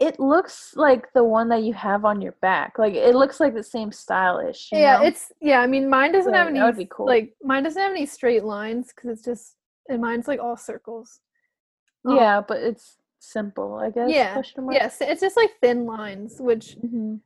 it 0.00 0.18
looks 0.20 0.74
like 0.76 1.10
the 1.14 1.24
one 1.24 1.48
that 1.48 1.62
you 1.62 1.72
have 1.72 2.04
on 2.04 2.20
your 2.20 2.32
back. 2.42 2.78
Like 2.78 2.94
it 2.94 3.14
looks 3.14 3.40
like 3.40 3.54
the 3.54 3.62
same 3.62 3.92
stylish. 3.92 4.68
yeah, 4.72 4.98
know? 4.98 5.04
it's 5.04 5.32
yeah. 5.40 5.60
I 5.60 5.66
mean, 5.66 5.88
mine 5.88 6.12
doesn't 6.12 6.32
So 6.32 6.36
have 6.36 6.46
that 6.48 6.50
any 6.56 6.60
would 6.62 6.76
be 6.76 6.86
cool. 6.90 7.06
like 7.06 7.34
mine 7.42 7.62
doesn't 7.62 7.80
have 7.80 7.92
any 7.92 8.04
straight 8.04 8.44
lines 8.44 8.92
because 8.94 9.10
it's 9.10 9.24
just 9.24 9.56
and 9.88 10.02
mine's 10.02 10.28
like 10.28 10.40
all 10.40 10.56
circles. 10.56 11.20
Um, 12.04 12.16
yeah, 12.16 12.42
but 12.46 12.58
it's 12.58 12.96
simple, 13.20 13.76
I 13.76 13.88
guess. 13.90 14.10
yeah, 14.10 14.34
question 14.34 14.64
mark? 14.64 14.74
Yes, 14.74 14.98
it's 15.00 15.22
just 15.22 15.36
like 15.36 15.52
thin 15.62 15.86
lines, 15.86 16.36
which 16.40 16.76
Mhm. 16.84 17.20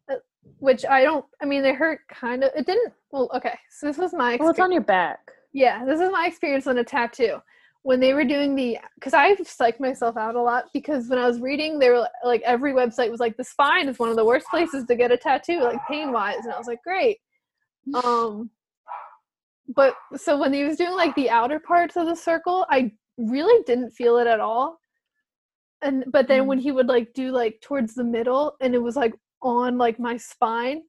Which 0.59 0.85
I 0.85 1.03
don't. 1.03 1.25
I 1.43 1.45
mean, 1.45 1.63
they 1.63 1.73
hurt 1.73 2.01
kind 2.09 2.45
of. 2.45 2.51
It 2.57 2.67
didn't. 2.67 2.93
Well, 3.11 3.31
okay. 3.35 3.59
So 3.71 3.87
this 3.87 3.99
was 3.99 4.13
my. 4.13 4.37
Well, 4.39 4.51
it's 4.51 4.61
on 4.61 4.73
your 4.73 4.83
back. 4.83 5.21
Yeah, 5.53 5.85
this 5.85 6.01
is 6.01 6.11
my 6.11 6.27
experience 6.27 6.67
on 6.67 6.79
a 6.79 6.85
tattoo. 6.85 7.39
When 7.83 8.01
they 8.01 8.13
were 8.13 8.25
doing 8.25 8.55
the, 8.55 8.77
because 8.97 9.15
I've 9.15 9.39
psyched 9.39 9.81
myself 9.81 10.17
out 10.17 10.35
a 10.35 10.43
lot 10.43 10.65
because 10.75 11.09
when 11.09 11.19
I 11.19 11.27
was 11.27 11.41
reading, 11.41 11.79
they 11.79 11.89
were 11.89 12.07
like 12.25 12.43
every 12.43 12.73
website 12.73 13.11
was 13.11 13.21
like 13.21 13.37
the 13.37 13.45
spine 13.45 13.89
is 13.89 13.99
one 13.99 14.11
of 14.11 14.17
the 14.17 14.25
worst 14.25 14.47
places 14.51 14.85
to 14.87 14.97
get 14.97 15.13
a 15.13 15.17
tattoo, 15.17 15.61
like 15.61 15.79
pain 15.89 16.13
wise, 16.13 16.45
and 16.45 16.53
I 16.53 16.59
was 16.59 16.67
like, 16.67 16.83
great. 16.83 17.19
Um, 17.95 18.51
but 19.75 19.95
so 20.17 20.37
when 20.39 20.53
he 20.53 20.65
was 20.65 20.77
doing 20.77 20.93
like 20.93 21.15
the 21.15 21.31
outer 21.31 21.61
parts 21.61 21.97
of 21.97 22.07
the 22.07 22.17
circle, 22.17 22.67
I 22.69 22.93
really 23.17 23.63
didn't 23.65 23.91
feel 23.91 24.19
it 24.19 24.27
at 24.27 24.41
all. 24.41 24.81
And 25.83 26.05
but 26.09 26.27
then 26.27 26.47
when 26.47 26.59
he 26.59 26.73
would 26.73 26.89
like 26.89 27.15
do 27.15 27.31
like 27.31 27.61
towards 27.63 27.95
the 27.95 28.05
middle, 28.05 28.57
and 28.61 28.75
it 28.75 28.83
was 28.83 28.97
like 28.97 29.15
on 29.43 29.79
like 29.79 29.99
my 29.99 30.17
spine, 30.17 30.83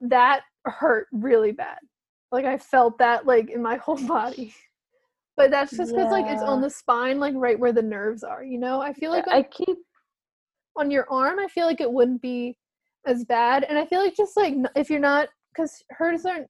that 0.00 0.42
hurt 0.64 1.06
really 1.12 1.52
bad. 1.52 1.78
Like 2.32 2.44
I 2.44 2.58
felt 2.58 2.98
that 2.98 3.26
like 3.26 3.50
in 3.50 3.62
my 3.62 3.76
whole 3.84 3.96
body. 4.06 4.54
But 5.36 5.50
that's 5.50 5.76
just 5.76 5.92
because 5.92 6.10
like 6.10 6.26
it's 6.26 6.42
on 6.42 6.62
the 6.62 6.70
spine, 6.70 7.20
like 7.20 7.34
right 7.36 7.58
where 7.58 7.72
the 7.72 7.82
nerves 7.82 8.22
are. 8.22 8.42
You 8.42 8.58
know, 8.58 8.80
I 8.80 8.94
feel 8.94 9.10
like 9.10 9.28
I 9.28 9.38
on, 9.38 9.44
keep 9.50 9.76
on 10.76 10.90
your 10.90 11.06
arm, 11.10 11.38
I 11.38 11.46
feel 11.48 11.66
like 11.66 11.82
it 11.82 11.92
wouldn't 11.92 12.22
be 12.22 12.56
as 13.06 13.24
bad. 13.24 13.64
And 13.64 13.78
I 13.78 13.84
feel 13.84 14.02
like 14.02 14.16
just 14.16 14.36
like 14.36 14.54
if 14.74 14.88
you're 14.88 14.98
not, 14.98 15.28
because 15.52 15.82
hers 15.90 16.24
aren't 16.24 16.46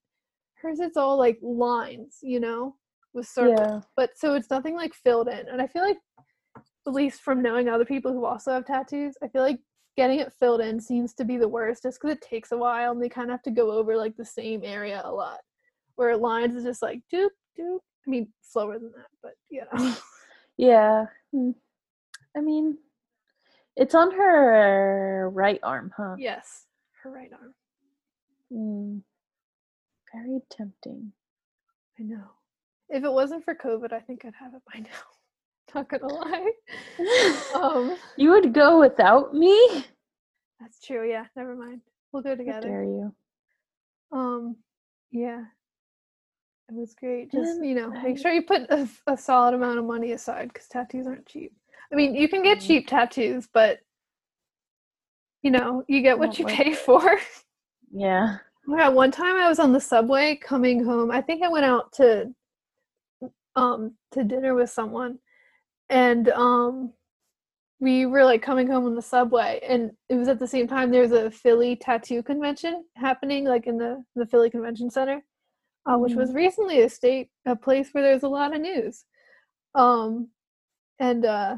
hers, 0.62 0.78
it's 0.78 0.96
all 0.96 1.18
like 1.18 1.36
lines. 1.42 2.18
You 2.22 2.38
know, 2.38 2.76
with 3.12 3.26
circles. 3.26 3.58
yeah. 3.58 3.80
But 3.96 4.10
so 4.16 4.34
it's 4.34 4.50
nothing 4.50 4.76
like 4.76 4.94
filled 4.94 5.26
in. 5.26 5.48
And 5.48 5.60
I 5.60 5.66
feel 5.66 5.82
like, 5.82 5.98
at 6.56 6.92
least 6.92 7.22
from 7.22 7.42
knowing 7.42 7.68
other 7.68 7.84
people 7.84 8.12
who 8.12 8.24
also 8.24 8.52
have 8.52 8.64
tattoos, 8.64 9.14
I 9.20 9.26
feel 9.26 9.42
like 9.42 9.58
getting 9.96 10.20
it 10.20 10.32
filled 10.38 10.60
in 10.60 10.80
seems 10.80 11.14
to 11.14 11.24
be 11.24 11.36
the 11.36 11.48
worst 11.48 11.82
just 11.82 12.00
because 12.00 12.16
it 12.16 12.22
takes 12.22 12.52
a 12.52 12.56
while 12.56 12.92
and 12.92 13.02
they 13.02 13.08
kind 13.08 13.30
of 13.30 13.32
have 13.32 13.42
to 13.42 13.50
go 13.50 13.70
over 13.70 13.96
like 13.96 14.16
the 14.16 14.24
same 14.24 14.60
area 14.64 15.00
a 15.04 15.12
lot. 15.12 15.40
Where 15.96 16.16
lines 16.16 16.54
is 16.54 16.64
just 16.64 16.82
like 16.82 17.00
doop, 17.12 17.30
doop. 17.58 17.78
I 18.06 18.10
mean, 18.10 18.28
slower 18.42 18.78
than 18.78 18.92
that, 18.96 19.06
but 19.22 19.32
you 19.48 19.62
know. 19.72 19.94
Yeah. 20.58 21.06
Hmm. 21.32 21.50
I 22.36 22.40
mean, 22.40 22.78
it's 23.76 23.94
on 23.94 24.10
her 24.12 25.30
right 25.32 25.60
arm, 25.62 25.92
huh? 25.96 26.16
yes, 26.18 26.64
her 27.02 27.10
right 27.10 27.30
arm. 27.30 27.54
Hmm. 28.50 28.98
Very 30.14 30.40
tempting. 30.50 31.12
I 32.00 32.04
know. 32.04 32.24
If 32.88 33.04
it 33.04 33.12
wasn't 33.12 33.44
for 33.44 33.54
COVID, 33.54 33.92
I 33.92 34.00
think 34.00 34.24
I'd 34.24 34.34
have 34.40 34.54
it 34.54 34.62
by 34.72 34.78
now. 34.80 35.15
Not 35.74 35.88
gonna 35.88 36.08
lie. 36.12 36.50
Um, 37.54 37.96
you 38.16 38.30
would 38.30 38.52
go 38.52 38.80
without 38.80 39.34
me? 39.34 39.84
that's 40.60 40.80
true. 40.80 41.08
Yeah, 41.08 41.24
never 41.36 41.54
mind. 41.54 41.80
We'll 42.12 42.22
go 42.22 42.30
How 42.30 42.36
together. 42.36 42.68
dare 42.68 42.84
you? 42.84 43.14
Um, 44.12 44.56
yeah, 45.10 45.44
it 46.68 46.74
was 46.74 46.94
great. 46.94 47.32
Just 47.32 47.62
you 47.62 47.74
know, 47.74 47.90
make 48.02 48.18
sure 48.18 48.32
you 48.32 48.42
put 48.42 48.62
a, 48.70 48.88
a 49.06 49.16
solid 49.16 49.54
amount 49.54 49.78
of 49.78 49.84
money 49.84 50.12
aside 50.12 50.48
because 50.52 50.68
tattoos 50.68 51.06
aren't 51.06 51.26
cheap. 51.26 51.52
I 51.92 51.96
mean, 51.96 52.14
you 52.14 52.28
can 52.28 52.42
get 52.42 52.58
Mm. 52.58 52.66
cheap 52.66 52.86
tattoos, 52.88 53.48
but 53.52 53.78
you 55.42 55.50
know, 55.50 55.84
you 55.88 56.02
get 56.02 56.18
what 56.18 56.38
you 56.38 56.44
pay 56.46 56.74
for. 56.86 57.18
Yeah. 57.92 58.38
Yeah, 58.68 58.88
one 58.88 59.12
time 59.12 59.36
I 59.36 59.48
was 59.48 59.58
on 59.60 59.72
the 59.72 59.80
subway 59.80 60.36
coming 60.36 60.84
home. 60.84 61.10
I 61.10 61.20
think 61.20 61.42
I 61.42 61.48
went 61.48 61.64
out 61.64 61.92
to 61.94 62.34
um 63.54 63.94
to 64.12 64.22
dinner 64.24 64.54
with 64.54 64.70
someone 64.70 65.18
and 65.90 66.28
um 66.30 66.92
we 67.78 68.06
were 68.06 68.24
like 68.24 68.42
coming 68.42 68.66
home 68.66 68.86
on 68.86 68.94
the 68.94 69.02
subway 69.02 69.60
and 69.68 69.90
it 70.08 70.14
was 70.14 70.28
at 70.28 70.38
the 70.38 70.46
same 70.46 70.66
time 70.66 70.90
there 70.90 71.02
was 71.02 71.12
a 71.12 71.30
Philly 71.30 71.76
tattoo 71.76 72.22
convention 72.22 72.84
happening 72.96 73.44
like 73.44 73.66
in 73.66 73.76
the 73.76 74.02
the 74.14 74.26
Philly 74.26 74.50
Convention 74.50 74.90
Center 74.90 75.22
uh, 75.86 75.96
which 75.96 76.14
was 76.14 76.32
recently 76.32 76.82
a 76.82 76.88
state 76.88 77.28
a 77.44 77.54
place 77.54 77.90
where 77.92 78.02
there's 78.02 78.22
a 78.22 78.28
lot 78.28 78.54
of 78.54 78.60
news 78.60 79.04
um 79.74 80.28
and 80.98 81.24
uh 81.24 81.56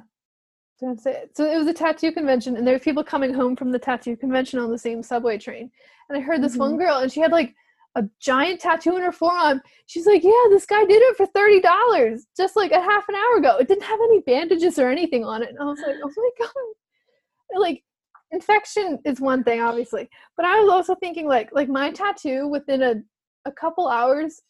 don't 0.80 1.00
say 1.00 1.12
it. 1.12 1.36
So 1.36 1.50
it 1.50 1.56
was 1.56 1.66
a 1.66 1.74
tattoo 1.74 2.12
convention, 2.12 2.56
and 2.56 2.66
there 2.66 2.74
were 2.74 2.80
people 2.80 3.04
coming 3.04 3.34
home 3.34 3.56
from 3.56 3.72
the 3.72 3.78
tattoo 3.78 4.16
convention 4.16 4.58
on 4.58 4.70
the 4.70 4.78
same 4.78 5.02
subway 5.02 5.38
train. 5.38 5.70
And 6.08 6.16
I 6.16 6.20
heard 6.20 6.42
this 6.42 6.56
one 6.56 6.76
girl, 6.78 6.98
and 6.98 7.12
she 7.12 7.20
had 7.20 7.32
like 7.32 7.54
a 7.94 8.04
giant 8.20 8.60
tattoo 8.60 8.94
on 8.94 9.02
her 9.02 9.12
forearm. 9.12 9.60
She's 9.86 10.06
like, 10.06 10.22
"Yeah, 10.22 10.44
this 10.50 10.66
guy 10.66 10.84
did 10.84 11.02
it 11.02 11.16
for 11.16 11.26
thirty 11.26 11.60
dollars, 11.60 12.26
just 12.36 12.56
like 12.56 12.72
a 12.72 12.80
half 12.80 13.08
an 13.08 13.14
hour 13.14 13.38
ago. 13.38 13.56
It 13.58 13.68
didn't 13.68 13.84
have 13.84 14.00
any 14.00 14.20
bandages 14.20 14.78
or 14.78 14.88
anything 14.88 15.24
on 15.24 15.42
it." 15.42 15.50
And 15.50 15.58
I 15.60 15.64
was 15.64 15.80
like, 15.86 15.96
"Oh 16.02 16.12
my 16.16 16.30
god!" 16.46 17.60
Like, 17.60 17.82
infection 18.30 18.98
is 19.04 19.20
one 19.20 19.42
thing, 19.42 19.60
obviously, 19.60 20.08
but 20.36 20.46
I 20.46 20.60
was 20.60 20.70
also 20.70 20.94
thinking 20.94 21.26
like, 21.26 21.50
like 21.52 21.68
my 21.68 21.90
tattoo 21.90 22.46
within 22.48 22.82
a 22.82 22.96
a 23.44 23.52
couple 23.52 23.88
hours 23.88 24.42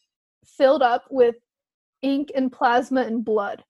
filled 0.45 0.81
up 0.81 1.05
with 1.09 1.35
ink 2.01 2.31
and 2.35 2.51
plasma 2.51 3.01
and 3.01 3.23
blood. 3.23 3.63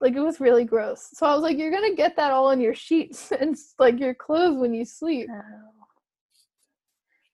Like 0.00 0.14
it 0.14 0.20
was 0.20 0.40
really 0.40 0.64
gross. 0.64 1.08
So 1.12 1.26
I 1.26 1.34
was 1.34 1.42
like, 1.42 1.58
you're 1.58 1.70
gonna 1.70 1.94
get 1.94 2.16
that 2.16 2.32
all 2.32 2.46
on 2.46 2.60
your 2.60 2.74
sheets 2.74 3.32
and 3.40 3.56
like 3.78 4.00
your 4.00 4.14
clothes 4.14 4.58
when 4.58 4.74
you 4.74 4.84
sleep. 4.84 5.28
Ow. 5.30 5.79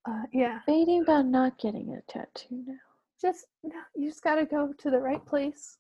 Uh, 0.07 0.23
yeah, 0.33 0.61
Debating 0.67 1.03
about 1.03 1.27
not 1.27 1.59
getting 1.59 1.93
a 1.95 2.01
tattoo 2.13 2.63
now. 2.67 2.75
just 3.21 3.47
no, 3.65 3.75
you 3.97 4.09
just 4.09 4.23
gotta 4.23 4.45
go 4.47 4.73
to 4.79 4.91
the 4.91 4.99
right 5.01 5.25
place. 5.27 5.79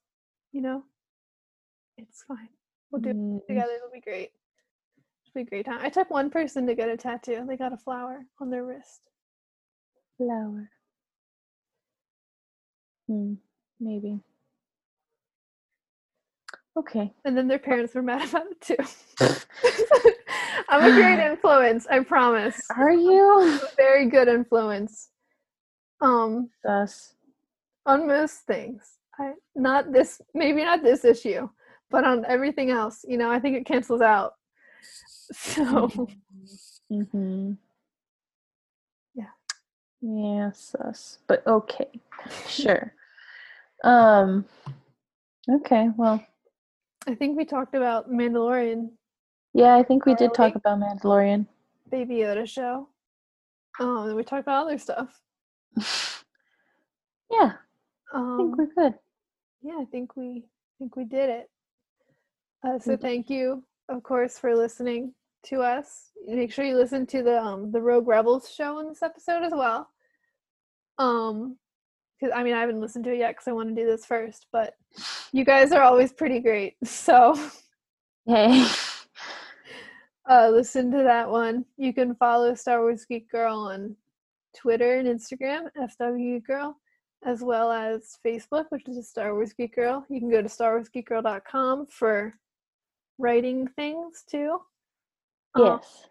You 0.52 0.62
know, 0.62 0.82
it's 1.96 2.24
fine. 2.26 2.48
We'll 2.90 3.02
do 3.02 3.10
Mm, 3.10 3.38
it 3.38 3.46
together. 3.46 3.72
It'll 3.76 3.90
be 3.92 4.00
great. 4.00 4.30
It'll 5.26 5.34
be 5.34 5.40
a 5.42 5.44
great 5.44 5.66
time. 5.66 5.80
I 5.82 5.90
took 5.90 6.10
one 6.10 6.30
person 6.30 6.66
to 6.66 6.74
get 6.74 6.88
a 6.88 6.96
tattoo. 6.96 7.44
They 7.46 7.56
got 7.56 7.72
a 7.72 7.76
flower 7.76 8.24
on 8.40 8.50
their 8.50 8.64
wrist. 8.64 9.00
Flower. 10.16 10.70
Hmm. 13.06 13.34
Maybe. 13.78 14.18
Okay. 16.76 17.10
And 17.24 17.36
then 17.36 17.48
their 17.48 17.58
parents 17.58 17.94
were 17.94 18.02
mad 18.02 18.28
about 18.28 18.46
it 18.50 18.60
too. 18.60 18.76
I'm 20.68 20.84
a 20.84 20.94
great 20.94 21.18
influence, 21.18 21.86
I 21.90 22.00
promise. 22.00 22.60
Are 22.76 22.92
you? 22.92 23.40
I'm 23.40 23.54
a 23.60 23.68
very 23.76 24.08
good 24.10 24.28
influence. 24.28 25.08
Um, 26.02 26.50
Sus. 26.62 27.14
on 27.86 28.06
most 28.06 28.40
things. 28.46 28.98
I 29.18 29.32
not 29.54 29.92
this 29.92 30.20
maybe 30.34 30.62
not 30.62 30.82
this 30.82 31.04
issue, 31.04 31.48
but 31.90 32.04
on 32.04 32.26
everything 32.26 32.70
else, 32.70 33.04
you 33.08 33.16
know, 33.16 33.30
I 33.30 33.38
think 33.40 33.56
it 33.56 33.64
cancels 33.66 34.02
out. 34.02 34.34
So 35.32 36.08
Mm-hmm. 36.92 37.52
Yeah. 39.14 39.24
Yeah, 40.00 40.50
sus. 40.52 41.18
But 41.26 41.46
okay. 41.46 41.88
Sure. 42.48 42.92
um 43.84 44.44
okay, 45.48 45.88
well. 45.96 46.24
I 47.06 47.14
think 47.14 47.36
we 47.36 47.44
talked 47.44 47.74
about 47.74 48.10
Mandalorian 48.10 48.90
Yeah, 49.54 49.76
I 49.76 49.82
think 49.82 50.06
we 50.06 50.14
did 50.14 50.34
talk 50.34 50.54
about 50.54 50.78
Mandalorian. 50.80 51.46
Baby 51.90 52.16
Yoda 52.16 52.46
show. 52.48 52.88
Um, 53.78 54.08
and 54.08 54.16
we 54.16 54.24
talked 54.24 54.42
about 54.42 54.66
other 54.66 54.78
stuff. 54.78 55.20
yeah, 57.30 57.52
I 58.12 58.16
Um, 58.18 58.36
think 58.38 58.58
we're 58.58 58.74
good. 58.84 58.94
yeah, 59.62 59.78
I 59.80 59.84
think 59.84 60.16
we 60.16 60.44
I 60.46 60.74
think 60.78 60.96
we 60.96 61.04
did 61.04 61.30
it. 61.30 61.50
Uh, 62.66 62.78
so 62.78 62.96
thank 62.96 63.30
you, 63.30 63.62
of 63.88 64.02
course, 64.02 64.38
for 64.38 64.54
listening 64.56 65.14
to 65.46 65.60
us. 65.62 66.10
Make 66.26 66.52
sure 66.52 66.64
you 66.64 66.76
listen 66.76 67.06
to 67.06 67.22
the 67.22 67.40
um 67.40 67.70
the 67.70 67.80
Rogue 67.80 68.08
Rebels 68.08 68.50
show 68.50 68.78
in 68.80 68.88
this 68.88 69.02
episode 69.02 69.42
as 69.44 69.52
well. 69.52 69.88
Um, 70.98 71.58
because 72.18 72.34
I 72.34 72.42
mean 72.42 72.54
I 72.54 72.60
haven't 72.60 72.80
listened 72.80 73.04
to 73.04 73.12
it 73.12 73.18
yet 73.18 73.32
because 73.32 73.48
I 73.48 73.52
want 73.52 73.68
to 73.68 73.74
do 73.74 73.86
this 73.86 74.04
first, 74.04 74.46
but 74.52 74.74
you 75.32 75.44
guys 75.44 75.72
are 75.72 75.82
always 75.82 76.12
pretty 76.12 76.40
great. 76.40 76.76
So 76.84 77.34
Hey. 78.26 78.66
uh, 80.28 80.50
listen 80.50 80.90
to 80.90 81.04
that 81.04 81.30
one. 81.30 81.64
You 81.76 81.94
can 81.94 82.16
follow 82.16 82.54
Star 82.54 82.80
Wars 82.80 83.04
Geek 83.04 83.30
Girl 83.30 83.56
on 83.56 83.94
Twitter 84.56 84.98
and 84.98 85.06
Instagram, 85.06 85.68
SW 85.88 86.44
Girl, 86.44 86.76
as 87.24 87.42
well 87.42 87.70
as 87.70 88.18
Facebook, 88.26 88.64
which 88.70 88.88
is 88.88 89.08
Star 89.08 89.32
Wars 89.32 89.52
Geek 89.52 89.76
Girl. 89.76 90.04
You 90.08 90.18
can 90.18 90.30
go 90.30 90.42
to 90.42 90.48
starwarsgeekgirl.com 90.48 91.86
for 91.86 92.34
writing 93.18 93.68
things 93.76 94.24
too. 94.28 94.58
Um, 95.54 95.64
yes. 95.64 96.06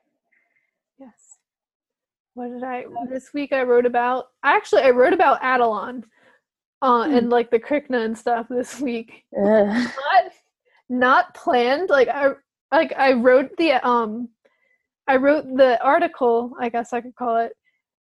What 2.35 2.51
did 2.51 2.63
I 2.63 2.85
this 3.09 3.33
week? 3.33 3.53
I 3.53 3.63
wrote 3.63 3.85
about. 3.85 4.27
Actually, 4.43 4.83
I 4.83 4.89
wrote 4.89 5.13
about 5.13 5.41
Atollon, 5.41 6.03
uh, 6.81 7.07
and 7.09 7.29
like 7.29 7.49
the 7.49 7.59
Krykna 7.59 8.03
and 8.03 8.17
stuff 8.17 8.47
this 8.49 8.79
week. 8.79 9.23
Ugh. 9.37 9.43
Not, 9.67 10.31
not 10.89 11.33
planned. 11.33 11.89
Like 11.89 12.09
I, 12.09 12.33
like 12.73 12.93
I 12.97 13.13
wrote 13.13 13.55
the 13.57 13.73
um 13.87 14.27
I 15.07 15.15
wrote 15.15 15.45
the 15.55 15.81
article, 15.81 16.51
I 16.59 16.67
guess 16.67 16.91
I 16.91 16.99
could 16.99 17.15
call 17.15 17.37
it, 17.37 17.53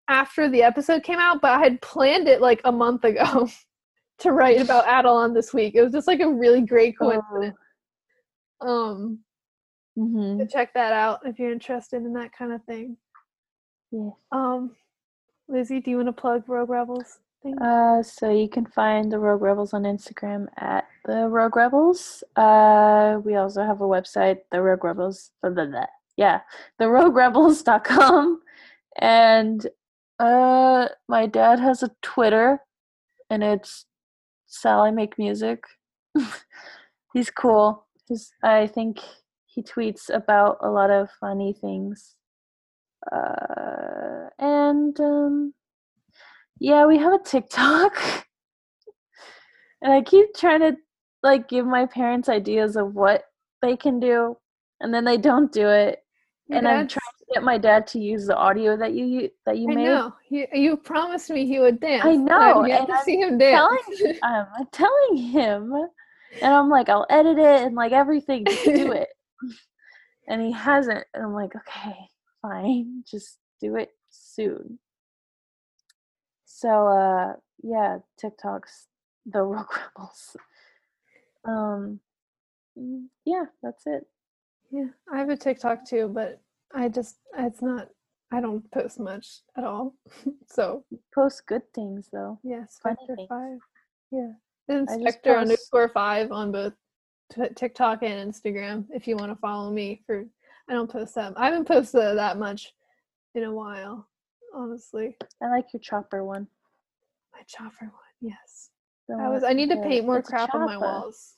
after 0.08 0.48
the 0.48 0.62
episode 0.62 1.02
came 1.02 1.18
out, 1.18 1.42
but 1.42 1.50
I 1.50 1.62
had 1.62 1.82
planned 1.82 2.26
it 2.26 2.40
like 2.40 2.62
a 2.64 2.72
month 2.72 3.04
ago 3.04 3.50
to 4.20 4.32
write 4.32 4.62
about 4.62 4.86
Atollon 4.86 5.34
this 5.34 5.52
week. 5.52 5.74
It 5.74 5.82
was 5.82 5.92
just 5.92 6.06
like 6.06 6.20
a 6.20 6.32
really 6.32 6.62
great 6.62 6.98
coincidence. 6.98 7.56
Um 8.62 9.18
hmm 9.94 10.38
to 10.38 10.46
check 10.46 10.72
that 10.72 10.94
out 10.94 11.20
if 11.26 11.38
you're 11.38 11.52
interested 11.52 11.98
in 11.98 12.14
that 12.14 12.32
kind 12.32 12.52
of 12.52 12.64
thing. 12.64 12.96
Yeah. 13.92 14.10
Um 14.32 14.74
Lizzie, 15.48 15.80
do 15.80 15.90
you 15.90 15.96
want 15.96 16.08
to 16.08 16.12
plug 16.12 16.48
Rogue 16.48 16.70
Rebels 16.70 17.18
thing? 17.42 17.58
Uh, 17.58 18.02
so 18.02 18.30
you 18.30 18.48
can 18.48 18.64
find 18.64 19.12
the 19.12 19.18
Rogue 19.18 19.42
Rebels 19.42 19.74
on 19.74 19.82
Instagram 19.82 20.46
at 20.56 20.86
the 21.04 21.28
Rogue 21.28 21.56
Rebels. 21.56 22.24
Uh, 22.36 23.20
we 23.24 23.34
also 23.34 23.62
have 23.62 23.80
a 23.80 23.84
website, 23.84 24.38
the 24.50 24.62
Rogue 24.62 24.84
Rebels. 24.84 25.30
Blah, 25.42 25.50
blah, 25.50 25.66
blah. 25.66 25.86
Yeah, 26.16 26.40
the 26.78 26.86
roguerebels.com. 26.86 28.40
And 29.00 29.66
uh, 30.18 30.88
my 31.08 31.24
dad 31.24 31.58
has 31.60 31.82
a 31.82 31.90
Twitter, 32.02 32.60
and 33.30 33.42
it's 33.42 33.86
Sally 34.46 34.90
Make 34.90 35.16
Music. 35.18 35.64
He's 37.14 37.30
cool. 37.30 37.86
He's, 38.06 38.34
I 38.42 38.66
think 38.66 38.98
he 39.46 39.62
tweets 39.62 40.14
about 40.14 40.58
a 40.60 40.68
lot 40.68 40.90
of 40.90 41.08
funny 41.18 41.54
things. 41.58 42.16
Uh, 43.10 44.28
and 44.38 44.98
um, 45.00 45.54
yeah, 46.58 46.86
we 46.86 46.98
have 46.98 47.12
a 47.12 47.18
TikTok. 47.18 47.96
and 49.82 49.92
I 49.92 50.02
keep 50.02 50.34
trying 50.34 50.60
to 50.60 50.76
like 51.22 51.48
give 51.48 51.66
my 51.66 51.86
parents 51.86 52.28
ideas 52.28 52.76
of 52.76 52.94
what 52.94 53.24
they 53.60 53.76
can 53.76 54.00
do 54.00 54.36
and 54.80 54.92
then 54.92 55.04
they 55.04 55.16
don't 55.16 55.50
do 55.52 55.68
it. 55.68 56.00
Your 56.48 56.58
and 56.58 56.68
I'm 56.68 56.88
trying 56.88 57.00
to 57.18 57.34
get 57.34 57.42
my 57.42 57.56
dad 57.56 57.86
to 57.88 58.00
use 58.00 58.26
the 58.26 58.36
audio 58.36 58.76
that 58.76 58.92
you 58.92 59.30
that 59.46 59.58
you 59.58 59.70
I 59.70 59.74
made. 59.74 59.84
know. 59.84 60.14
He, 60.28 60.46
you 60.52 60.76
promised 60.76 61.30
me 61.30 61.46
he 61.46 61.60
would 61.60 61.80
dance. 61.80 62.04
I 62.04 62.16
know, 62.16 62.62
I 62.64 62.84
to 62.84 62.92
I'm 62.92 63.04
see 63.04 63.16
him 63.18 63.38
dance. 63.38 63.62
telling 63.94 64.18
I'm 64.22 64.66
telling 64.72 65.16
him 65.16 65.72
and 66.42 66.52
I'm 66.54 66.68
like 66.68 66.88
I'll 66.88 67.06
edit 67.08 67.38
it 67.38 67.62
and 67.62 67.74
like 67.74 67.92
everything 67.92 68.44
just 68.44 68.64
do 68.64 68.90
it. 68.92 69.08
and 70.28 70.42
he 70.42 70.52
hasn't 70.52 71.04
and 71.14 71.24
I'm 71.24 71.32
like 71.32 71.54
okay, 71.54 71.96
fine, 72.42 73.04
just 73.10 73.38
do 73.60 73.76
it 73.76 73.90
soon. 74.10 74.78
So 76.44 76.86
uh 76.88 77.34
yeah, 77.62 77.98
TikTok's 78.18 78.86
the 79.26 79.42
Rogue 79.42 79.66
Rebels. 79.96 80.36
Um 81.44 82.00
mm, 82.78 83.06
yeah, 83.24 83.44
that's 83.62 83.86
it. 83.86 84.06
Yeah, 84.70 84.88
I 85.12 85.18
have 85.18 85.30
a 85.30 85.36
TikTok 85.36 85.86
too, 85.86 86.10
but 86.12 86.40
I 86.74 86.88
just 86.88 87.16
it's 87.38 87.62
not 87.62 87.88
I 88.32 88.40
don't 88.40 88.68
post 88.70 88.98
much 88.98 89.40
at 89.56 89.64
all. 89.64 89.94
so 90.48 90.84
Post 91.14 91.46
good 91.46 91.62
things 91.74 92.08
though. 92.12 92.38
yeah, 92.42 92.64
Spectre 92.68 93.16
five. 93.28 93.58
Yeah. 94.10 94.32
Inspector 94.68 95.30
post- 95.34 95.40
underscore 95.42 95.88
five 95.88 96.32
on 96.32 96.52
both 96.52 96.72
t- 97.32 97.48
TikTok 97.54 98.02
and 98.02 98.32
Instagram 98.32 98.86
if 98.90 99.06
you 99.06 99.16
want 99.16 99.32
to 99.32 99.36
follow 99.36 99.70
me 99.70 100.02
for 100.06 100.24
I 100.68 100.74
don't 100.74 100.90
post 100.90 101.14
that 101.16 101.32
I 101.36 101.46
haven't 101.46 101.66
posted 101.66 102.16
that 102.18 102.38
much 102.38 102.72
in 103.34 103.44
a 103.44 103.52
while, 103.52 104.08
honestly. 104.54 105.16
I 105.42 105.48
like 105.48 105.66
your 105.72 105.80
chopper 105.80 106.24
one. 106.24 106.46
My 107.32 107.40
chopper 107.46 107.86
one, 107.86 107.92
yes. 108.20 108.70
The 109.08 109.16
I 109.16 109.28
was 109.28 109.42
I 109.42 109.52
need 109.52 109.70
to 109.70 109.76
paint 109.78 110.06
more 110.06 110.22
crap 110.22 110.54
on 110.54 110.64
my 110.64 110.76
walls. 110.76 111.34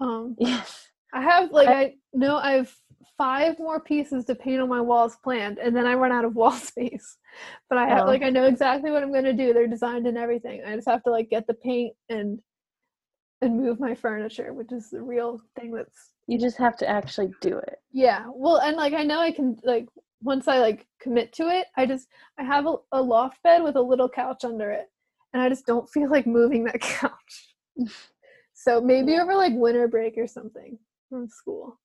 Um 0.00 0.36
Yes. 0.40 0.88
I 1.12 1.22
have 1.22 1.50
like 1.50 1.68
I- 1.68 1.82
I 1.82 1.94
know 2.12 2.36
I 2.36 2.52
have 2.52 2.72
five 3.18 3.58
more 3.58 3.80
pieces 3.80 4.24
to 4.24 4.34
paint 4.34 4.60
on 4.60 4.68
my 4.68 4.80
walls 4.80 5.16
planned, 5.22 5.58
and 5.58 5.74
then 5.76 5.86
I 5.86 5.94
run 5.94 6.10
out 6.12 6.24
of 6.24 6.34
wall 6.40 6.52
space. 6.52 7.18
But 7.68 7.78
I 7.78 7.88
have 7.88 8.02
Oh. 8.02 8.06
like 8.06 8.22
I 8.22 8.30
know 8.30 8.44
exactly 8.46 8.90
what 8.90 9.02
I'm 9.02 9.12
gonna 9.12 9.32
do. 9.32 9.52
They're 9.52 9.66
designed 9.66 10.06
and 10.06 10.16
everything. 10.18 10.62
I 10.64 10.74
just 10.74 10.88
have 10.88 11.02
to 11.04 11.10
like 11.10 11.28
get 11.30 11.46
the 11.46 11.54
paint 11.54 11.94
and 12.08 12.40
and 13.44 13.60
move 13.60 13.78
my 13.80 13.94
furniture, 13.94 14.52
which 14.52 14.72
is 14.72 14.90
the 14.90 15.00
real 15.02 15.40
thing 15.58 15.70
that's 15.72 16.10
You 16.26 16.38
just 16.38 16.56
have 16.58 16.76
to 16.78 16.88
actually 16.88 17.32
do 17.40 17.58
it. 17.58 17.78
yeah. 17.92 18.24
Well, 18.28 18.58
and 18.58 18.76
like 18.76 18.92
I 18.94 19.04
know 19.04 19.20
I 19.20 19.30
can 19.32 19.56
like 19.64 19.88
once 20.22 20.48
I 20.48 20.58
like 20.58 20.86
commit 21.00 21.32
to 21.34 21.48
it, 21.48 21.66
I 21.76 21.86
just 21.86 22.08
I 22.38 22.42
have 22.44 22.66
a, 22.66 22.76
a 22.92 23.00
loft 23.02 23.42
bed 23.42 23.62
with 23.62 23.76
a 23.76 23.80
little 23.82 24.08
couch 24.08 24.42
under 24.44 24.70
it, 24.70 24.90
and 25.32 25.42
I 25.42 25.48
just 25.48 25.66
don't 25.66 25.88
feel 25.94 26.10
like 26.10 26.26
moving 26.26 26.64
that 26.64 26.80
couch. 27.00 27.54
so 28.54 28.80
maybe 28.80 29.16
over 29.18 29.34
like 29.34 29.52
winter 29.54 29.86
break 29.88 30.16
or 30.18 30.26
something 30.26 30.78
from 31.10 31.28
school. 31.28 31.78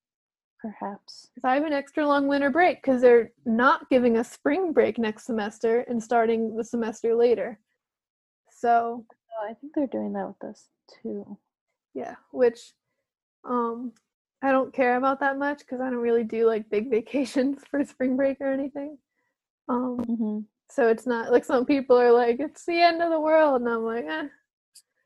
Perhaps. 0.61 1.27
because 1.33 1.47
I 1.47 1.55
have 1.55 1.63
an 1.63 1.71
extra 1.71 2.05
long 2.05 2.27
winter 2.27 2.49
break 2.49 2.81
because 2.81 3.01
they're 3.01 3.31
not 3.45 3.89
giving 3.89 4.17
us 4.17 4.29
spring 4.29 4.73
break 4.73 4.97
next 4.97 5.25
semester 5.25 5.85
and 5.87 6.03
starting 6.03 6.57
the 6.57 6.65
semester 6.65 7.15
later. 7.15 7.59
So 8.51 9.05
Oh, 9.41 9.49
I 9.49 9.53
think 9.53 9.73
they're 9.73 9.87
doing 9.87 10.11
that 10.13 10.27
with 10.27 10.43
us 10.49 10.67
too. 11.01 11.37
Yeah, 11.93 12.15
which 12.31 12.73
um 13.45 13.93
I 14.41 14.51
don't 14.51 14.73
care 14.73 14.97
about 14.97 15.19
that 15.21 15.37
much 15.37 15.59
because 15.59 15.81
I 15.81 15.89
don't 15.89 15.99
really 15.99 16.23
do 16.23 16.47
like 16.47 16.69
big 16.69 16.89
vacations 16.91 17.63
for 17.69 17.83
spring 17.85 18.17
break 18.17 18.41
or 18.41 18.51
anything. 18.51 18.97
Um 19.69 20.05
hmm 20.07 20.39
so 20.71 20.87
it's 20.87 21.07
not 21.07 21.31
like 21.31 21.45
some 21.45 21.65
people 21.65 21.97
are 21.99 22.11
like 22.11 22.39
it's 22.39 22.65
the 22.65 22.79
end 22.81 23.01
of 23.01 23.09
the 23.11 23.19
world 23.19 23.61
and 23.61 23.69
I'm 23.69 23.83
like 23.83 24.05
eh, 24.05 24.27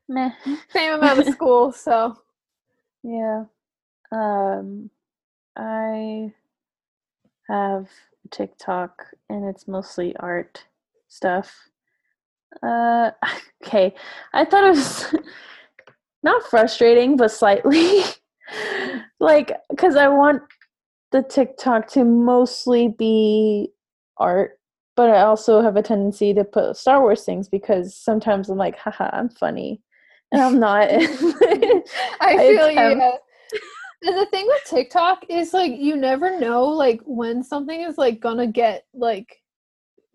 Meh. 0.07 0.31
same 0.69 0.93
amount 0.93 1.19
of 1.19 1.27
school 1.27 1.71
so 1.73 2.17
Yeah. 3.03 3.45
Um, 4.11 4.89
I 5.57 6.33
have 7.49 7.87
TikTok 8.31 9.05
and 9.29 9.45
it's 9.47 9.67
mostly 9.67 10.15
art 10.17 10.65
stuff. 11.07 11.69
Uh, 12.61 13.11
okay. 13.63 13.93
I 14.33 14.45
thought 14.45 14.65
it 14.65 14.69
was 14.69 15.15
not 16.23 16.43
frustrating, 16.43 17.17
but 17.17 17.31
slightly. 17.31 18.01
like, 19.19 19.57
because 19.69 19.95
I 19.95 20.07
want 20.07 20.41
the 21.11 21.23
TikTok 21.23 21.87
to 21.89 22.03
mostly 22.03 22.87
be 22.87 23.69
art, 24.17 24.59
but 24.95 25.09
I 25.09 25.21
also 25.21 25.61
have 25.61 25.75
a 25.75 25.81
tendency 25.81 26.33
to 26.33 26.43
put 26.43 26.77
Star 26.77 27.01
Wars 27.01 27.23
things 27.23 27.47
because 27.49 27.95
sometimes 27.95 28.49
I'm 28.49 28.57
like, 28.57 28.77
haha, 28.77 29.09
I'm 29.13 29.29
funny. 29.29 29.81
And 30.31 30.41
I'm 30.41 30.59
not. 30.59 30.87
I 30.91 32.35
feel 32.37 32.69
you. 32.69 32.75
yeah. 32.75 33.11
And 34.05 34.17
the 34.17 34.25
thing 34.31 34.45
with 34.47 34.63
TikTok 34.65 35.25
is 35.29 35.53
like 35.53 35.79
you 35.79 35.95
never 35.95 36.37
know 36.37 36.65
like 36.65 36.99
when 37.05 37.41
something 37.41 37.81
is 37.81 37.97
like 37.97 38.19
gonna 38.19 38.47
get 38.47 38.85
like 38.93 39.42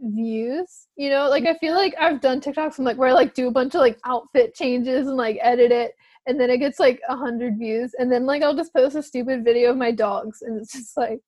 views. 0.01 0.87
You 0.97 1.11
know, 1.11 1.29
like 1.29 1.47
I 1.47 1.55
feel 1.55 1.75
like 1.75 1.95
I've 1.99 2.21
done 2.21 2.41
TikToks 2.41 2.79
and 2.79 2.85
like 2.85 2.97
where 2.97 3.11
I 3.11 3.13
like 3.13 3.35
do 3.35 3.49
a 3.49 3.53
bunch 3.53 3.75
of 3.75 3.81
like 3.81 3.99
outfit 4.05 4.55
changes 4.55 5.07
and 5.07 5.17
like 5.17 5.39
edit 5.43 5.73
it 5.73 5.93
and 6.29 6.39
then 6.39 6.51
it 6.51 6.59
gets 6.59 6.79
like 6.79 7.01
a 7.09 7.17
hundred 7.17 7.59
views 7.59 7.95
and 7.99 8.13
then 8.13 8.27
like 8.27 8.43
I'll 8.43 8.55
just 8.55 8.75
post 8.75 8.95
a 8.95 9.03
stupid 9.03 9.45
video 9.45 9.71
of 9.71 9.77
my 9.79 9.91
dogs 9.91 10.43
and 10.43 10.61
it's 10.61 10.73
just 10.73 10.97
like 10.97 11.21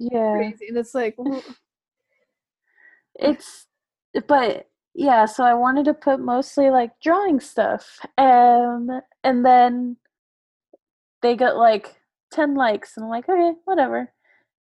yeah. 0.00 0.34
crazy 0.36 0.66
and 0.68 0.76
it's 0.76 0.94
like 0.94 1.14
well, 1.16 1.42
it's 3.14 3.66
but 4.26 4.66
yeah 4.94 5.24
so 5.24 5.44
i 5.44 5.54
wanted 5.54 5.84
to 5.84 5.94
put 5.94 6.18
mostly 6.18 6.70
like 6.70 6.90
drawing 7.02 7.38
stuff 7.38 8.00
um 8.18 8.88
and 9.22 9.44
then 9.44 9.96
they 11.22 11.36
got 11.36 11.56
like 11.56 11.94
10 12.32 12.54
likes 12.54 12.96
and 12.96 13.04
i'm 13.04 13.10
like 13.10 13.28
okay 13.28 13.52
whatever 13.64 14.12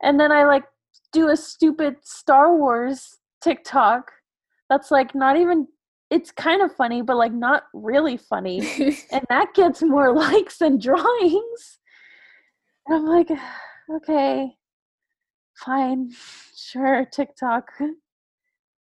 and 0.03 0.20
then 0.20 0.32
i 0.32 0.43
like 0.45 0.65
do 1.12 1.30
a 1.30 1.38
stupid 1.38 1.95
star 2.03 2.55
wars 2.55 3.18
tiktok 3.41 4.12
that's 4.70 4.91
like 4.91 5.16
not 5.16 5.38
even 5.38 5.68
it's 6.10 6.32
kind 6.32 6.62
of 6.62 6.76
funny 6.76 7.01
but 7.01 7.18
like 7.18 7.34
not 7.34 7.64
really 7.74 8.18
funny. 8.18 8.60
And 9.12 9.24
that 9.30 9.53
gets 9.53 9.82
more 9.82 10.14
likes 10.26 10.57
than 10.57 10.80
drawings. 10.80 11.80
And 12.88 12.97
i'm 12.97 13.05
like 13.05 13.30
okay 13.95 14.55
fine 15.57 16.12
sure 16.55 17.05
tiktok 17.12 17.70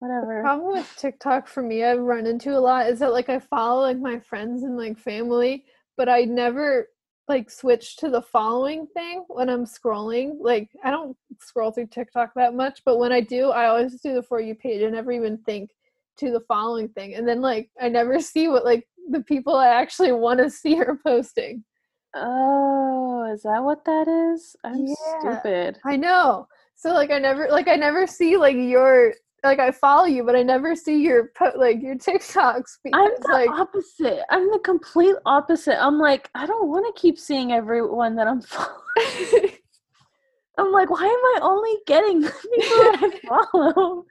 whatever. 0.05 0.43
problem 0.43 0.73
with 0.73 0.95
TikTok 0.99 1.49
for 1.49 1.63
me 1.63 1.85
I've 1.85 2.01
run 2.01 2.27
into 2.27 2.57
a 2.57 2.61
lot 2.61 2.89
is 2.89 2.99
that 2.99 3.13
like 3.13 3.29
I 3.29 3.39
follow 3.39 3.83
like 3.83 3.99
my 3.99 4.19
friends 4.19 4.63
and 4.63 4.77
like 4.77 4.99
family, 4.99 5.65
but 5.97 6.09
I 6.09 6.23
never 6.23 6.89
like 7.29 7.51
switch 7.51 7.97
to 7.97 8.11
the 8.11 8.23
following 8.23 8.87
thing 8.95 9.25
when 9.29 9.49
I'm 9.49 9.65
scrolling. 9.65 10.35
Like 10.41 10.69
I 10.85 10.91
don't 10.91 11.17
scroll 11.41 11.71
through 11.71 11.87
TikTok 11.89 12.33
that 12.37 12.55
much, 12.55 12.83
but 12.85 12.99
when 12.99 13.13
I 13.13 13.21
do, 13.21 13.51
I 13.51 13.67
always 13.67 14.01
do 14.01 14.15
the 14.15 14.23
for 14.23 14.41
you 14.41 14.55
page. 14.55 14.83
I 14.83 14.91
never 14.91 15.13
even 15.13 15.39
think 15.39 15.71
to 16.19 16.31
the 16.31 16.41
following 16.41 16.89
thing. 16.91 17.15
And 17.15 17.27
then 17.27 17.41
like 17.41 17.71
I 17.81 17.89
never 17.89 18.21
see 18.33 18.49
what 18.49 18.65
like 18.65 18.87
the 19.11 19.23
people 19.23 19.55
I 19.57 19.69
actually 19.69 20.13
want 20.13 20.41
to 20.41 20.51
see 20.51 20.79
are 20.81 20.99
posting. 21.07 21.65
oh 22.15 23.33
is 23.33 23.43
that 23.43 23.63
what 23.65 23.85
that 23.85 24.07
is 24.07 24.55
i'm 24.65 24.87
Yeah. 24.87 24.95
stupid 25.21 25.79
I 25.85 25.97
know. 25.97 26.47
So 26.77 26.93
like 26.93 27.11
I 27.11 27.19
never 27.19 27.49
like 27.51 27.69
I 27.69 27.77
never 27.77 28.07
see 28.07 28.37
like 28.37 28.57
your 28.57 29.15
like 29.45 29.61
I 29.61 29.71
follow 29.71 30.07
you, 30.07 30.25
but 30.25 30.35
I 30.35 30.43
never 30.43 30.75
see 30.75 31.01
your 31.03 31.31
po- 31.37 31.53
like 31.57 31.83
your 31.83 31.95
TikToks. 31.95 32.79
I'm 32.93 33.11
because, 33.11 33.19
the 33.21 33.33
like 33.33 33.51
opposite. 33.51 34.23
I'm 34.31 34.51
the 34.51 34.59
complete 34.59 35.17
opposite. 35.27 35.83
I'm 35.83 35.99
like, 35.99 36.31
I 36.35 36.47
don't 36.47 36.69
want 36.69 36.87
to 36.87 37.01
keep 37.01 37.19
seeing 37.19 37.53
everyone 37.53 38.17
that 38.17 38.27
I'm 38.27 38.41
following. 38.41 39.51
I'm 40.59 40.73
like, 40.73 40.89
why 40.89 41.05
am 41.05 41.07
I 41.07 41.39
only 41.43 41.77
getting 41.87 42.23
people 42.23 42.39
that 42.53 42.99
I 43.03 43.29
follow? 43.29 44.05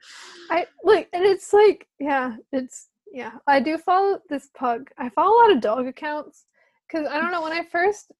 I 0.50 0.66
like, 0.84 1.08
and 1.12 1.24
it's 1.24 1.52
like, 1.52 1.88
yeah, 1.98 2.36
it's 2.52 2.88
yeah. 3.12 3.32
I 3.46 3.60
do 3.60 3.76
follow 3.76 4.20
this 4.28 4.50
pug. 4.56 4.90
I 4.98 5.08
follow 5.08 5.36
a 5.36 5.40
lot 5.42 5.52
of 5.52 5.60
dog 5.60 5.86
accounts 5.86 6.44
because 6.86 7.08
I 7.08 7.20
don't 7.20 7.32
know 7.32 7.42
when 7.42 7.52
I 7.52 7.64
first 7.64 8.12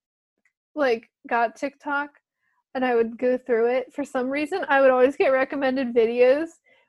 like 0.75 1.09
got 1.29 1.55
TikTok 1.55 2.11
and 2.75 2.85
I 2.85 2.95
would 2.97 3.19
go 3.19 3.39
through 3.39 3.71
it. 3.71 3.93
For 3.93 4.05
some 4.05 4.29
reason, 4.29 4.65
I 4.69 4.81
would 4.81 4.91
always 4.91 5.17
get 5.17 5.29
recommended 5.29 5.95
videos 5.95 6.49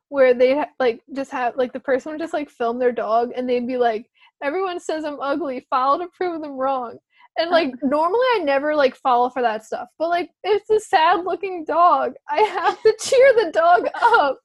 where 0.09 0.33
they 0.33 0.63
like 0.79 1.01
just 1.13 1.31
have 1.31 1.55
like 1.55 1.73
the 1.73 1.79
person 1.79 2.11
would 2.11 2.21
just 2.21 2.33
like 2.33 2.49
film 2.49 2.79
their 2.79 2.91
dog 2.91 3.31
and 3.35 3.47
they'd 3.49 3.67
be 3.67 3.77
like, 3.77 4.09
"Everyone 4.43 4.79
says 4.79 5.03
I'm 5.03 5.19
ugly. 5.19 5.65
Follow 5.69 5.99
to 5.99 6.07
prove 6.15 6.41
them 6.41 6.51
wrong." 6.51 6.97
And 7.37 7.51
like 7.51 7.73
normally 7.83 8.25
I 8.35 8.41
never 8.43 8.75
like 8.75 8.95
follow 8.95 9.29
for 9.29 9.41
that 9.41 9.65
stuff, 9.65 9.87
but 9.99 10.09
like 10.09 10.29
it's 10.43 10.69
a 10.69 10.79
sad 10.79 11.25
looking 11.25 11.65
dog. 11.65 12.13
I 12.29 12.41
have 12.41 12.81
to 12.81 12.95
cheer 12.99 13.33
the 13.33 13.51
dog 13.51 13.87
up. 13.95 14.39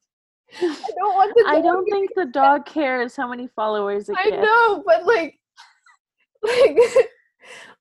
I 0.59 0.61
don't 0.99 1.15
want 1.15 1.33
the. 1.35 1.45
I 1.47 1.61
don't 1.61 1.85
think 1.91 2.11
the 2.15 2.27
dog 2.27 2.67
cares 2.67 3.17
how 3.17 3.29
many 3.29 3.49
followers 3.55 4.09
it 4.09 4.17
gets. 4.17 4.27
I 4.27 4.31
gets. 4.31 4.43
know, 4.43 4.83
but 4.85 5.07
like, 5.07 5.39
like, 6.43 6.79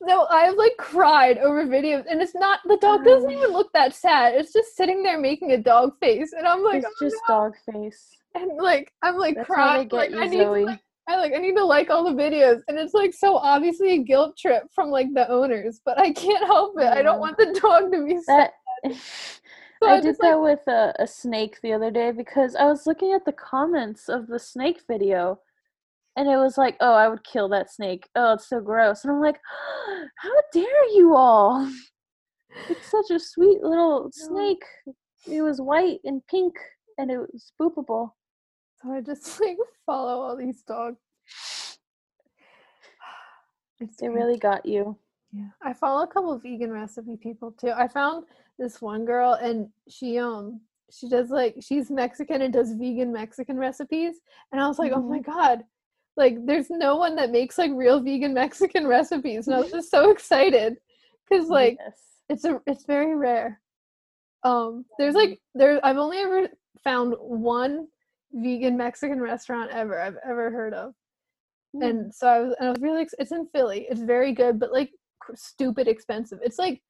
no, 0.02 0.26
I've 0.30 0.56
like 0.56 0.76
cried 0.78 1.38
over 1.38 1.66
videos, 1.66 2.06
and 2.10 2.22
it's 2.22 2.36
not 2.36 2.60
the 2.68 2.78
dog 2.78 3.04
doesn't 3.04 3.30
Oh. 3.30 3.38
even 3.38 3.52
look 3.52 3.72
that 3.74 3.94
sad. 3.94 4.34
It's 4.36 4.54
just 4.54 4.76
sitting 4.76 5.04
there 5.04 5.20
making 5.20 5.52
a 5.52 5.58
dog 5.58 5.98
face, 6.00 6.34
and 6.34 6.48
I'm 6.48 6.64
like, 6.64 6.84
it's 6.84 6.88
oh, 7.02 7.06
just 7.06 7.18
no. 7.28 7.36
dog 7.36 7.54
face. 7.72 8.16
and 8.36 8.58
like 8.58 8.94
I'm 9.02 9.18
like 9.18 9.36
That's 9.36 9.48
crying. 9.48 9.90
like 9.92 10.12
get 10.12 10.20
I 10.20 10.24
you, 10.26 10.30
need 10.32 10.38
to 10.44 10.50
like, 10.66 10.80
I 11.08 11.16
like 11.18 11.34
I 11.36 11.38
need 11.40 11.56
to 11.56 11.66
like 11.66 11.90
all 11.90 12.04
the 12.04 12.12
videos, 12.22 12.62
and 12.68 12.78
it's 12.78 12.94
like 12.94 13.14
so 13.14 13.36
obviously 13.38 13.94
a 13.94 13.98
guilt 14.04 14.38
trip 14.38 14.64
from 14.74 14.90
like 14.90 15.14
the 15.14 15.30
owners, 15.30 15.82
but 15.84 16.00
I 16.00 16.12
can't 16.14 16.46
help 16.46 16.76
it. 16.80 16.86
I 16.88 17.02
don't 17.02 17.20
want 17.20 17.38
the 17.38 17.58
dog 17.62 17.92
to 17.92 18.06
be 18.06 18.20
sad. 18.22 18.52
That 18.84 18.94
So 19.82 19.88
I 19.88 19.94
I 19.94 19.96
did 20.02 20.10
just, 20.10 20.22
like- 20.22 20.32
that 20.34 20.42
with 20.42 20.68
a, 20.68 20.94
a 21.00 21.08
snake 21.08 21.60
the 21.62 21.72
other 21.74 21.90
day 21.90 22.12
because 22.12 22.54
I 22.56 22.66
was 22.66 22.86
looking 22.86 23.14
at 23.14 23.24
the 23.26 23.32
comments 23.32 24.10
of 24.10 24.28
the 24.28 24.38
snake 24.38 24.82
video 24.90 25.40
and 26.20 26.28
it 26.28 26.36
was 26.36 26.58
like, 26.58 26.76
oh, 26.82 26.94
I 26.94 27.08
would 27.08 27.24
kill 27.24 27.48
that 27.50 27.72
snake. 27.72 28.10
Oh, 28.14 28.34
it's 28.34 28.50
so 28.50 28.60
gross. 28.60 29.06
And 29.06 29.14
I'm 29.14 29.22
like, 29.22 29.40
how 30.18 30.34
dare 30.54 30.86
you 30.94 31.16
all? 31.16 31.72
It's 32.68 32.90
such 32.90 33.12
a 33.12 33.20
sweet 33.20 33.62
little 33.62 34.10
snake. 34.12 34.64
It 35.32 35.44
was 35.44 35.62
white 35.62 36.00
and 36.04 36.26
pink 36.28 36.56
and 36.98 37.12
it 37.12 37.20
was 37.20 37.54
boopable. 37.62 38.10
So 38.82 38.92
I 38.92 39.02
just 39.02 39.40
like 39.42 39.56
follow 39.86 40.20
all 40.22 40.36
these 40.36 40.64
dogs. 40.64 40.98
It's 43.80 44.02
It 44.02 44.08
really 44.08 44.38
got 44.38 44.66
you. 44.66 44.98
Yeah, 45.32 45.50
I 45.62 45.74
follow 45.74 46.04
a 46.04 46.08
couple 46.08 46.34
of 46.34 46.42
vegan 46.42 46.72
recipe 46.72 47.16
people 47.16 47.52
too. 47.52 47.72
I 47.72 47.88
found 47.88 48.26
this 48.58 48.82
one 48.82 49.06
girl, 49.06 49.34
and 49.34 49.70
she 49.88 50.18
um 50.18 50.60
she 50.92 51.08
does 51.08 51.30
like 51.30 51.56
she's 51.62 51.92
Mexican 51.92 52.42
and 52.42 52.52
does 52.52 52.74
vegan 52.74 53.14
Mexican 53.14 53.58
recipes, 53.58 54.16
and 54.52 54.60
I 54.60 54.68
was 54.68 54.80
like, 54.80 54.92
oh 54.94 55.02
my 55.02 55.20
god, 55.20 55.64
like 56.20 56.46
there's 56.46 56.70
no 56.70 56.98
one 56.98 57.16
that 57.16 57.32
makes 57.32 57.58
like 57.58 57.72
real 57.74 58.00
vegan 58.02 58.34
Mexican 58.44 58.86
recipes, 58.86 59.48
and 59.48 59.56
I 59.56 59.62
was 59.62 59.72
just 59.72 59.92
so 59.92 60.12
excited 60.12 60.78
because 61.28 61.50
like 61.50 61.78
yes. 61.80 62.00
it's 62.30 62.46
a 62.46 62.62
it's 62.68 62.86
very 62.86 63.16
rare. 63.16 63.60
Um, 64.44 64.86
there's 65.00 65.16
like 65.16 65.40
there 65.56 65.84
I've 65.84 65.98
only 65.98 66.20
ever 66.20 66.48
found 66.84 67.16
one 67.20 67.88
vegan 68.32 68.78
Mexican 68.78 69.20
restaurant 69.20 69.72
ever 69.72 70.00
I've 70.00 70.18
ever 70.24 70.52
heard 70.52 70.76
of 70.76 70.94
Mm. 71.76 71.90
and 71.90 72.16
so 72.16 72.28
I 72.28 72.40
was, 72.40 72.56
and 72.60 72.68
I 72.68 72.72
was 72.72 72.82
really, 72.82 73.08
it's 73.20 73.32
in 73.32 73.48
Philly. 73.54 73.86
It's 73.90 74.02
very 74.02 74.34
good, 74.34 74.60
but 74.60 74.72
like 74.74 74.92
cr- 75.20 75.36
stupid 75.36 75.88
expensive. 75.88 76.40
It's 76.42 76.58
like 76.58 76.82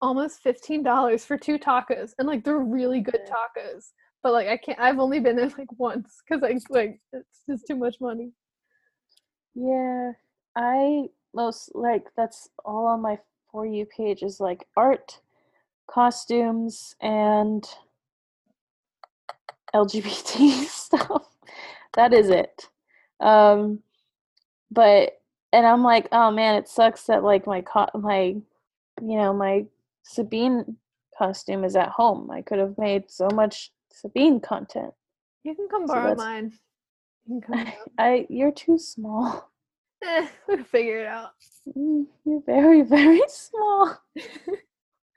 almost 0.00 0.40
fifteen 0.42 0.82
dollars 0.82 1.24
for 1.24 1.36
two 1.36 1.58
tacos, 1.58 2.12
and 2.18 2.28
like 2.28 2.44
they're 2.44 2.58
really 2.58 3.00
good 3.00 3.20
tacos. 3.26 3.90
But 4.22 4.32
like 4.32 4.48
I 4.48 4.56
can't. 4.56 4.78
I've 4.78 4.98
only 5.00 5.20
been 5.20 5.36
there 5.36 5.50
like 5.58 5.72
once 5.78 6.22
because 6.28 6.42
I 6.44 6.58
like 6.70 7.00
it's 7.12 7.42
just 7.48 7.66
too 7.66 7.76
much 7.76 7.96
money. 8.00 8.32
Yeah, 9.56 10.12
I 10.54 11.06
most 11.34 11.74
like 11.74 12.08
that's 12.16 12.50
all 12.64 12.86
on 12.86 13.00
my 13.00 13.18
for 13.50 13.64
you 13.66 13.86
page 13.86 14.22
is 14.22 14.38
like 14.38 14.66
art, 14.76 15.20
costumes, 15.90 16.94
and 17.00 17.66
LGBT 19.74 20.64
stuff. 20.68 21.26
That 21.94 22.12
is 22.12 22.28
it. 22.28 22.68
Um, 23.20 23.80
but 24.70 25.20
and 25.52 25.66
I'm 25.66 25.82
like, 25.82 26.08
oh 26.12 26.30
man, 26.30 26.56
it 26.56 26.68
sucks 26.68 27.04
that 27.04 27.24
like 27.24 27.46
my 27.46 27.62
co- 27.62 27.88
my, 27.98 28.36
you 29.00 29.16
know, 29.16 29.32
my 29.32 29.64
Sabine 30.02 30.76
costume 31.16 31.64
is 31.64 31.76
at 31.76 31.88
home. 31.88 32.30
I 32.30 32.42
could 32.42 32.58
have 32.58 32.76
made 32.76 33.10
so 33.10 33.28
much 33.32 33.72
Sabine 33.90 34.38
content. 34.40 34.92
You 35.44 35.54
can 35.54 35.68
come 35.68 35.86
So 35.86 35.94
borrow 35.94 36.08
that's- 36.08 36.18
mine. 36.18 36.52
You 37.28 37.40
can 37.40 37.40
come. 37.40 37.64
borrow. 37.64 37.74
I 37.98 38.26
you're 38.28 38.52
too 38.52 38.78
small. 38.78 39.50
eh, 40.04 40.26
we'll 40.48 40.64
figure 40.64 41.00
it 41.00 41.06
out. 41.06 41.30
Mm, 41.76 42.06
You're 42.24 42.42
very 42.46 42.82
very 42.96 43.22
small. 43.28 43.96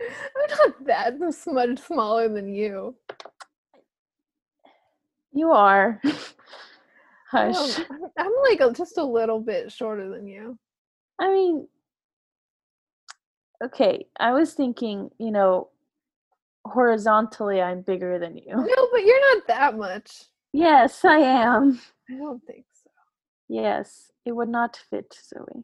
I'm 0.01 0.57
not 0.57 0.85
that 0.85 1.19
much 1.19 1.79
smaller 1.79 2.29
than 2.29 2.53
you. 2.53 2.95
You 5.33 5.51
are. 5.51 6.01
Hush. 7.31 7.79
I'm, 7.79 7.85
I'm 8.17 8.31
like 8.49 8.59
a, 8.61 8.71
just 8.73 8.97
a 8.97 9.03
little 9.03 9.39
bit 9.39 9.71
shorter 9.71 10.09
than 10.09 10.27
you. 10.27 10.57
I 11.19 11.29
mean, 11.31 11.67
okay, 13.63 14.07
I 14.19 14.31
was 14.31 14.53
thinking, 14.53 15.11
you 15.19 15.31
know, 15.31 15.69
horizontally, 16.65 17.61
I'm 17.61 17.81
bigger 17.81 18.17
than 18.19 18.37
you. 18.37 18.55
No, 18.55 18.87
but 18.91 19.05
you're 19.05 19.35
not 19.35 19.47
that 19.47 19.77
much. 19.77 20.23
Yes, 20.53 21.05
I 21.05 21.17
am. 21.17 21.79
I 22.09 22.17
don't 22.17 22.43
think 22.45 22.65
so. 22.83 22.89
Yes, 23.47 24.11
it 24.25 24.31
would 24.33 24.49
not 24.49 24.79
fit 24.89 25.15
Zoe. 25.27 25.63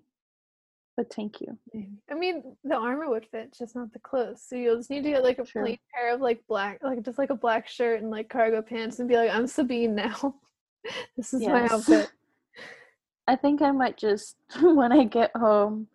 But 0.98 1.14
thank 1.14 1.42
you. 1.42 1.58
Maybe. 1.74 1.90
I 2.10 2.14
mean, 2.14 2.56
the 2.64 2.76
armor 2.76 3.10
would 3.10 3.26
fit, 3.26 3.54
just 3.58 3.76
not 3.76 3.92
the 3.92 4.00
clothes. 4.00 4.42
So 4.48 4.56
you'll 4.56 4.78
just 4.78 4.90
need 4.90 5.04
to 5.04 5.10
get 5.10 5.24
like 5.24 5.40
a 5.40 5.44
True. 5.44 5.62
plain 5.64 5.78
pair 5.94 6.14
of 6.14 6.22
like 6.22 6.42
black, 6.48 6.80
like 6.82 7.04
just 7.04 7.18
like 7.18 7.32
a 7.32 7.36
black 7.36 7.68
shirt 7.68 8.02
and 8.02 8.10
like 8.10 8.30
cargo 8.30 8.62
pants, 8.62 9.00
and 9.00 9.10
be 9.10 9.18
like, 9.18 9.30
"I'm 9.30 9.46
Sabine 9.48 9.94
now. 9.94 10.36
this 11.18 11.34
is 11.34 11.46
my 11.46 11.68
outfit." 11.68 12.10
I 13.28 13.36
think 13.36 13.62
I 13.62 13.72
might 13.72 13.98
just, 13.98 14.38
when 14.62 14.92
I 14.92 15.04
get 15.04 15.32
home, 15.36 15.88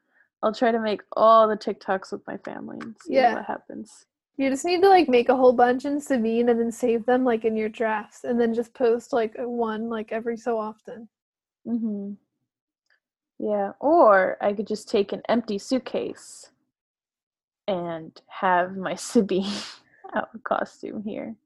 I'll 0.43 0.53
try 0.53 0.73
to 0.73 0.81
make 0.81 1.03
all 1.13 1.49
the 1.49 1.57
TikToks 1.57 2.13
with 2.13 2.27
my 2.27 2.37
family 2.39 2.79
and 2.81 2.95
see 3.01 3.15
Yeah. 3.15 3.35
what 3.35 3.45
happens. 3.47 4.05
You 4.37 4.49
just 4.49 4.65
need 4.65 4.81
to 4.83 4.89
like 4.89 5.09
make 5.09 5.29
a 5.29 5.37
whole 5.37 5.53
bunch 5.53 5.85
in 5.85 6.01
Sabine 6.01 6.49
and 6.49 6.59
then 6.59 6.73
save 6.73 7.05
them 7.05 7.25
like 7.25 7.45
in 7.45 7.57
your 7.57 7.69
drafts, 7.69 8.25
and 8.25 8.41
then 8.41 8.55
just 8.55 8.73
post 8.73 9.13
like 9.13 9.35
one 9.39 9.89
like 9.91 10.13
every 10.13 10.37
so 10.37 10.59
often. 10.59 11.09
Mm-hmm. 11.67 12.13
Yeah, 13.39 13.73
or 13.81 14.37
I 14.41 14.53
could 14.53 14.67
just 14.67 14.89
take 14.89 15.13
an 15.13 15.23
empty 15.29 15.59
suitcase 15.59 16.51
and 17.69 18.19
have 18.29 18.77
my 18.77 18.95
Sabine 18.97 19.53
out 20.15 20.31
costume 20.45 21.03
here. 21.03 21.37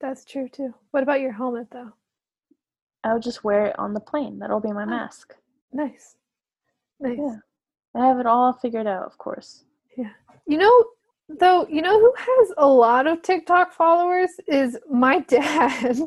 That's 0.00 0.24
true 0.24 0.48
too. 0.48 0.74
What 0.92 1.02
about 1.02 1.20
your 1.20 1.32
helmet 1.32 1.68
though? 1.72 1.92
I'll 3.02 3.20
just 3.20 3.44
wear 3.44 3.66
it 3.66 3.78
on 3.78 3.94
the 3.94 4.00
plane. 4.00 4.38
That'll 4.38 4.60
be 4.60 4.72
my 4.72 4.82
Oh. 4.82 4.86
mask. 4.86 5.34
Nice, 5.72 6.16
nice. 7.00 7.18
Yeah. 7.18 7.36
I 7.94 8.06
have 8.06 8.18
it 8.18 8.26
all 8.26 8.52
figured 8.52 8.86
out, 8.86 9.04
of 9.04 9.16
course. 9.18 9.64
Yeah. 9.96 10.10
You 10.46 10.58
know, 10.58 10.84
though, 11.28 11.66
you 11.68 11.82
know 11.82 11.98
who 11.98 12.12
has 12.16 12.52
a 12.58 12.66
lot 12.66 13.06
of 13.06 13.22
TikTok 13.22 13.72
followers 13.72 14.30
is 14.46 14.76
my 14.90 15.20
dad. 15.28 15.98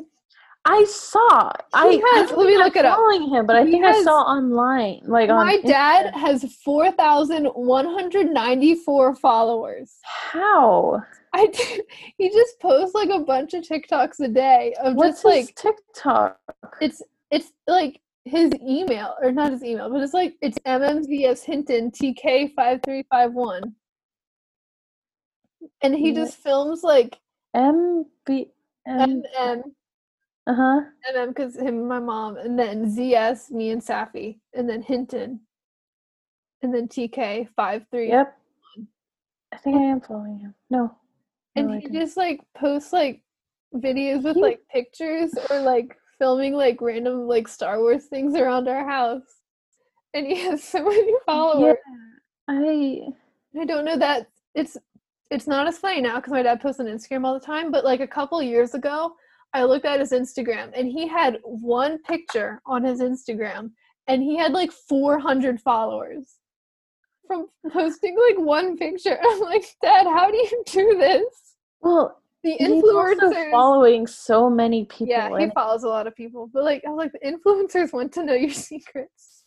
I 0.66 0.84
saw. 0.84 1.50
I, 1.72 2.00
I 2.04 2.18
has- 2.18 2.30
let 2.32 2.46
me 2.46 2.58
look 2.58 2.76
it 2.76 2.84
up. 2.84 2.96
Following 2.96 3.30
him, 3.30 3.46
but 3.46 3.56
I 3.56 3.64
He 3.64 3.70
think 3.72 3.84
I 3.86 4.02
saw 4.02 4.20
online, 4.22 5.00
like 5.06 5.30
on 5.30 5.46
My 5.46 5.58
dad 5.62 6.12
Insta. 6.12 6.18
has 6.20 6.44
4,194 6.62 9.14
followers. 9.16 9.94
How? 10.02 11.02
I 11.32 11.46
did, 11.46 11.82
he 12.18 12.28
just 12.28 12.60
posts 12.60 12.94
like 12.94 13.08
a 13.08 13.20
bunch 13.20 13.54
of 13.54 13.62
TikToks 13.62 14.20
a 14.20 14.28
day 14.28 14.74
of 14.82 14.96
What's 14.96 15.22
just 15.22 15.24
like 15.24 15.54
TikTok? 15.54 16.38
it's 16.80 17.00
it's 17.30 17.52
like 17.66 18.00
his 18.24 18.52
email 18.60 19.14
or 19.22 19.30
not 19.32 19.52
his 19.52 19.64
email, 19.64 19.88
but 19.90 20.02
it's 20.02 20.12
like 20.12 20.34
it's 20.42 20.58
MMVS 20.66 21.42
Hinton 21.44 21.90
TK5351. 21.92 23.72
And 25.82 25.94
he 25.94 26.08
Yeah. 26.08 26.14
just 26.24 26.36
films 26.38 26.82
like 26.82 27.18
M 27.54 28.06
B 28.26 28.50
M. 28.86 29.22
MM 29.22 29.62
Uh 30.46 30.54
huh. 30.54 30.80
MM 31.12 31.28
because 31.28 31.56
him 31.56 31.66
and 31.68 31.88
my 31.88 32.00
mom, 32.00 32.36
and 32.36 32.58
then 32.58 32.86
ZS, 32.86 33.50
me 33.50 33.70
and 33.70 33.80
Safi, 33.82 34.40
and 34.54 34.68
then 34.68 34.82
Hinton, 34.82 35.40
and 36.62 36.74
then 36.74 36.88
TK 36.88 37.48
five 37.56 37.86
three. 37.90 38.08
Yep. 38.08 38.36
I 39.52 39.56
think 39.56 39.76
I 39.76 39.82
am 39.82 40.00
following 40.00 40.38
him. 40.38 40.54
No. 40.70 40.94
And 41.56 41.68
no, 41.68 41.74
I 41.74 41.78
he 41.80 41.88
just 41.88 42.16
like 42.16 42.40
posts 42.56 42.92
like 42.92 43.22
videos 43.74 44.22
with 44.22 44.36
like 44.36 44.60
pictures 44.70 45.32
or 45.50 45.60
like 45.62 45.96
filming 46.18 46.54
like 46.54 46.80
random 46.80 47.26
like 47.26 47.48
Star 47.48 47.78
Wars 47.80 48.06
things 48.06 48.34
around 48.34 48.68
our 48.68 48.86
house. 48.88 49.22
And 50.14 50.26
he 50.26 50.36
has 50.42 50.62
so 50.62 50.84
many 50.84 51.12
followers. 51.26 51.76
I 52.48 53.00
I 53.58 53.64
don't 53.64 53.84
know 53.84 53.96
that 53.96 54.28
it's 54.54 54.76
it's 55.30 55.46
not 55.46 55.66
as 55.68 55.78
funny 55.78 56.00
now 56.00 56.16
because 56.16 56.32
my 56.32 56.42
dad 56.42 56.60
posts 56.60 56.80
on 56.80 56.86
Instagram 56.86 57.24
all 57.24 57.34
the 57.38 57.44
time, 57.44 57.70
but 57.70 57.84
like 57.84 58.00
a 58.00 58.06
couple 58.06 58.42
years 58.42 58.74
ago, 58.74 59.14
I 59.52 59.64
looked 59.64 59.84
at 59.86 60.00
his 60.00 60.12
Instagram 60.12 60.70
and 60.74 60.88
he 60.88 61.06
had 61.08 61.38
one 61.42 61.98
picture 62.02 62.60
on 62.66 62.84
his 62.84 63.00
Instagram 63.00 63.70
and 64.08 64.22
he 64.22 64.36
had 64.36 64.52
like 64.52 64.72
400 64.72 65.60
followers 65.60 66.36
from 67.26 67.46
posting 67.72 68.16
like 68.28 68.38
one 68.44 68.76
picture. 68.76 69.18
I'm 69.24 69.40
like, 69.40 69.64
Dad, 69.82 70.06
how 70.06 70.30
do 70.30 70.36
you 70.36 70.62
do 70.66 70.96
this? 70.98 71.24
well, 71.80 72.20
The 72.42 72.52
he's 72.52 72.82
also 72.82 73.14
influencers. 73.30 73.50
following 73.50 74.06
so 74.06 74.50
many 74.50 74.84
people. 74.86 75.08
Yeah, 75.08 75.36
he 75.38 75.50
follows 75.50 75.84
a 75.84 75.88
lot 75.88 76.06
of 76.06 76.14
people, 76.16 76.48
but 76.52 76.64
like 76.64 76.82
I 76.86 76.90
was 76.90 76.98
like, 76.98 77.12
the 77.12 77.20
influencers 77.30 77.92
want 77.92 78.12
to 78.14 78.24
know 78.24 78.34
your 78.34 78.50
secrets. 78.70 79.39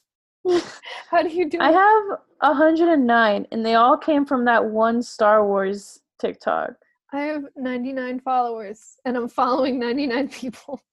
How 1.10 1.24
do 1.24 1.30
you 1.30 1.50
do 1.50 1.58
I 1.60 1.70
it? 1.70 1.74
have 1.74 2.20
109, 2.40 3.48
and 3.52 3.66
they 3.66 3.76
all 3.76 3.98
came 3.98 4.26
from 4.26 4.46
that 4.46 4.66
one 4.66 5.02
Star 5.02 5.46
Wars 5.46 6.02
TikTok. 6.20 6.72
I 7.12 7.22
have 7.22 7.46
99 7.56 8.22
followers 8.22 8.98
and 9.06 9.16
I'm 9.16 9.30
following 9.30 9.80
99 9.80 10.30
people. 10.30 10.82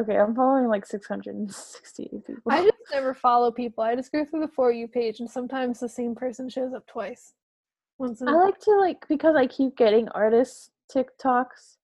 Okay, 0.00 0.16
I'm 0.16 0.34
following 0.34 0.68
like 0.68 0.86
668 0.86 2.26
people. 2.26 2.50
I 2.50 2.62
just 2.62 2.72
never 2.94 3.12
follow 3.12 3.50
people. 3.50 3.84
I 3.84 3.94
just 3.94 4.10
go 4.10 4.24
through 4.24 4.40
the 4.40 4.48
For 4.48 4.72
You 4.72 4.88
page 4.88 5.20
and 5.20 5.30
sometimes 5.30 5.80
the 5.80 5.88
same 5.88 6.14
person 6.14 6.48
shows 6.48 6.72
up 6.72 6.86
twice. 6.86 7.34
Once 7.98 8.22
in 8.22 8.28
a 8.28 8.30
I 8.30 8.34
like 8.36 8.58
to 8.60 8.70
like 8.76 9.06
because 9.06 9.36
I 9.36 9.46
keep 9.46 9.76
getting 9.76 10.08
artists' 10.08 10.70
TikToks, 10.90 11.76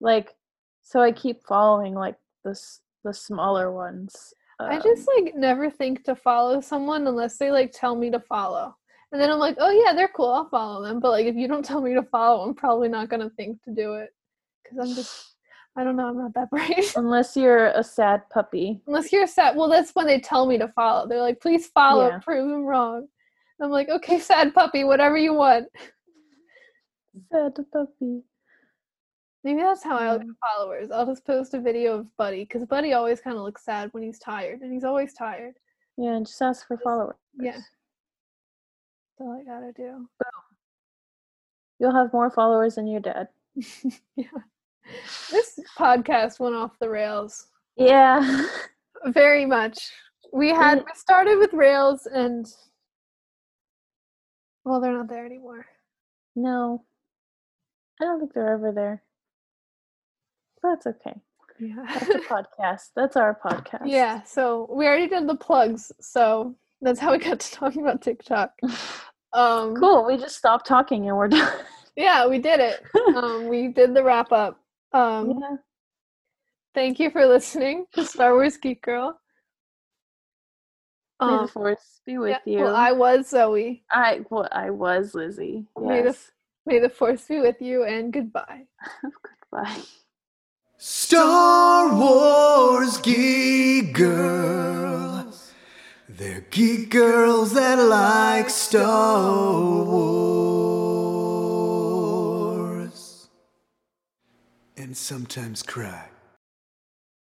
like 0.00 0.34
so 0.82 1.00
I 1.00 1.12
keep 1.12 1.46
following 1.46 1.94
like 1.94 2.16
the 2.44 2.60
the 3.04 3.14
smaller 3.14 3.70
ones. 3.70 4.34
I 4.58 4.76
Um, 4.76 4.82
just 4.82 5.08
like 5.16 5.34
never 5.34 5.70
think 5.70 6.04
to 6.04 6.14
follow 6.16 6.60
someone 6.60 7.06
unless 7.06 7.36
they 7.36 7.50
like 7.50 7.72
tell 7.72 7.94
me 7.94 8.10
to 8.10 8.20
follow. 8.20 8.74
And 9.12 9.20
then 9.20 9.30
I'm 9.30 9.38
like, 9.38 9.56
oh 9.58 9.70
yeah, 9.70 9.92
they're 9.92 10.08
cool. 10.08 10.30
I'll 10.32 10.48
follow 10.48 10.82
them. 10.82 10.98
But 11.00 11.10
like, 11.10 11.26
if 11.26 11.36
you 11.36 11.46
don't 11.48 11.64
tell 11.64 11.80
me 11.80 11.94
to 11.94 12.02
follow, 12.02 12.42
I'm 12.46 12.54
probably 12.54 12.88
not 12.88 13.08
gonna 13.08 13.30
think 13.30 13.62
to 13.64 13.70
do 13.74 13.94
it 13.94 14.10
because 14.62 14.78
I'm 14.78 14.94
just, 14.94 15.34
I 15.76 15.84
don't 15.84 15.94
know, 15.96 16.08
I'm 16.08 16.16
not 16.18 16.34
that 16.34 16.50
bright. 16.54 16.92
unless 16.96 17.36
you're 17.36 17.66
a 17.68 17.84
sad 17.84 18.22
puppy. 18.30 18.80
Unless 18.86 19.12
you're 19.12 19.26
sad, 19.26 19.56
well, 19.56 19.68
that's 19.68 19.92
when 19.94 20.06
they 20.06 20.20
tell 20.20 20.46
me 20.46 20.58
to 20.58 20.68
follow. 20.68 21.06
They're 21.06 21.20
like, 21.20 21.40
please 21.40 21.66
follow, 21.68 22.08
Yeah. 22.08 22.18
prove 22.18 22.48
them 22.48 22.64
wrong. 22.64 23.06
I'm 23.60 23.70
like, 23.70 23.88
okay, 23.88 24.18
sad 24.18 24.54
puppy, 24.54 24.84
whatever 24.84 25.16
you 25.16 25.34
want. 25.34 25.68
Sad 27.32 27.54
puppy. 27.72 28.22
Maybe 29.46 29.60
that's 29.60 29.84
how 29.84 29.96
I'll 29.96 30.18
get 30.18 30.26
Mm. 30.26 30.34
followers. 30.40 30.90
I'll 30.90 31.06
just 31.06 31.24
post 31.24 31.54
a 31.54 31.60
video 31.60 31.94
of 32.00 32.16
Buddy 32.16 32.42
because 32.42 32.64
Buddy 32.64 32.94
always 32.94 33.20
kind 33.20 33.36
of 33.36 33.44
looks 33.44 33.62
sad 33.64 33.92
when 33.94 34.02
he's 34.02 34.18
tired, 34.18 34.60
and 34.60 34.72
he's 34.72 34.82
always 34.82 35.14
tired. 35.14 35.54
Yeah, 35.96 36.18
just 36.18 36.42
ask 36.42 36.66
for 36.66 36.76
followers. 36.78 37.14
Yeah. 37.38 37.52
That's 37.52 39.20
all 39.20 39.30
I 39.40 39.44
gotta 39.44 39.70
do. 39.72 40.08
You'll 41.78 41.94
have 41.94 42.12
more 42.12 42.28
followers 42.28 42.74
than 42.74 42.88
your 42.88 42.98
dad. 43.00 43.28
yeah. 44.16 44.26
This 45.30 45.60
podcast 45.78 46.40
went 46.40 46.56
off 46.56 46.76
the 46.80 46.90
rails 46.90 47.46
Yeah. 47.76 48.48
very 49.06 49.46
much. 49.46 49.78
We 50.32 50.48
had 50.48 50.78
we 50.78 50.92
started 50.94 51.38
with 51.38 51.52
rails 51.52 52.06
and 52.06 52.46
well, 54.64 54.80
they're 54.80 54.92
not 54.92 55.08
there 55.08 55.24
anymore. 55.24 55.66
no. 56.34 56.84
I 58.00 58.04
don't 58.06 58.18
think 58.18 58.34
they're 58.34 58.52
ever 58.52 58.72
there. 58.72 59.02
That's 60.68 60.86
okay. 60.86 61.20
Yeah. 61.58 61.84
That's 61.88 62.08
a 62.10 62.18
podcast. 62.28 62.90
That's 62.94 63.16
our 63.16 63.38
podcast. 63.44 63.82
yeah. 63.86 64.22
So 64.24 64.68
we 64.70 64.86
already 64.86 65.08
did 65.08 65.26
the 65.28 65.36
plugs. 65.36 65.90
So 66.00 66.54
that's 66.82 67.00
how 67.00 67.12
we 67.12 67.18
got 67.18 67.40
to 67.40 67.52
talking 67.52 67.82
about 67.82 68.02
TikTok. 68.02 68.52
Um, 69.32 69.74
Cool. 69.76 70.06
We 70.06 70.16
just 70.16 70.36
stopped 70.36 70.66
talking 70.66 71.08
and 71.08 71.16
we're 71.18 71.28
done. 71.36 71.52
Yeah, 71.94 72.26
we 72.26 72.38
did 72.38 72.58
it. 72.58 72.82
Um, 73.14 73.48
we 73.48 73.68
did 73.68 73.92
the 73.92 74.02
wrap 74.02 74.32
up. 74.32 74.58
Um, 74.94 75.38
yeah. 75.40 75.56
Thank 76.74 76.98
you 76.98 77.10
for 77.10 77.26
listening 77.26 77.84
to 77.92 78.04
Star 78.06 78.32
Wars 78.32 78.56
Geek 78.56 78.80
Girl. 78.82 79.20
May 81.20 81.26
the 81.26 81.32
Um, 81.40 81.48
force 81.48 82.00
be 82.06 82.16
with 82.16 82.30
yeah, 82.46 82.50
you. 82.50 82.64
well, 82.64 82.76
I 82.76 82.92
was 82.92 83.28
Zoe. 83.28 83.82
I 83.90 84.20
well, 84.30 84.48
I 84.52 84.70
was 84.70 85.14
Lizzie. 85.14 85.66
May 85.78 86.00
the 86.00 86.08
Yes. 86.08 86.30
May 86.64 86.78
the 86.78 86.88
force 86.88 87.26
be 87.26 87.40
with 87.40 87.60
you, 87.60 87.84
and 87.84 88.12
goodbye. 88.12 88.62
Goodbye. 89.52 89.82
Star 90.78 91.94
Wars 91.94 92.98
geek 92.98 93.94
girls. 93.94 95.52
They're 96.08 96.44
geek 96.50 96.90
girls 96.90 97.54
that 97.54 97.78
like 97.78 98.50
Star 98.50 99.60
Wars. 99.84 100.46
And 104.76 104.94
sometimes 104.96 105.62
cry. 105.62 106.10